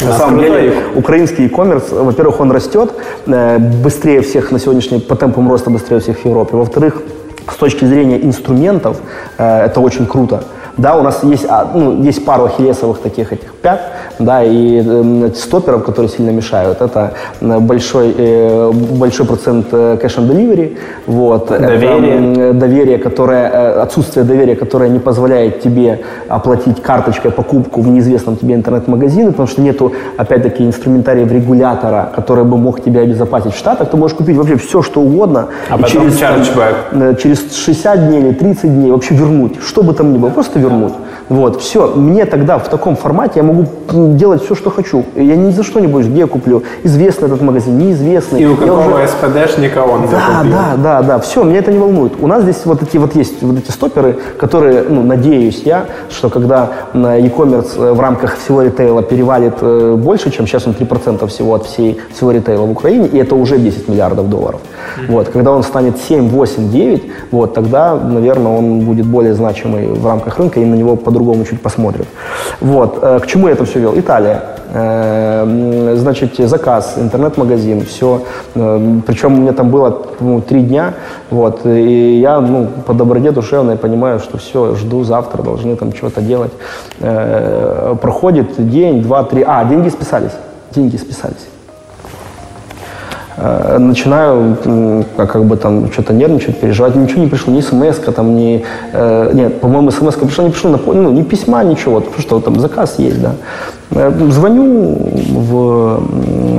[0.00, 2.90] На самом деле, украинский e-commerce, во-первых, он растет
[3.26, 6.56] э, быстрее всех на сегодняшний, по темпам роста быстрее всех в Европе.
[6.56, 7.02] Во-вторых,
[7.50, 8.96] с точки зрения инструментов,
[9.36, 10.44] э, это очень круто.
[10.80, 13.80] Да, у нас есть, а, ну, есть пару ахиллесовых таких этих пят,
[14.18, 16.80] да, и э, стоперов, которые сильно мешают.
[16.80, 21.48] Это большой, э, большой процент э, cash on delivery, вот.
[21.48, 22.32] Доверие.
[22.32, 28.36] Это, доверие, которое, э, отсутствие доверия, которое не позволяет тебе оплатить карточкой покупку в неизвестном
[28.36, 33.90] тебе интернет-магазине, потому что нету, опять-таки, инструментариев регулятора, который бы мог тебя обезопасить в Штатах.
[33.90, 35.48] Ты можешь купить вообще все, что угодно.
[35.68, 36.42] А потом через, там,
[36.92, 40.58] э, через 60 дней или 30 дней вообще вернуть, что бы там ни было, просто
[40.58, 40.69] вернуть.
[41.30, 41.86] Вот, все.
[41.94, 43.64] Мне тогда в таком формате я могу
[44.16, 45.04] делать все, что хочу.
[45.14, 46.64] Я ни за что не боюсь, где я куплю.
[46.82, 48.40] Известный этот магазин, неизвестный.
[48.42, 49.06] И у какого уже...
[49.06, 50.52] СПДшника он да, закупил.
[50.52, 51.18] Да, да, да.
[51.20, 52.14] Все, меня это не волнует.
[52.20, 56.30] У нас здесь вот эти вот есть вот эти стоперы, которые, ну, надеюсь я, что
[56.30, 61.26] когда на e-commerce э, в рамках всего ритейла перевалит э, больше, чем сейчас он 3%
[61.28, 64.60] всего от всей, всего ритейла в Украине, и это уже 10 миллиардов долларов.
[65.08, 70.06] Вот, когда он станет 7, 8, 9, вот, тогда, наверное, он будет более значимый в
[70.06, 72.06] рамках рынка, и на него по-другому чуть посмотрят.
[72.60, 73.98] Вот, э, к чему я это все вел?
[73.98, 74.42] Италия.
[74.72, 78.22] Э, значит, заказ, интернет-магазин, все.
[78.54, 79.90] Э, Причем у меня там было
[80.48, 80.94] три дня,
[81.30, 86.20] вот, и я ну, по доброте душевной понимаю, что все, жду завтра, должны там что-то
[86.20, 86.52] делать.
[86.98, 90.32] Проходит день, два, три, а, деньги списались,
[90.74, 91.49] деньги списались.
[93.42, 94.56] Э, начинаю
[95.16, 96.94] как бы там что-то нервничать, переживать.
[96.94, 98.62] Ничего не пришло, ни смс там, ни...
[98.92, 102.98] Э, нет, по-моему, смс пришла, не пришло, ну, ни письма, ничего, потому что там заказ
[102.98, 103.32] есть, да.
[103.92, 104.98] Э, звоню
[105.30, 106.02] в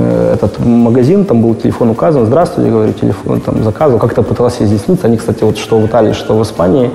[0.00, 5.06] этот магазин, там был телефон указан, здравствуйте, говорю, телефон там заказывал, как-то пытался изъясниться.
[5.06, 6.90] Они, кстати, вот что в Италии, что в Испании,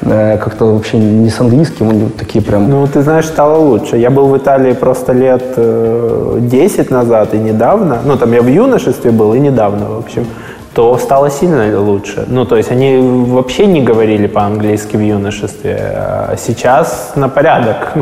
[0.00, 2.68] как-то вообще не с английским, они такие прям...
[2.68, 3.96] Ну, ты знаешь, стало лучше.
[3.96, 9.10] Я был в Италии просто лет 10 назад и недавно, ну, там я в юношестве
[9.10, 10.26] был и недавно, в общем,
[10.74, 12.24] то стало сильно лучше.
[12.28, 17.92] Ну, то есть они вообще не говорили по-английски в юношестве, а сейчас на порядок.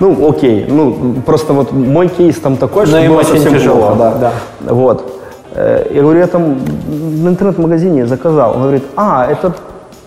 [0.00, 0.66] Ну, окей.
[0.68, 3.94] Ну, просто вот мой кейс там такой, что было очень тяжело.
[3.94, 4.14] Плохо, да.
[4.60, 4.74] да.
[4.74, 5.22] Вот.
[5.54, 8.56] Э, я говорю, я там в интернет-магазине заказал.
[8.56, 9.54] Он говорит, а, это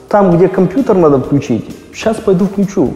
[0.09, 1.65] там, где компьютер надо включить.
[1.93, 2.93] Сейчас пойду включу.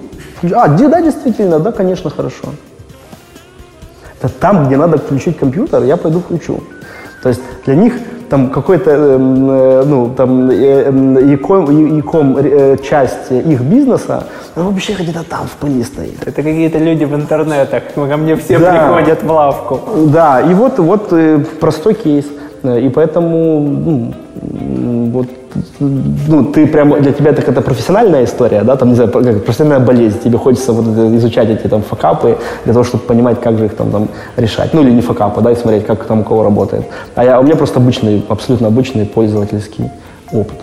[0.54, 2.50] А, да, действительно, да, конечно, хорошо.
[4.20, 6.60] Это там, где надо включить компьютер, я пойду включу.
[7.24, 7.94] То есть для них
[8.32, 10.50] там какой-то, эм, э, ну, там,
[11.32, 14.24] яком, яком э, часть их бизнеса,
[14.56, 16.26] ну, вообще где-то там в пыли стоит.
[16.26, 18.72] Это какие-то люди в интернетах, ко мне все да.
[18.72, 19.80] приходят в лавку.
[20.08, 22.26] Да, и вот, вот э, простой кейс.
[22.64, 25.28] И поэтому ну, вот,
[25.80, 29.86] ну, ты прям, для тебя так это профессиональная история, да, там, не знаю, как профессиональная
[29.86, 30.86] болезнь, тебе хочется вот
[31.16, 34.08] изучать эти там факапы для того, чтобы понимать, как же их там, там
[34.38, 36.86] решать, ну, или не факапы, да, и смотреть, как там у кого работает.
[37.16, 39.92] А, я, у меня просто обычный, абсолютно обычный пользовательский
[40.32, 40.58] опыт.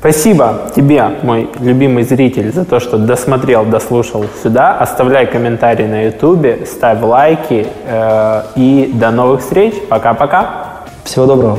[0.00, 4.78] Спасибо тебе, мой любимый зритель, за то, что досмотрел, дослушал сюда.
[4.78, 9.74] Оставляй комментарии на YouTube, ставь лайки э, и до новых встреч.
[9.90, 10.84] Пока-пока.
[11.04, 11.58] Всего доброго.